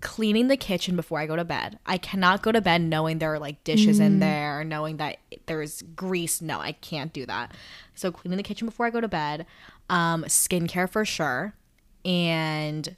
cleaning 0.00 0.46
the 0.48 0.56
kitchen 0.56 0.94
before 0.94 1.18
I 1.18 1.26
go 1.26 1.34
to 1.36 1.44
bed. 1.44 1.78
I 1.86 1.98
cannot 1.98 2.42
go 2.42 2.52
to 2.52 2.60
bed 2.60 2.80
knowing 2.82 3.18
there 3.18 3.32
are 3.34 3.38
like 3.40 3.64
dishes 3.64 3.98
in 3.98 4.20
there, 4.20 4.62
knowing 4.62 4.98
that 4.98 5.16
there's 5.46 5.82
grease. 5.96 6.40
No, 6.40 6.60
I 6.60 6.72
can't 6.72 7.12
do 7.12 7.26
that. 7.26 7.52
So 7.94 8.12
cleaning 8.12 8.36
the 8.36 8.42
kitchen 8.44 8.66
before 8.66 8.86
I 8.86 8.90
go 8.90 9.00
to 9.00 9.08
bed, 9.08 9.46
um, 9.90 10.22
skincare 10.24 10.88
for 10.88 11.04
sure, 11.04 11.54
and 12.06 12.96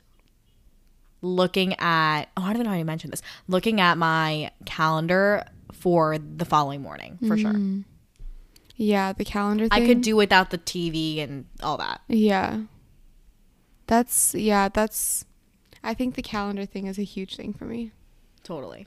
looking 1.21 1.75
at 1.81 2.27
oh 2.37 2.43
I 2.43 2.47
don't 2.47 2.57
even 2.57 2.65
know 2.65 2.71
how 2.71 2.77
you 2.77 2.85
mentioned 2.85 3.13
this. 3.13 3.23
Looking 3.49 3.81
at 3.81 3.99
my 3.99 4.53
calendar 4.67 5.45
for 5.73 6.19
the 6.19 6.45
following 6.45 6.83
morning 6.83 7.19
for 7.27 7.37
sure. 7.37 7.53
Mm. 7.53 7.85
Yeah, 8.77 9.13
the 9.13 9.25
calendar 9.25 9.69
thing. 9.69 9.83
I 9.83 9.87
could 9.87 10.03
do 10.03 10.15
without 10.15 10.51
the 10.51 10.59
TV 10.59 11.21
and 11.21 11.47
all 11.63 11.79
that. 11.79 12.01
Yeah. 12.07 12.61
That's 13.89 14.35
yeah. 14.35 14.69
That's. 14.69 15.25
I 15.83 15.95
think 15.95 16.15
the 16.15 16.23
calendar 16.23 16.67
thing 16.67 16.87
is 16.87 16.99
a 16.99 17.03
huge 17.03 17.37
thing 17.37 17.53
for 17.53 17.65
me. 17.65 17.93
Totally. 18.45 18.87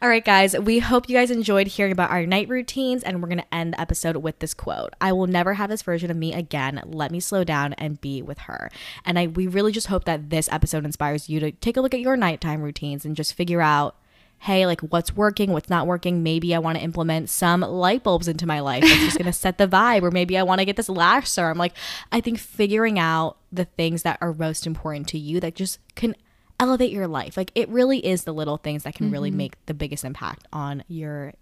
All 0.00 0.08
right, 0.08 0.24
guys, 0.24 0.58
we 0.58 0.78
hope 0.78 1.08
you 1.08 1.16
guys 1.16 1.30
enjoyed 1.30 1.66
hearing 1.68 1.92
about 1.92 2.10
our 2.10 2.26
night 2.26 2.48
routines, 2.48 3.02
and 3.02 3.22
we're 3.22 3.28
going 3.28 3.38
to 3.38 3.54
end 3.54 3.72
the 3.72 3.80
episode 3.80 4.16
with 4.16 4.38
this 4.38 4.54
quote 4.54 4.94
I 5.00 5.12
will 5.12 5.26
never 5.26 5.54
have 5.54 5.70
this 5.70 5.82
version 5.82 6.10
of 6.10 6.16
me 6.16 6.32
again. 6.32 6.82
Let 6.86 7.10
me 7.10 7.20
slow 7.20 7.44
down 7.44 7.72
and 7.74 8.00
be 8.00 8.22
with 8.22 8.38
her. 8.40 8.70
And 9.04 9.18
I, 9.18 9.26
we 9.26 9.46
really 9.46 9.72
just 9.72 9.88
hope 9.88 10.04
that 10.04 10.30
this 10.30 10.48
episode 10.52 10.84
inspires 10.84 11.28
you 11.28 11.40
to 11.40 11.52
take 11.52 11.76
a 11.76 11.80
look 11.80 11.94
at 11.94 12.00
your 12.00 12.16
nighttime 12.16 12.62
routines 12.62 13.04
and 13.04 13.16
just 13.16 13.34
figure 13.34 13.60
out 13.60 13.96
hey, 14.40 14.64
like 14.64 14.80
what's 14.80 15.14
working, 15.14 15.52
what's 15.52 15.68
not 15.68 15.86
working. 15.86 16.22
Maybe 16.22 16.54
I 16.54 16.58
want 16.58 16.78
to 16.78 16.84
implement 16.84 17.28
some 17.28 17.60
light 17.60 18.02
bulbs 18.02 18.26
into 18.26 18.46
my 18.46 18.60
life. 18.60 18.82
It's 18.82 19.04
just 19.04 19.18
going 19.18 19.26
to 19.26 19.34
set 19.34 19.58
the 19.58 19.68
vibe. 19.68 20.02
Or 20.02 20.10
maybe 20.10 20.38
I 20.38 20.42
want 20.42 20.60
to 20.60 20.64
get 20.64 20.76
this 20.76 20.88
lash 20.88 21.28
serum. 21.28 21.58
Like, 21.58 21.74
I 22.10 22.22
think 22.22 22.38
figuring 22.38 22.98
out 22.98 23.36
the 23.52 23.66
things 23.66 24.02
that 24.02 24.16
are 24.22 24.32
most 24.32 24.66
important 24.66 25.08
to 25.08 25.18
you 25.18 25.40
that 25.40 25.54
just 25.54 25.78
can 25.94 26.14
elevate 26.60 26.92
your 26.92 27.08
life. 27.08 27.36
Like 27.36 27.50
it 27.54 27.68
really 27.68 28.04
is 28.06 28.24
the 28.24 28.32
little 28.32 28.58
things 28.58 28.84
that 28.84 28.94
can 28.94 29.06
mm-hmm. 29.06 29.14
really 29.14 29.30
make 29.30 29.54
the 29.66 29.74
biggest 29.74 30.04
impact 30.04 30.46
on 30.52 30.84
your 30.86 31.34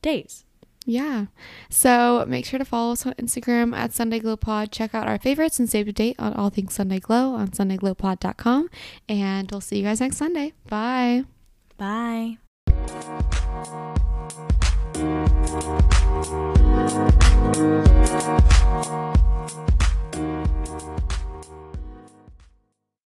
days. 0.00 0.44
Yeah. 0.84 1.26
So 1.70 2.24
make 2.26 2.44
sure 2.44 2.58
to 2.58 2.64
follow 2.64 2.92
us 2.92 3.06
on 3.06 3.14
Instagram 3.14 3.74
at 3.76 3.92
Sunday 3.92 4.18
Glow 4.18 4.36
Pod. 4.36 4.72
Check 4.72 4.94
out 4.94 5.06
our 5.06 5.18
favorites 5.18 5.58
and 5.58 5.68
save 5.68 5.86
the 5.86 5.92
to 5.92 5.92
date 5.92 6.16
on 6.18 6.32
all 6.34 6.50
things 6.50 6.74
Sunday 6.74 6.98
Glow 6.98 7.34
on 7.34 7.48
SundayGlowPod.com. 7.48 8.68
And 9.08 9.50
we'll 9.50 9.60
see 9.60 9.78
you 9.78 9.84
guys 9.84 10.00
next 10.00 10.16
Sunday. 10.16 10.54
Bye. 10.68 11.24
Bye. 11.76 12.38